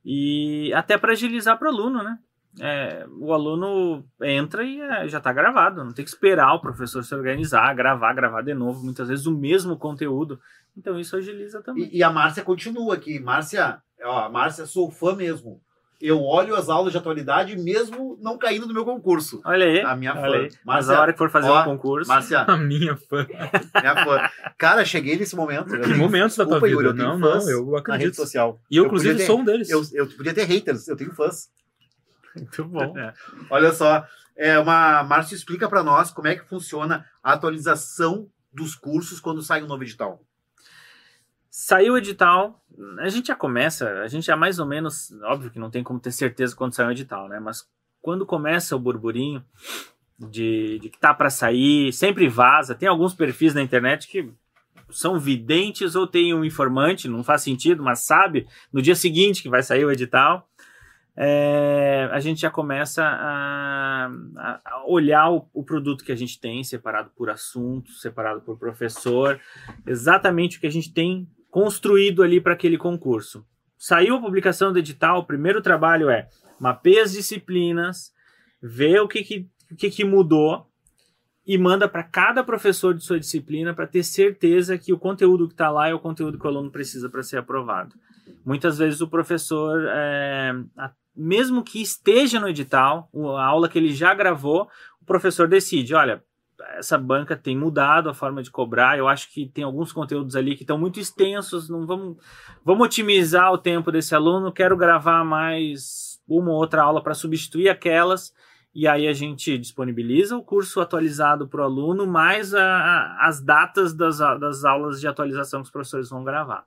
E 0.05 0.73
até 0.75 0.99
para 0.99 1.13
agilizar 1.13 1.59
para 1.59 1.71
o 1.71 1.73
aluno, 1.73 2.03
né? 2.03 2.19
É, 2.61 3.07
o 3.19 3.33
aluno 3.33 4.05
entra 4.23 4.63
e 4.63 4.79
é, 4.81 5.09
já 5.09 5.19
está 5.19 5.33
gravado, 5.33 5.83
não 5.83 5.93
tem 5.93 6.05
que 6.05 6.11
esperar 6.11 6.53
o 6.55 6.61
professor 6.61 7.03
se 7.03 7.15
organizar, 7.15 7.75
gravar, 7.75 8.13
gravar 8.13 8.43
de 8.43 8.53
novo, 8.53 8.85
muitas 8.85 9.09
vezes 9.09 9.25
o 9.27 9.35
mesmo 9.37 9.77
conteúdo. 9.77 10.39
Então 10.77 10.99
isso 11.01 11.17
agiliza 11.17 11.63
também. 11.63 11.85
E, 11.91 11.99
e 11.99 12.03
a 12.03 12.11
Márcia 12.11 12.43
continua 12.43 12.95
aqui. 12.95 13.19
Márcia, 13.19 13.79
ó, 14.05 14.29
Márcia, 14.29 14.67
sou 14.67 14.91
fã 14.91 15.15
mesmo. 15.15 15.61
Eu 16.01 16.21
olho 16.21 16.57
as 16.57 16.69
aulas 16.69 16.91
de 16.93 16.99
atualidade 16.99 17.57
mesmo 17.57 18.19
não 18.21 18.37
caindo 18.37 18.67
no 18.67 18.75
meu 18.75 18.85
concurso. 18.85 19.41
Olha 19.45 19.65
aí. 19.65 19.81
A 19.83 19.95
minha 19.95 20.13
fã. 20.15 20.27
aí. 20.27 20.49
Mas 20.65 20.87
Márcia, 20.89 20.97
a 20.97 21.01
hora 21.01 21.13
que 21.13 21.19
for 21.19 21.31
fazer 21.31 21.49
ó, 21.49 21.63
um 21.63 21.65
concurso. 21.65 22.09
Márcia, 22.09 22.41
A 22.49 22.57
minha 22.57 22.97
fã. 22.97 23.25
minha 23.81 24.05
fã. 24.05 24.29
Cara, 24.59 24.85
cheguei 24.85 25.17
nesse 25.17 25.37
momento. 25.37 25.71
Que 25.81 25.95
momentos 25.95 26.37
da 26.37 26.45
tua 26.45 26.59
vida? 26.61 26.71
Yuri, 26.73 26.93
não, 26.99 27.17
não, 27.19 27.49
eu 27.49 27.65
Na 27.67 27.71
rede 27.77 27.79
acredito. 27.79 28.17
social. 28.17 28.61
E 28.71 28.77
eu, 28.77 28.83
Eu 28.83 28.87
inclusive, 28.89 29.17
ter- 29.17 29.25
sou 29.27 29.39
um 29.41 29.45
deles. 29.45 29.71
Eu, 29.71 29.81
eu 29.95 30.07
podia 30.09 30.35
ter 30.35 30.45
haters, 30.45 30.89
eu 30.89 30.97
tenho 30.97 31.15
fãs. 31.15 31.49
Muito 32.37 32.65
bom. 32.65 32.99
É. 32.99 33.13
Olha 33.51 33.73
só, 33.73 34.07
é 34.37 34.59
uma 34.59 35.03
Márcio 35.03 35.35
explica 35.35 35.69
para 35.69 35.83
nós 35.83 36.11
como 36.11 36.29
é 36.29 36.37
que 36.37 36.49
funciona 36.49 37.07
a 37.23 37.33
atualização 37.33 38.29
dos 38.53 38.75
cursos 38.75 39.21
quando 39.21 39.43
sai 39.43 39.63
um 39.63 39.67
novo 39.67 39.83
edital. 39.83 40.23
Saiu 41.51 41.95
o 41.95 41.99
edital, 41.99 42.65
a 43.01 43.09
gente 43.09 43.27
já 43.27 43.37
começa, 43.37 44.01
a 44.01 44.09
gente 44.09 44.27
já 44.27 44.37
mais 44.37 44.59
ou 44.59 44.67
menos, 44.67 45.13
óbvio 45.23 45.51
que 45.51 45.59
não 45.59 45.71
tem 45.71 45.83
como 45.83 46.01
ter 46.01 46.13
certeza 46.13 46.57
quando 46.57 46.75
sai 46.75 46.87
o 46.87 46.91
edital, 46.91 47.29
né? 47.29 47.39
Mas 47.39 47.69
quando 48.01 48.25
começa 48.25 48.75
o 48.75 48.79
burburinho 48.79 49.45
de, 50.19 50.79
de 50.79 50.89
que 50.89 50.99
tá 50.99 51.13
para 51.13 51.31
sair, 51.31 51.93
sempre 51.93 52.29
vaza. 52.29 52.75
Tem 52.75 52.89
alguns 52.89 53.15
perfis 53.15 53.55
na 53.55 53.63
internet 53.63 54.09
que 54.09 54.33
são 54.91 55.19
videntes 55.19 55.95
ou 55.95 56.07
tem 56.07 56.35
um 56.35 56.45
informante, 56.45 57.09
não 57.09 57.25
faz 57.25 57.43
sentido, 57.43 57.83
mas 57.83 58.01
sabe 58.01 58.47
no 58.73 58.83
dia 58.83 58.95
seguinte 58.95 59.43
que 59.43 59.49
vai 59.49 59.63
sair 59.63 59.85
o 59.85 59.91
edital. 59.91 60.49
É, 61.17 62.09
a 62.11 62.21
gente 62.21 62.41
já 62.41 62.51
começa 62.51 63.05
a, 63.05 64.11
a 64.65 64.85
olhar 64.87 65.31
o, 65.31 65.47
o, 65.53 65.63
produto 65.63 66.05
que 66.05 66.13
a 66.13 66.17
gente 66.17 66.41
tem, 66.41 66.65
separado 66.65 67.11
por 67.15 67.29
assunto, 67.29 67.91
separado 67.93 68.41
por 68.41 68.59
professor, 68.59 69.39
exatamente 69.87 70.57
o 70.57 70.61
que 70.61 70.67
a 70.67 70.73
gente 70.73 70.93
tem 70.93 71.29
construído 71.51 72.23
ali 72.23 72.41
para 72.41 72.55
aquele 72.55 72.79
concurso. 72.79 73.45
Saiu 73.77 74.17
a 74.17 74.21
publicação 74.21 74.73
do 74.73 74.79
edital, 74.79 75.19
o 75.21 75.27
primeiro 75.27 75.61
trabalho 75.61 76.09
é 76.09 76.29
mapear 76.59 77.05
as 77.05 77.13
disciplinas, 77.13 78.13
ver 78.63 79.01
o 79.01 79.09
que, 79.09 79.23
que, 79.23 79.49
o 79.71 79.77
que, 79.77 79.91
que 79.91 80.05
mudou 80.05 80.67
e 81.45 81.59
manda 81.59 81.89
para 81.89 82.05
cada 82.05 82.43
professor 82.43 82.95
de 82.95 83.05
sua 83.05 83.19
disciplina 83.19 83.75
para 83.75 83.87
ter 83.87 84.05
certeza 84.05 84.79
que 84.79 84.93
o 84.93 84.99
conteúdo 84.99 85.49
que 85.49 85.55
está 85.55 85.69
lá 85.71 85.89
é 85.89 85.95
o 85.95 85.99
conteúdo 85.99 86.39
que 86.39 86.47
o 86.47 86.49
aluno 86.49 86.71
precisa 86.71 87.11
para 87.11 87.23
ser 87.23 87.39
aprovado. 87.39 87.95
Muitas 88.45 88.79
vezes 88.79 89.01
o 89.01 89.09
professor, 89.09 89.85
é, 89.89 90.53
mesmo 91.15 91.63
que 91.63 91.81
esteja 91.81 92.41
no 92.41 92.49
edital, 92.49 93.09
a 93.39 93.45
aula 93.45 93.69
que 93.69 93.79
ele 93.79 93.93
já 93.93 94.15
gravou, 94.15 94.69
o 95.01 95.05
professor 95.05 95.49
decide, 95.49 95.95
olha, 95.95 96.23
essa 96.77 96.97
banca 96.97 97.37
tem 97.37 97.57
mudado 97.57 98.09
a 98.09 98.15
forma 98.15 98.43
de 98.43 98.51
cobrar. 98.51 98.97
Eu 98.97 99.09
acho 99.09 99.31
que 99.33 99.47
tem 99.47 99.65
alguns 99.65 99.93
conteúdos 99.93 100.37
ali 100.37 100.55
que 100.55 100.63
estão 100.63 100.79
muito 100.79 101.01
extensos. 101.01 101.69
Não 101.69 101.87
vamos, 101.87 102.17
vamos 102.65 102.87
otimizar 102.87 103.53
o 103.53 103.59
tempo 103.59 103.91
desse 103.91 104.15
aluno. 104.15 104.53
Quero 104.53 104.77
gravar 104.77 105.25
mais 105.25 106.21
uma 106.27 106.51
ou 106.51 106.57
outra 106.57 106.83
aula 106.83 107.03
para 107.03 107.15
substituir 107.15 107.69
aquelas 107.69 108.33
e 108.75 108.89
aí 108.89 109.07
a 109.07 109.13
gente 109.13 109.59
disponibiliza 109.59 110.37
o 110.37 110.43
curso 110.43 110.81
atualizado 110.81 111.47
para 111.47 111.61
o 111.61 111.65
aluno, 111.65 112.07
mais 112.07 112.55
a, 112.55 112.65
a, 112.65 113.29
as 113.29 113.41
datas 113.43 113.93
das, 113.93 114.19
das 114.19 114.65
aulas 114.65 114.99
de 114.99 115.07
atualização 115.07 115.61
que 115.61 115.67
os 115.67 115.71
professores 115.71 116.09
vão 116.09 116.25
gravar. 116.25 116.65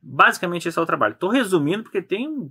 Basicamente 0.00 0.66
esse 0.66 0.78
é 0.78 0.82
o 0.82 0.86
trabalho. 0.86 1.12
Estou 1.12 1.28
resumindo 1.28 1.82
porque 1.82 2.00
tem 2.00 2.50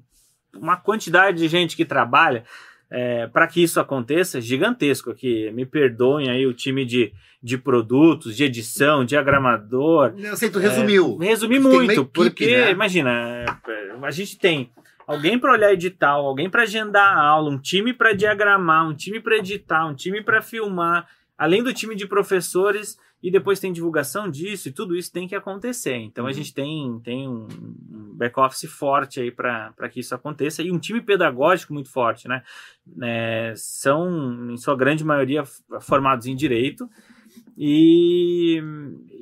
uma 0.59 0.77
quantidade 0.77 1.37
de 1.37 1.47
gente 1.47 1.75
que 1.75 1.85
trabalha 1.85 2.43
é, 2.89 3.27
para 3.27 3.47
que 3.47 3.61
isso 3.61 3.79
aconteça 3.79 4.39
gigantesco 4.39 5.11
aqui. 5.11 5.51
Me 5.51 5.65
perdoem 5.65 6.29
aí 6.29 6.45
o 6.45 6.53
time 6.53 6.85
de, 6.85 7.11
de 7.41 7.57
produtos, 7.57 8.35
de 8.35 8.43
edição, 8.43 9.03
diagramador. 9.03 10.13
Eu 10.17 10.37
sei, 10.37 10.49
tu 10.49 10.59
resumiu. 10.59 11.17
É, 11.21 11.25
resumi 11.25 11.59
muito, 11.59 11.91
equipe, 11.91 12.09
porque 12.13 12.57
né? 12.57 12.71
imagina, 12.71 13.45
a 14.01 14.11
gente 14.11 14.37
tem 14.37 14.69
alguém 15.07 15.37
para 15.37 15.51
olhar 15.51 15.73
edital, 15.73 16.25
alguém 16.25 16.49
para 16.49 16.63
agendar 16.63 17.17
a 17.17 17.21
aula, 17.21 17.49
um 17.49 17.59
time 17.59 17.93
para 17.93 18.13
diagramar, 18.13 18.87
um 18.87 18.93
time 18.93 19.19
para 19.19 19.37
editar, 19.37 19.85
um 19.85 19.95
time 19.95 20.21
para 20.21 20.41
filmar, 20.41 21.07
além 21.37 21.63
do 21.63 21.73
time 21.73 21.95
de 21.95 22.07
professores 22.07 22.97
e 23.25 23.31
depois 23.31 23.59
tem 23.59 23.73
divulgação 23.73 24.29
disso 24.29 24.69
e 24.69 24.71
tudo 24.71 24.95
isso 24.95 25.11
tem 25.11 25.27
que 25.27 25.33
acontecer. 25.33 25.95
Então 25.95 26.25
a 26.25 26.27
uhum. 26.27 26.33
gente 26.33 26.53
tem, 26.53 27.01
tem 27.03 27.27
um 27.27 27.47
back-office 28.13 28.69
forte 28.69 29.19
aí 29.19 29.31
para 29.31 29.89
que 29.91 29.99
isso 29.99 30.13
aconteça 30.13 30.61
e 30.61 30.71
um 30.71 30.77
time 30.77 31.01
pedagógico 31.01 31.73
muito 31.73 31.89
forte, 31.89 32.27
né? 32.27 32.43
É, 33.01 33.51
são, 33.55 34.51
em 34.51 34.57
sua 34.57 34.77
grande 34.77 35.03
maioria, 35.03 35.43
formados 35.81 36.27
em 36.27 36.35
direito 36.35 36.87
e, 37.57 38.61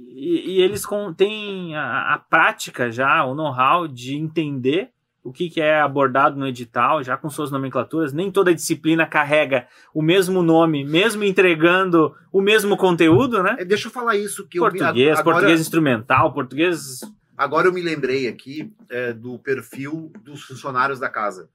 e, 0.10 0.51
e 0.51 0.62
eles 0.62 0.86
com, 0.86 1.14
têm 1.14 1.74
a, 1.74 2.16
a 2.16 2.20
prática 2.20 2.91
já, 2.91 3.24
o 3.24 3.34
know-how 3.34 3.88
de 3.88 4.18
entender 4.18 4.91
o 5.24 5.32
que, 5.32 5.50
que 5.50 5.62
é 5.62 5.80
abordado 5.80 6.38
no 6.38 6.46
edital, 6.46 7.02
já 7.02 7.16
com 7.16 7.30
suas 7.30 7.50
nomenclaturas. 7.50 8.12
Nem 8.12 8.30
toda 8.30 8.54
disciplina 8.54 9.06
carrega 9.06 9.68
o 9.94 10.02
mesmo 10.02 10.44
nome, 10.44 10.84
mesmo 10.84 11.24
entregando 11.24 12.14
o 12.32 12.42
mesmo 12.42 12.76
conteúdo, 12.76 13.42
né? 13.42 13.56
É, 13.60 13.66
deixa 13.66 13.88
eu 13.88 13.92
falar 13.92 14.18
isso. 14.18 14.46
que 14.48 14.60
Português, 14.60 15.18
agora, 15.18 15.36
português 15.36 15.62
instrumental, 15.62 16.34
português... 16.34 17.02
Agora 17.38 17.68
eu 17.68 17.74
me 17.74 17.82
lembrei 17.82 18.28
aqui 18.28 18.72
é, 18.90 19.14
do 19.14 19.40
perfil 19.40 20.12
dos 20.24 20.44
funcionários 20.44 21.00
da 21.00 21.10
casa. 21.10 21.50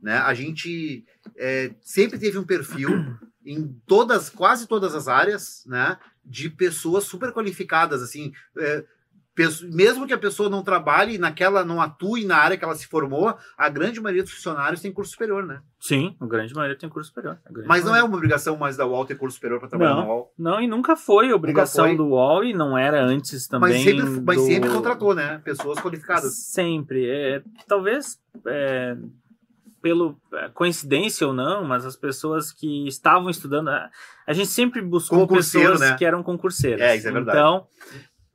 Né? 0.00 0.18
A 0.18 0.34
gente 0.34 1.04
é, 1.36 1.72
sempre 1.80 2.18
teve 2.18 2.38
um 2.38 2.44
perfil 2.44 2.90
em 3.44 3.74
todas, 3.86 4.28
quase 4.28 4.68
todas 4.68 4.94
as 4.94 5.08
áreas, 5.08 5.64
né? 5.66 5.96
De 6.24 6.50
pessoas 6.50 7.04
super 7.04 7.32
qualificadas, 7.32 8.02
assim... 8.02 8.32
É, 8.58 8.84
mesmo 9.70 10.06
que 10.06 10.14
a 10.14 10.18
pessoa 10.18 10.48
não 10.48 10.62
trabalhe 10.62 11.18
naquela, 11.18 11.64
não 11.64 11.80
atue 11.80 12.24
na 12.24 12.36
área 12.36 12.56
que 12.56 12.64
ela 12.64 12.74
se 12.74 12.86
formou, 12.86 13.36
a 13.56 13.68
grande 13.68 14.00
maioria 14.00 14.22
dos 14.22 14.32
funcionários 14.32 14.80
tem 14.80 14.92
curso 14.92 15.12
superior, 15.12 15.44
né? 15.44 15.60
Sim, 15.78 16.16
a 16.18 16.26
grande 16.26 16.54
maioria 16.54 16.76
tem 16.76 16.88
curso 16.88 17.08
superior. 17.08 17.38
Mas 17.66 17.84
não 17.84 17.94
é 17.94 18.02
uma 18.02 18.16
obrigação 18.16 18.56
mais 18.56 18.76
da 18.76 18.86
UOL 18.86 19.04
ter 19.04 19.16
curso 19.16 19.36
superior 19.36 19.60
para 19.60 19.68
trabalhar 19.68 19.94
não, 19.94 20.02
na 20.02 20.08
UOL? 20.08 20.32
Não, 20.38 20.60
e 20.60 20.66
nunca 20.66 20.96
foi 20.96 21.32
obrigação 21.32 21.84
nunca 21.84 21.96
foi. 21.96 22.06
do 22.06 22.12
UOL 22.12 22.44
e 22.44 22.54
não 22.54 22.78
era 22.78 23.04
antes 23.04 23.46
também. 23.46 23.74
Mas 23.74 23.82
sempre, 23.82 24.02
do... 24.02 24.22
mas 24.22 24.40
sempre 24.40 24.70
contratou, 24.70 25.14
né? 25.14 25.40
Pessoas 25.44 25.78
qualificadas. 25.78 26.34
Sempre. 26.46 27.06
É, 27.08 27.42
talvez 27.68 28.18
é, 28.46 28.96
pelo 29.82 30.16
é, 30.32 30.48
coincidência 30.48 31.26
ou 31.26 31.32
não, 31.32 31.64
mas 31.64 31.84
as 31.84 31.94
pessoas 31.94 32.50
que 32.50 32.88
estavam 32.88 33.30
estudando, 33.30 33.68
a 33.68 34.32
gente 34.32 34.48
sempre 34.48 34.82
buscou 34.82 35.28
pessoas 35.28 35.78
né? 35.78 35.94
que 35.96 36.04
eram 36.04 36.22
concurseiros. 36.22 36.80
É, 36.80 36.96
isso 36.96 37.06
é 37.06 37.12
verdade. 37.12 37.38
Então, 37.38 37.66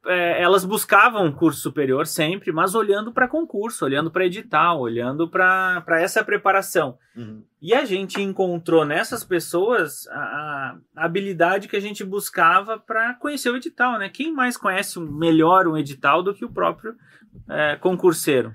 é, 0.05 0.41
elas 0.41 0.65
buscavam 0.65 1.25
um 1.25 1.31
curso 1.31 1.61
superior 1.61 2.07
sempre, 2.07 2.51
mas 2.51 2.73
olhando 2.73 3.11
para 3.11 3.27
concurso, 3.27 3.85
olhando 3.85 4.09
para 4.09 4.25
edital, 4.25 4.79
olhando 4.79 5.29
para 5.29 5.83
essa 5.99 6.23
preparação. 6.23 6.97
Uhum. 7.15 7.43
E 7.61 7.73
a 7.73 7.85
gente 7.85 8.21
encontrou 8.21 8.83
nessas 8.83 9.23
pessoas 9.23 10.07
a, 10.07 10.75
a 10.95 11.05
habilidade 11.05 11.67
que 11.67 11.75
a 11.75 11.81
gente 11.81 12.03
buscava 12.03 12.79
para 12.79 13.13
conhecer 13.15 13.51
o 13.51 13.57
edital, 13.57 13.99
né? 13.99 14.09
Quem 14.09 14.33
mais 14.33 14.57
conhece 14.57 14.99
melhor 14.99 15.67
um 15.67 15.77
edital 15.77 16.23
do 16.23 16.33
que 16.33 16.45
o 16.45 16.51
próprio 16.51 16.95
é, 17.47 17.75
concurseiro? 17.75 18.53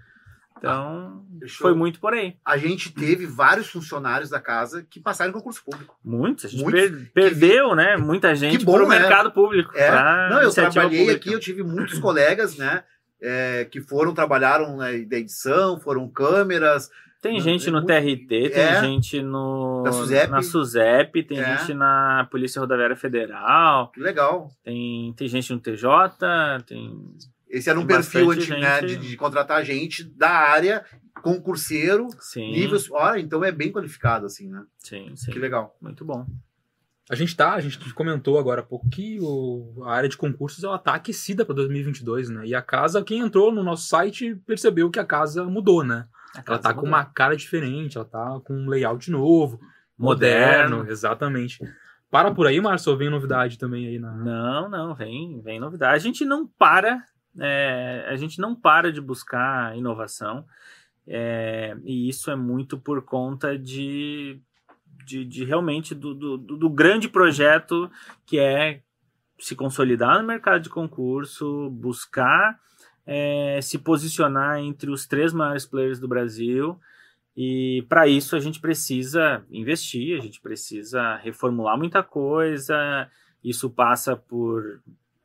Então, 0.58 1.22
ah, 1.42 1.46
foi 1.58 1.74
muito 1.74 2.00
por 2.00 2.14
aí. 2.14 2.36
A 2.44 2.56
gente 2.56 2.92
teve 2.92 3.26
vários 3.26 3.68
funcionários 3.68 4.30
da 4.30 4.40
casa 4.40 4.86
que 4.88 4.98
passaram 4.98 5.30
em 5.30 5.34
concurso 5.34 5.62
público. 5.62 5.96
Muitos. 6.04 6.46
A 6.46 6.48
gente 6.48 6.62
muitos, 6.62 6.90
per 6.90 7.12
perdeu, 7.12 7.70
vi... 7.70 7.76
né? 7.76 7.96
Muita 7.96 8.34
gente 8.34 8.64
para 8.64 8.84
o 8.84 8.88
né? 8.88 8.98
mercado 8.98 9.30
público. 9.30 9.76
É. 9.76 9.90
Não, 10.30 10.42
eu 10.42 10.52
trabalhei 10.52 11.00
pública. 11.00 11.16
aqui, 11.16 11.32
eu 11.32 11.40
tive 11.40 11.62
muitos 11.62 11.98
colegas, 11.98 12.56
né? 12.56 12.84
É, 13.20 13.66
que 13.70 13.80
foram, 13.80 14.12
trabalharam 14.12 14.76
na 14.76 14.90
né, 14.90 14.94
edição, 14.94 15.78
foram 15.80 16.08
câmeras. 16.08 16.90
Tem 17.20 17.40
gente 17.40 17.70
no 17.70 17.84
TRT, 17.84 18.26
tem 18.28 18.52
é, 18.52 18.80
gente 18.80 19.22
no, 19.22 19.82
na 19.82 19.90
SUSEP, 19.90 20.30
na 20.30 20.42
SUSEP 20.42 21.22
tem 21.24 21.40
é. 21.40 21.58
gente 21.58 21.74
na 21.74 22.28
Polícia 22.30 22.60
Rodoviária 22.60 22.94
Federal. 22.94 23.90
Que 23.90 24.00
legal. 24.00 24.50
Tem, 24.62 25.12
tem 25.16 25.26
gente 25.26 25.52
no 25.52 25.58
TJ, 25.58 25.88
tem 26.66 26.94
esse 27.56 27.70
era 27.70 27.78
um 27.78 27.86
perfil 27.86 28.30
antes, 28.30 28.48
né, 28.48 28.80
de, 28.80 28.96
de, 28.96 29.16
contratar 29.16 29.64
gente 29.64 30.04
da 30.04 30.30
área, 30.30 30.84
concurseiro, 31.22 32.08
sim. 32.20 32.52
níveis. 32.52 32.90
Olha, 32.90 33.20
então 33.20 33.44
é 33.44 33.50
bem 33.50 33.72
qualificado, 33.72 34.26
assim, 34.26 34.48
né? 34.48 34.64
Sim, 34.78 35.14
sim. 35.16 35.30
Que 35.30 35.38
legal. 35.38 35.76
Muito 35.80 36.04
bom. 36.04 36.26
A 37.08 37.14
gente 37.14 37.36
tá, 37.36 37.54
a 37.54 37.60
gente 37.60 37.78
comentou 37.94 38.36
agora 38.36 38.60
há 38.60 38.64
pouco 38.64 38.88
que 38.88 39.18
o, 39.20 39.84
a 39.84 39.92
área 39.92 40.08
de 40.08 40.16
concursos 40.16 40.64
ela 40.64 40.78
tá 40.78 40.94
aquecida 40.94 41.44
para 41.44 41.54
2022, 41.54 42.30
né? 42.30 42.46
E 42.46 42.54
a 42.54 42.60
casa, 42.60 43.02
quem 43.02 43.20
entrou 43.20 43.52
no 43.52 43.62
nosso 43.62 43.86
site 43.86 44.34
percebeu 44.44 44.90
que 44.90 44.98
a 44.98 45.04
casa 45.04 45.44
mudou, 45.44 45.84
né? 45.84 46.06
Casa 46.34 46.44
ela 46.48 46.58
tá 46.58 46.68
mudou. 46.70 46.82
com 46.82 46.88
uma 46.88 47.04
cara 47.04 47.36
diferente, 47.36 47.96
ela 47.96 48.04
tá 48.04 48.40
com 48.44 48.54
um 48.54 48.68
layout 48.68 49.08
novo, 49.08 49.60
moderno, 49.96 50.78
moderno 50.78 50.92
exatamente. 50.92 51.60
Para 52.10 52.32
por 52.32 52.46
aí, 52.46 52.60
Márcio, 52.60 52.96
vem 52.96 53.10
novidade 53.10 53.56
também 53.56 53.86
aí 53.86 53.98
na. 53.98 54.12
Não, 54.12 54.68
não, 54.68 54.94
vem, 54.94 55.40
vem 55.42 55.60
novidade. 55.60 55.94
A 55.94 55.98
gente 55.98 56.24
não 56.24 56.46
para 56.46 57.04
é, 57.38 58.06
a 58.08 58.16
gente 58.16 58.40
não 58.40 58.54
para 58.54 58.92
de 58.92 59.00
buscar 59.00 59.76
inovação, 59.76 60.44
é, 61.06 61.76
e 61.84 62.08
isso 62.08 62.30
é 62.30 62.36
muito 62.36 62.78
por 62.78 63.02
conta 63.02 63.56
de, 63.56 64.40
de, 65.04 65.24
de 65.24 65.44
realmente 65.44 65.94
do, 65.94 66.14
do, 66.14 66.36
do, 66.36 66.68
grande 66.68 67.08
projeto 67.08 67.88
que 68.26 68.40
é 68.40 68.80
se 69.38 69.54
consolidar 69.54 70.20
no 70.20 70.26
mercado 70.26 70.62
de 70.62 70.68
concurso, 70.68 71.70
buscar 71.70 72.58
é, 73.06 73.60
se 73.62 73.78
posicionar 73.78 74.58
entre 74.58 74.90
os 74.90 75.06
três 75.06 75.32
maiores 75.32 75.64
players 75.64 76.00
do 76.00 76.08
Brasil. 76.08 76.78
E 77.36 77.84
para 77.88 78.08
isso 78.08 78.34
a 78.34 78.40
gente 78.40 78.60
precisa 78.60 79.44
investir, 79.50 80.18
a 80.18 80.22
gente 80.22 80.40
precisa 80.40 81.16
reformular 81.16 81.78
muita 81.78 82.02
coisa. 82.02 83.08
Isso 83.44 83.70
passa 83.70 84.16
por 84.16 84.80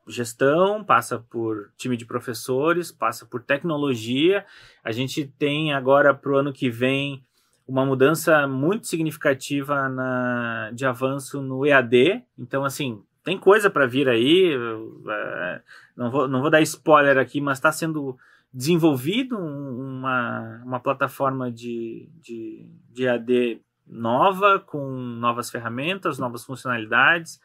gestão, 0.08 0.84
passa 0.84 1.20
por 1.20 1.72
time 1.78 1.96
de 1.96 2.06
professores, 2.06 2.92
passa 2.92 3.26
por 3.26 3.42
tecnologia. 3.42 4.46
A 4.84 4.92
gente 4.92 5.26
tem 5.26 5.74
agora 5.74 6.14
para 6.14 6.32
o 6.32 6.36
ano 6.36 6.54
que 6.54 6.70
vem 6.70 7.24
uma 7.68 7.86
mudança 7.86 8.48
muito 8.48 8.88
significativa 8.88 9.88
na, 9.88 10.72
de 10.74 10.86
avanço 10.86 11.42
no 11.42 11.66
EAD. 11.66 12.24
Então, 12.38 12.66
assim, 12.66 13.02
tem 13.24 13.38
coisa 13.38 13.70
para 13.70 13.88
vir 13.88 14.10
aí. 14.10 14.54
É, 14.54 15.62
não, 15.96 16.12
vou, 16.12 16.28
não 16.28 16.42
vou 16.42 16.50
dar 16.50 16.62
spoiler 16.62 17.18
aqui, 17.18 17.40
mas 17.40 17.58
está 17.58 17.72
sendo 17.72 18.18
desenvolvido 18.54 19.38
uma, 19.38 20.62
uma 20.66 20.80
plataforma 20.80 21.50
de, 21.50 22.10
de, 22.22 22.70
de 22.90 23.04
EAD 23.06 23.62
nova, 23.88 24.60
com 24.60 24.90
novas 24.90 25.50
ferramentas, 25.50 26.20
novas 26.20 26.44
funcionalidades. 26.44 27.40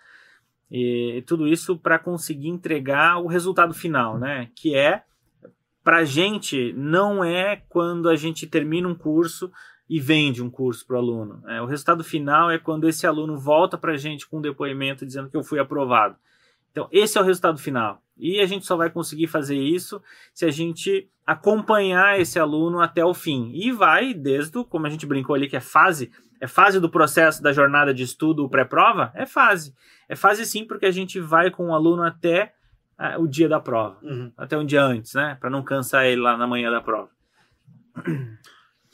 E, 0.71 1.23
tudo 1.27 1.47
isso 1.47 1.77
para 1.79 1.99
conseguir 1.99 2.49
entregar 2.49 3.19
o 3.19 3.27
resultado 3.27 3.73
final, 3.73 4.19
né? 4.19 4.51
Que 4.55 4.75
é, 4.75 5.03
para 5.83 5.99
a 5.99 6.05
gente, 6.05 6.73
não 6.73 7.25
é 7.25 7.63
quando 7.69 8.09
a 8.09 8.17
gente 8.17 8.47
termina 8.47 8.89
um 8.89 8.95
curso 8.95 9.51
e 9.89 10.01
vende 10.01 10.43
um 10.43 10.51
curso 10.51 10.85
para 10.85 10.97
o 10.97 10.99
aluno. 10.99 11.43
É, 11.49 11.63
o 11.63 11.67
resultado 11.67 12.03
final 12.03 12.51
é 12.51 12.59
quando 12.59 12.89
esse 12.89 13.07
aluno 13.07 13.39
volta 13.39 13.79
para 13.79 13.93
a 13.93 13.97
gente 13.97 14.27
com 14.27 14.39
um 14.39 14.43
depoimento 14.43 15.07
dizendo 15.07 15.31
que 15.31 15.37
eu 15.37 15.45
fui 15.45 15.61
aprovado. 15.61 16.17
Então, 16.73 16.89
esse 16.91 17.17
é 17.17 17.21
o 17.21 17.25
resultado 17.25 17.59
final. 17.59 18.03
E 18.19 18.41
a 18.41 18.47
gente 18.47 18.67
só 18.67 18.77
vai 18.77 18.91
conseguir 18.91 19.29
fazer 19.29 19.57
isso 19.57 20.03
se 20.35 20.45
a 20.45 20.51
gente 20.51 21.09
acompanhar 21.25 22.21
esse 22.21 22.39
aluno 22.39 22.81
até 22.81 23.05
o 23.05 23.15
fim. 23.15 23.51
E 23.55 23.73
vai 23.73 24.13
desde, 24.13 24.65
como 24.65 24.87
a 24.87 24.91
gente 24.91 25.07
brincou 25.07 25.35
ali, 25.35 25.49
que 25.49 25.57
é 25.57 25.61
fase, 25.61 26.11
é 26.41 26.47
fase 26.47 26.81
do 26.81 26.91
processo 26.91 27.43
da 27.43 27.53
jornada 27.53 27.93
de 27.93 28.03
estudo 28.03 28.49
pré-prova? 28.49 29.13
É 29.15 29.27
fase. 29.27 29.75
É 30.09 30.17
fase 30.17 30.45
sim, 30.47 30.65
porque 30.65 30.87
a 30.87 30.91
gente 30.91 31.21
vai 31.21 31.51
com 31.51 31.69
o 31.69 31.75
aluno 31.75 32.03
até 32.03 32.53
uh, 32.99 33.21
o 33.21 33.27
dia 33.27 33.49
da 33.49 33.61
prova. 33.61 33.99
Uhum. 34.03 34.33
Até 34.37 34.57
um 34.57 34.65
dia 34.65 34.83
antes, 34.83 35.15
né? 35.15 35.37
Para 35.41 35.51
não 35.51 35.63
cansar 35.63 36.07
ele 36.07 36.21
lá 36.21 36.37
na 36.37 36.47
manhã 36.47 36.71
da 36.71 36.81
prova. 36.81 37.11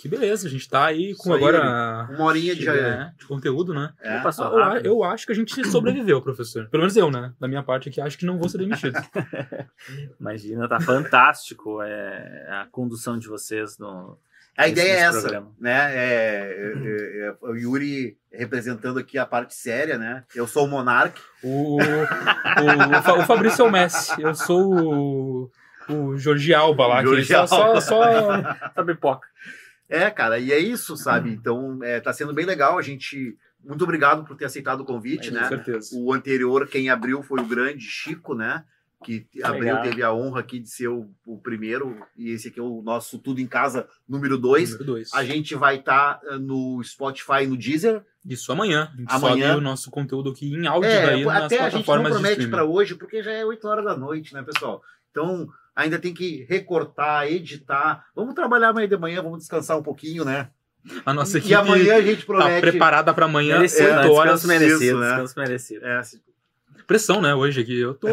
Que 0.03 0.09
beleza, 0.09 0.49
a 0.49 0.51
gente 0.51 0.68
tá 0.68 0.86
aí 0.86 1.14
com 1.14 1.32
Isso 1.32 1.32
aí, 1.32 1.38
agora 1.38 2.09
Uma 2.11 2.24
horinha 2.24 2.57
de. 2.57 2.68
é, 2.68 3.12
de 3.16 3.24
conteúdo, 3.24 3.72
né? 3.72 3.93
É. 4.01 4.18
Passou 4.20 4.47
Eu, 4.47 4.59
rápido. 4.59 4.86
eu 4.86 5.05
acho 5.05 5.24
que 5.24 5.30
a 5.30 5.34
gente 5.34 5.64
sobreviveu, 5.70 6.20
professor. 6.20 6.68
Pelo 6.68 6.80
menos 6.80 6.97
eu, 6.97 7.09
né? 7.09 7.32
Da 7.38 7.47
minha 7.47 7.62
parte 7.62 7.88
aqui, 7.88 8.01
acho 8.01 8.18
que 8.18 8.26
não 8.26 8.36
vou 8.36 8.49
ser 8.49 8.59
demitido. 8.59 8.99
Imagina, 10.18 10.68
tá 10.68 10.80
fantástico 10.80 11.80
é, 11.80 12.49
a 12.51 12.66
condução 12.72 13.16
de 13.16 13.28
vocês 13.28 13.78
no. 13.78 14.18
A 14.57 14.68
ideia 14.68 14.92
é 14.92 15.00
essa, 15.00 15.20
programa. 15.20 15.53
né? 15.59 15.96
É, 15.96 16.74
é- 16.74 17.26
é- 17.28 17.34
o 17.40 17.55
Yuri 17.55 18.16
representando 18.30 18.98
aqui 18.98 19.16
a 19.18 19.24
parte 19.26 19.55
séria, 19.55 19.96
né? 19.96 20.24
Eu 20.34 20.46
sou 20.46 20.66
o 20.66 20.68
Monark. 20.68 21.18
O, 21.42 21.76
o, 21.76 21.80
o, 21.80 23.18
o 23.22 23.26
Fabrício 23.26 23.64
é 23.64 23.68
o 23.68 23.70
Messi. 23.70 24.20
Eu 24.20 24.34
sou 24.34 24.72
o, 24.74 25.50
o 25.88 26.16
Jorge 26.18 26.53
Alba 26.55 26.86
lá. 26.86 27.00
que 27.03 27.09
Jorge 27.09 27.24
só, 27.24 27.46
só, 27.46 28.03
Alba. 28.03 28.70
só 28.74 28.84
pipoca. 28.84 29.26
É, 29.88 30.11
cara, 30.11 30.38
e 30.38 30.53
é 30.53 30.59
isso, 30.59 30.96
sabe? 30.96 31.30
Então, 31.30 31.78
é, 31.82 32.00
tá 32.00 32.12
sendo 32.12 32.32
bem 32.32 32.46
legal. 32.46 32.78
A 32.78 32.82
gente. 32.82 33.36
Muito 33.64 33.84
obrigado 33.84 34.24
por 34.24 34.36
ter 34.36 34.46
aceitado 34.46 34.80
o 34.80 34.84
convite, 34.84 35.28
Com 35.28 35.36
né? 35.36 35.46
certeza. 35.48 35.90
O 35.94 36.12
anterior, 36.12 36.66
quem 36.66 36.90
abriu 36.90 37.22
foi 37.22 37.40
o 37.40 37.46
grande 37.46 37.84
Chico, 37.84 38.34
né? 38.34 38.64
Que 39.03 39.26
abriu, 39.42 39.64
Legal. 39.64 39.82
teve 39.82 40.03
a 40.03 40.12
honra 40.12 40.40
aqui 40.40 40.59
de 40.59 40.68
ser 40.70 40.88
o, 40.88 41.11
o 41.26 41.38
primeiro. 41.38 41.96
E 42.16 42.30
esse 42.30 42.48
aqui 42.48 42.59
é 42.61 42.62
o 42.62 42.80
nosso 42.82 43.18
Tudo 43.18 43.40
em 43.40 43.46
Casa 43.46 43.86
número 44.09 44.38
2. 44.38 44.70
Número 44.70 44.84
dois. 44.84 45.12
A 45.12 45.24
gente 45.24 45.55
vai 45.55 45.76
estar 45.76 46.20
no 46.40 46.82
Spotify 46.82 47.42
e 47.42 47.46
no 47.46 47.57
Deezer. 47.57 48.03
Isso 48.24 48.53
amanhã. 48.53 48.90
A 48.94 48.96
gente 48.96 49.14
Amanhã. 49.14 49.57
o 49.57 49.61
nosso 49.61 49.90
conteúdo 49.90 50.30
aqui 50.30 50.55
em 50.55 50.66
áudio 50.66 50.88
É, 50.88 51.07
daí 51.07 51.24
nas 51.24 51.44
até 51.44 51.59
a 51.59 51.68
gente 51.68 51.86
não 51.86 52.03
promete 52.03 52.46
para 52.46 52.64
hoje, 52.64 52.94
porque 52.94 53.22
já 53.22 53.32
é 53.32 53.44
8 53.44 53.66
horas 53.66 53.84
da 53.84 53.96
noite, 53.96 54.32
né, 54.32 54.42
pessoal? 54.42 54.80
Então, 55.11 55.48
ainda 55.74 55.98
tem 55.98 56.14
que 56.14 56.46
recortar, 56.48 57.26
editar. 57.26 58.07
Vamos 58.14 58.34
trabalhar 58.34 58.68
amanhã 58.68 58.88
de 58.88 58.96
manhã, 58.96 59.22
vamos 59.22 59.40
descansar 59.40 59.76
um 59.76 59.82
pouquinho, 59.82 60.24
né? 60.24 60.50
A 61.05 61.12
nossa 61.14 61.36
e 61.36 61.40
equipe 61.40 61.55
amanhã 61.55 61.96
a 61.96 62.03
gente 62.03 62.20
tá 62.20 62.26
promete. 62.26 62.61
preparada 62.61 63.14
para 63.14 63.26
amanhã, 63.26 63.57
Merecido, 63.57 63.88
é? 63.88 64.00
8 64.00 64.12
horas. 64.12 64.40
Descanso 64.40 64.48
merecido, 64.48 64.84
isso, 64.84 64.98
né? 64.98 65.09
descanso 65.09 65.34
merecido. 65.38 65.86
É, 65.86 66.00
Pressão, 66.93 67.22
né, 67.22 67.34
hoje 67.34 67.59
aqui. 67.62 67.80
Eu 67.80 67.95
tô, 67.95 68.07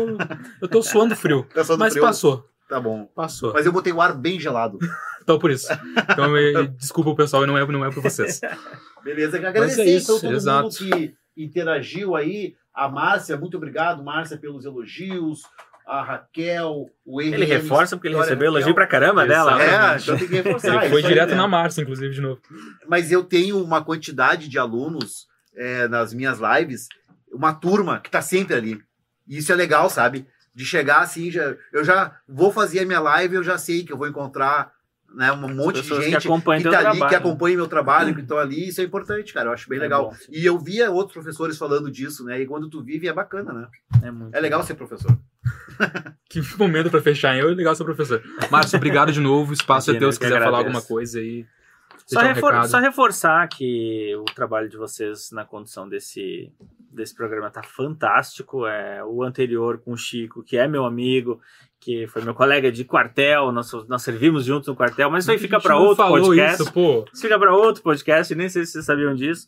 eu 0.61 0.67
tô 0.69 0.82
suando 0.82 1.13
frio. 1.13 1.43
canção 1.53 1.75
do 1.75 1.80
Mas 1.80 1.91
frio. 1.91 2.05
passou. 2.05 2.45
Tá 2.69 2.80
bom. 2.80 3.05
Passou. 3.13 3.51
Mas 3.51 3.65
eu 3.65 3.73
botei 3.73 3.91
o 3.91 3.99
ar 4.01 4.13
bem 4.15 4.39
gelado. 4.39 4.80
Então 5.21 5.38
por 5.38 5.51
isso. 5.51 5.67
Então, 6.11 6.36
eh, 6.36 6.65
desculpa 6.75 7.11
o 7.11 7.15
pessoal, 7.15 7.45
não 7.45 7.55
é, 7.55 7.63
não 7.67 7.86
é 7.86 7.91
pra 7.91 8.01
vocês. 8.01 8.41
Beleza? 9.03 9.38
Mas 9.38 9.45
Agradecer 9.45 9.82
é 9.82 9.86
isso, 9.86 10.11
então 10.15 10.19
todo 10.21 10.36
exato. 10.36 10.63
mundo 10.63 10.75
que 10.75 11.13
interagiu 11.38 12.15
aí. 12.15 12.55
A 12.73 12.89
Márcia, 12.89 13.38
muito 13.38 13.55
obrigado, 13.55 14.03
Márcia, 14.03 14.38
pelos 14.38 14.65
elogios. 14.65 15.41
A 15.86 16.01
Raquel, 16.01 16.88
o 17.05 17.21
Ele 17.21 17.45
RM, 17.45 17.47
reforça 17.47 17.95
porque 17.95 18.07
ele 18.07 18.15
recebeu 18.17 18.47
elogio 18.47 18.73
pra 18.73 18.88
caramba 18.88 19.27
dela. 19.27 19.55
né? 19.57 19.65
É, 19.65 19.97
então 20.01 20.17
tem 20.17 20.27
que 20.27 20.36
reforçar. 20.36 20.82
Ele 20.82 20.89
foi 20.89 21.01
aí, 21.03 21.07
direto 21.07 21.30
né? 21.30 21.36
na 21.36 21.47
Márcia, 21.47 21.84
inclusive, 21.84 22.11
de 22.11 22.21
novo. 22.21 22.41
mas 22.88 23.11
eu 23.11 23.23
tenho 23.23 23.63
uma 23.63 23.84
quantidade 23.84 24.47
de 24.47 24.57
alunos 24.57 25.27
é, 25.55 25.88
nas 25.88 26.11
minhas 26.11 26.39
lives, 26.39 26.88
uma 27.32 27.53
turma 27.53 27.99
que 27.99 28.09
tá 28.09 28.21
sempre 28.21 28.55
ali. 28.55 28.82
E 29.27 29.38
isso 29.38 29.51
é 29.51 29.55
legal, 29.55 29.89
sabe? 29.89 30.27
De 30.53 30.65
chegar 30.65 31.01
assim, 31.01 31.30
já, 31.32 31.55
eu 31.71 31.84
já 31.84 32.15
vou 32.27 32.51
fazer 32.51 32.80
a 32.80 32.86
minha 32.86 32.99
live, 32.99 33.36
eu 33.36 33.43
já 33.43 33.57
sei 33.57 33.84
que 33.84 33.93
eu 33.93 33.97
vou 33.97 34.07
encontrar 34.07 34.71
né, 35.13 35.32
um 35.32 35.47
monte 35.55 35.82
de 35.82 35.89
que 35.89 36.01
gente 36.01 36.21
que, 36.21 36.27
acompanham 36.27 36.61
teu 36.61 36.71
tá 36.71 36.80
ali, 36.80 36.89
que 36.91 36.97
trabalho. 36.97 37.17
acompanha 37.17 37.55
meu 37.55 37.67
trabalho, 37.67 38.13
que 38.13 38.21
estão 38.21 38.38
ali, 38.38 38.67
isso 38.67 38.80
é 38.82 38.84
importante, 38.84 39.34
cara. 39.34 39.49
Eu 39.49 39.53
acho 39.53 39.67
bem 39.69 39.80
É 39.80 39.82
legal. 39.82 40.09
bom, 40.09 40.15
e 40.30 40.45
eu 40.45 40.57
via 40.59 40.91
outros 40.91 41.13
professores 41.13 41.57
falando 41.57 41.89
disso, 41.89 42.23
né? 42.23 42.39
E 42.41 42.45
quando 42.45 42.69
tu 42.69 42.84
vive 42.84 43.07
é 43.07 43.13
bacana, 43.13 43.51
né? 43.53 43.67
É, 44.03 44.11
muito 44.11 44.36
É 44.36 44.39
legal 44.39 44.61
ser 44.63 44.75
professor. 44.75 45.17
Que 46.30 46.41
momento 46.57 46.91
pra 46.91 47.01
fechar, 47.01 47.34
hein? 47.34 47.41
Eu 47.41 47.49
legal, 47.49 47.75
seu 47.75 47.86
professor. 47.86 48.21
Márcio, 48.51 48.77
obrigado 48.77 49.11
de 49.11 49.19
novo. 49.19 49.49
O 49.49 49.53
espaço 49.53 49.89
é 49.89 49.97
teu 49.97 50.09
eu 50.09 50.11
se 50.11 50.19
que 50.19 50.25
quiser 50.25 50.36
falar 50.43 50.59
agradeço. 50.59 50.77
alguma 50.77 50.82
coisa 50.88 51.19
aí. 51.19 51.43
Só, 52.05 52.19
um 52.19 52.23
refor- 52.23 52.51
recado. 52.51 52.67
só 52.69 52.80
reforçar 52.80 53.47
que 53.47 54.15
o 54.15 54.25
trabalho 54.25 54.69
de 54.69 54.77
vocês 54.77 55.32
na 55.32 55.43
condução 55.43 55.89
desse, 55.89 56.51
desse 56.91 57.15
programa 57.15 57.49
tá 57.49 57.63
fantástico. 57.63 58.65
É, 58.65 59.03
o 59.03 59.23
anterior 59.23 59.79
com 59.79 59.91
o 59.91 59.97
Chico, 59.97 60.43
que 60.43 60.57
é 60.57 60.67
meu 60.67 60.85
amigo, 60.85 61.39
que 61.79 62.07
foi 62.07 62.21
meu 62.21 62.33
colega 62.33 62.71
de 62.71 62.83
quartel, 62.83 63.51
nós, 63.51 63.71
nós 63.87 64.01
servimos 64.01 64.45
juntos 64.45 64.67
no 64.67 64.75
quartel, 64.75 65.09
mas 65.09 65.23
isso 65.23 65.31
aí 65.31 65.37
fica 65.37 65.59
para 65.59 65.77
outro 65.77 66.07
podcast. 66.07 66.61
Isso 67.13 67.21
fica 67.21 67.39
para 67.39 67.55
outro 67.55 67.81
podcast, 67.81 68.35
nem 68.35 68.49
sei 68.49 68.65
se 68.65 68.73
vocês 68.73 68.85
sabiam 68.85 69.15
disso. 69.15 69.47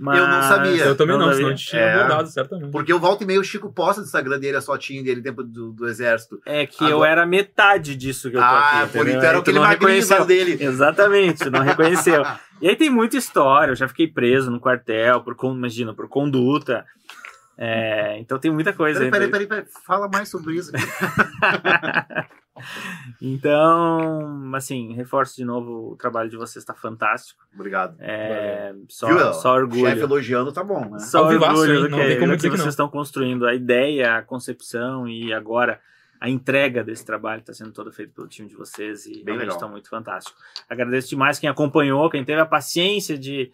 Mas... 0.00 0.18
Eu 0.18 0.28
não 0.28 0.42
sabia. 0.42 0.84
Eu 0.84 0.96
também 0.96 1.16
não, 1.18 1.24
sabia. 1.26 1.36
senão 1.36 1.48
a 1.48 1.54
gente 1.54 1.66
tinha 1.66 1.82
É. 1.82 1.94
abordado, 1.94 2.28
certamente. 2.28 2.70
Porque 2.70 2.92
eu 2.92 3.00
volto 3.00 3.22
e 3.22 3.26
meio, 3.26 3.40
o 3.40 3.44
Chico 3.44 3.72
posta 3.72 4.00
no 4.00 4.06
Instagram 4.06 4.38
dele 4.38 4.56
a 4.56 4.62
fotinha 4.62 5.02
dele 5.02 5.20
tempo 5.22 5.42
do, 5.42 5.72
do 5.72 5.88
exército. 5.88 6.40
É 6.46 6.66
que 6.66 6.84
eu 6.84 6.96
Agora- 6.98 7.10
era 7.10 7.26
metade 7.26 7.96
disso 7.96 8.30
que 8.30 8.36
eu 8.36 8.40
tô 8.40 8.46
Ah, 8.46 8.82
aqui. 8.82 8.92
por 8.92 8.98
entendeu? 9.00 9.18
isso 9.18 9.26
era 9.26 9.38
aquele 9.38 9.58
não 9.58 9.64
magrinho 9.66 10.24
dele. 10.24 10.56
Exatamente, 10.60 11.50
não 11.50 11.60
reconheceu. 11.64 12.22
E 12.60 12.68
aí 12.68 12.76
tem 12.76 12.90
muita 12.90 13.16
história, 13.16 13.72
eu 13.72 13.76
já 13.76 13.88
fiquei 13.88 14.06
preso 14.06 14.50
no 14.50 14.60
quartel, 14.60 15.20
por, 15.22 15.36
imagina, 15.52 15.92
por 15.94 16.08
conduta. 16.08 16.84
É, 17.60 18.16
então 18.20 18.38
tem 18.38 18.52
muita 18.52 18.72
coisa 18.72 19.00
Peraí, 19.00 19.06
aí. 19.24 19.30
peraí, 19.30 19.46
peraí, 19.46 19.46
peraí, 19.48 19.64
fala 19.84 20.08
mais 20.08 20.28
sobre 20.28 20.54
isso. 20.54 20.70
Então, 23.20 24.50
assim, 24.54 24.92
reforço 24.94 25.36
de 25.36 25.44
novo, 25.44 25.92
o 25.92 25.96
trabalho 25.96 26.30
de 26.30 26.36
vocês 26.36 26.62
está 26.62 26.74
fantástico. 26.74 27.42
Obrigado. 27.54 27.96
É, 27.98 28.74
só, 28.88 29.06
Viu? 29.08 29.32
só 29.34 29.54
orgulho. 29.54 29.86
Chefe 29.86 30.02
elogiando, 30.02 30.52
tá 30.52 30.62
bom, 30.62 30.88
né? 30.90 30.98
Só 31.00 31.24
Ao 31.24 31.28
vivaço, 31.28 31.60
orgulho 31.60 31.74
hein? 31.76 31.82
do 31.82 31.88
Não 31.90 31.98
que, 31.98 32.26
do 32.26 32.30
que 32.32 32.36
que 32.42 32.48
vocês 32.48 32.60
não. 32.60 32.68
estão 32.68 32.88
construindo. 32.88 33.46
A 33.46 33.54
ideia, 33.54 34.16
a 34.16 34.22
concepção 34.22 35.08
e 35.08 35.32
agora 35.32 35.80
a 36.20 36.28
entrega 36.28 36.82
desse 36.82 37.04
trabalho 37.04 37.40
está 37.40 37.52
sendo 37.52 37.72
toda 37.72 37.92
feita 37.92 38.12
pelo 38.14 38.26
time 38.26 38.48
de 38.48 38.54
vocês 38.56 39.06
e 39.06 39.22
realmente 39.22 39.38
legal. 39.38 39.54
está 39.54 39.68
muito 39.68 39.88
fantástico. 39.88 40.36
Agradeço 40.68 41.08
demais 41.10 41.38
quem 41.38 41.48
acompanhou, 41.48 42.10
quem 42.10 42.24
teve 42.24 42.40
a 42.40 42.46
paciência 42.46 43.16
de, 43.16 43.52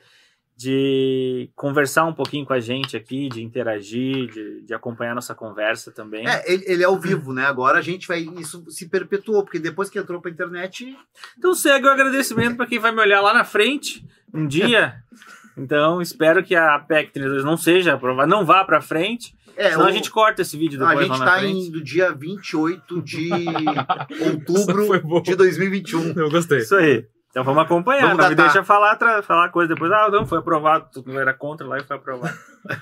de 0.57 1.51
conversar 1.57 2.05
um 2.05 2.13
pouquinho 2.15 2.47
com 2.47 2.53
a 2.53 2.61
gente 2.61 2.97
aqui, 2.97 3.29
de 3.29 3.43
interagir, 3.43 4.29
de, 4.31 4.63
de 4.63 4.73
acompanhar 4.75 5.15
nossa 5.15 5.35
conversa 5.35 5.91
também. 5.91 6.27
É, 6.29 6.53
ele, 6.53 6.65
ele 6.67 6.83
é 6.83 6.87
ao 6.87 6.99
vivo, 6.99 7.33
né? 7.33 7.45
Agora 7.45 7.79
a 7.79 7.83
gente 7.83 8.07
vai. 8.07 8.21
Isso 8.39 8.65
se 8.71 8.89
perpetuou, 8.89 9.43
porque 9.43 9.59
depois 9.59 9.91
que 9.91 9.99
entrou 9.99 10.21
pra 10.21 10.31
internet. 10.31 10.97
Então 11.37 11.55
segue 11.55 11.87
o 11.87 11.91
agradecimento 11.91 12.57
para 12.57 12.67
quem 12.67 12.79
vai 12.79 12.93
me 12.93 13.01
olhar 13.01 13.21
lá 13.21 13.35
na 13.35 13.45
frente 13.45 14.05
um 14.33 14.47
dia. 14.47 14.95
Então 15.57 16.03
espero 16.03 16.43
que 16.43 16.53
a 16.57 16.81
PEC 16.81 17.13
32 17.13 17.45
não 17.45 17.57
seja 17.57 17.93
aprovada, 17.95 18.27
não 18.27 18.45
vá 18.45 18.65
para 18.65 18.81
frente. 18.81 19.37
É, 19.57 19.71
senão 19.71 19.85
o- 19.85 19.89
a 19.89 19.93
gente 19.93 20.11
corta 20.11 20.43
esse 20.43 20.57
vídeo 20.57 20.85
a 20.85 20.89
depois 20.89 21.07
gente 21.07 21.17
lá 21.17 21.25
na 21.25 21.31
tá 21.33 21.39
frente. 21.39 21.69
em, 21.69 21.71
do 21.71 21.81
dia 21.81 22.11
28 22.13 23.01
de 23.01 23.31
outubro 24.21 25.21
de 25.23 25.37
2021. 25.37 26.13
Eu 26.19 26.29
gostei. 26.31 26.59
Isso 26.59 26.75
aí. 26.75 27.07
Então 27.35 27.43
vamos 27.43 27.65
acompanhar. 27.65 28.03
Vamos 28.03 28.19
não 28.19 28.29
me 28.29 28.37
deixa 28.37 28.63
falar, 28.63 28.97
falar 29.25 29.49
coisa 29.49 29.75
depois. 29.75 29.91
Ah, 29.91 30.09
não, 30.09 30.25
foi 30.25 30.39
aprovado. 30.39 30.89
Tu 30.93 31.03
não 31.05 31.19
era 31.19 31.35
contra 31.35 31.67
lá 31.67 31.79
e 31.79 31.83
foi 31.83 31.97
aprovado. 31.97 32.33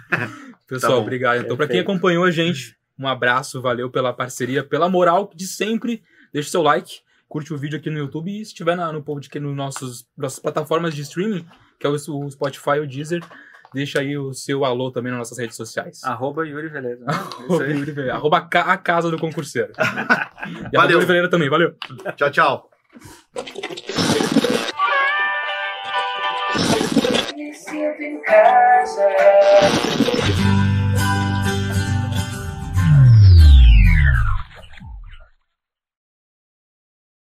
Pessoal, 0.69 0.93
Tá 0.93 0.99
obrigado. 0.99 1.41
Então, 1.41 1.57
pra 1.57 1.67
quem 1.67 1.81
acompanhou 1.81 2.23
a 2.23 2.31
gente, 2.31 2.77
um 2.99 3.09
abraço, 3.09 3.63
valeu 3.63 3.89
pela 3.89 4.13
parceria, 4.13 4.63
pela 4.63 4.91
moral 4.91 5.31
de 5.35 5.47
sempre. 5.47 6.03
Deixa 6.35 6.49
o 6.49 6.51
seu 6.51 6.61
like, 6.61 7.01
curte 7.27 7.55
o 7.55 7.57
vídeo 7.57 7.79
aqui 7.79 7.89
no 7.89 7.97
YouTube 7.97 8.31
e 8.31 8.45
se 8.45 8.51
estiver 8.51 8.77
na, 8.77 8.93
no 8.93 9.03
podcast, 9.03 9.41
nos 9.41 9.57
nossos 9.57 10.07
nossas 10.19 10.39
plataformas 10.39 10.95
de 10.95 11.01
streaming, 11.01 11.47
que 11.81 11.87
é 11.87 11.89
o, 11.89 11.95
o 11.95 12.31
Spotify 12.31 12.77
e 12.77 12.81
o 12.81 12.87
Deezer, 12.87 13.25
deixa 13.73 14.01
aí 14.01 14.19
o 14.19 14.35
seu 14.35 14.67
alô 14.67 14.91
também 14.91 15.13
nas 15.13 15.21
nossas 15.21 15.39
redes 15.39 15.57
sociais. 15.57 16.05
Arroba 16.05 16.47
Yuri 16.47 16.69
Veleza. 16.69 17.07
Isso 17.09 17.55
Arroba. 17.55 17.67
Yuri 17.69 17.93
Vieira, 17.93 18.15
arroba 18.17 18.37
a 18.37 18.77
casa 18.77 19.11
do 19.11 19.19
concurseiro. 19.19 19.73
e 20.71 20.77
Valeu. 20.77 21.01
Yuri 21.01 21.07
Vieira 21.07 21.31
também, 21.31 21.49
valeu. 21.49 21.75
Tchau, 22.17 22.31
tchau. 22.31 22.71
You're 27.43 27.55
still 27.55 27.95
in 27.99 28.23
casa. 28.25 30.12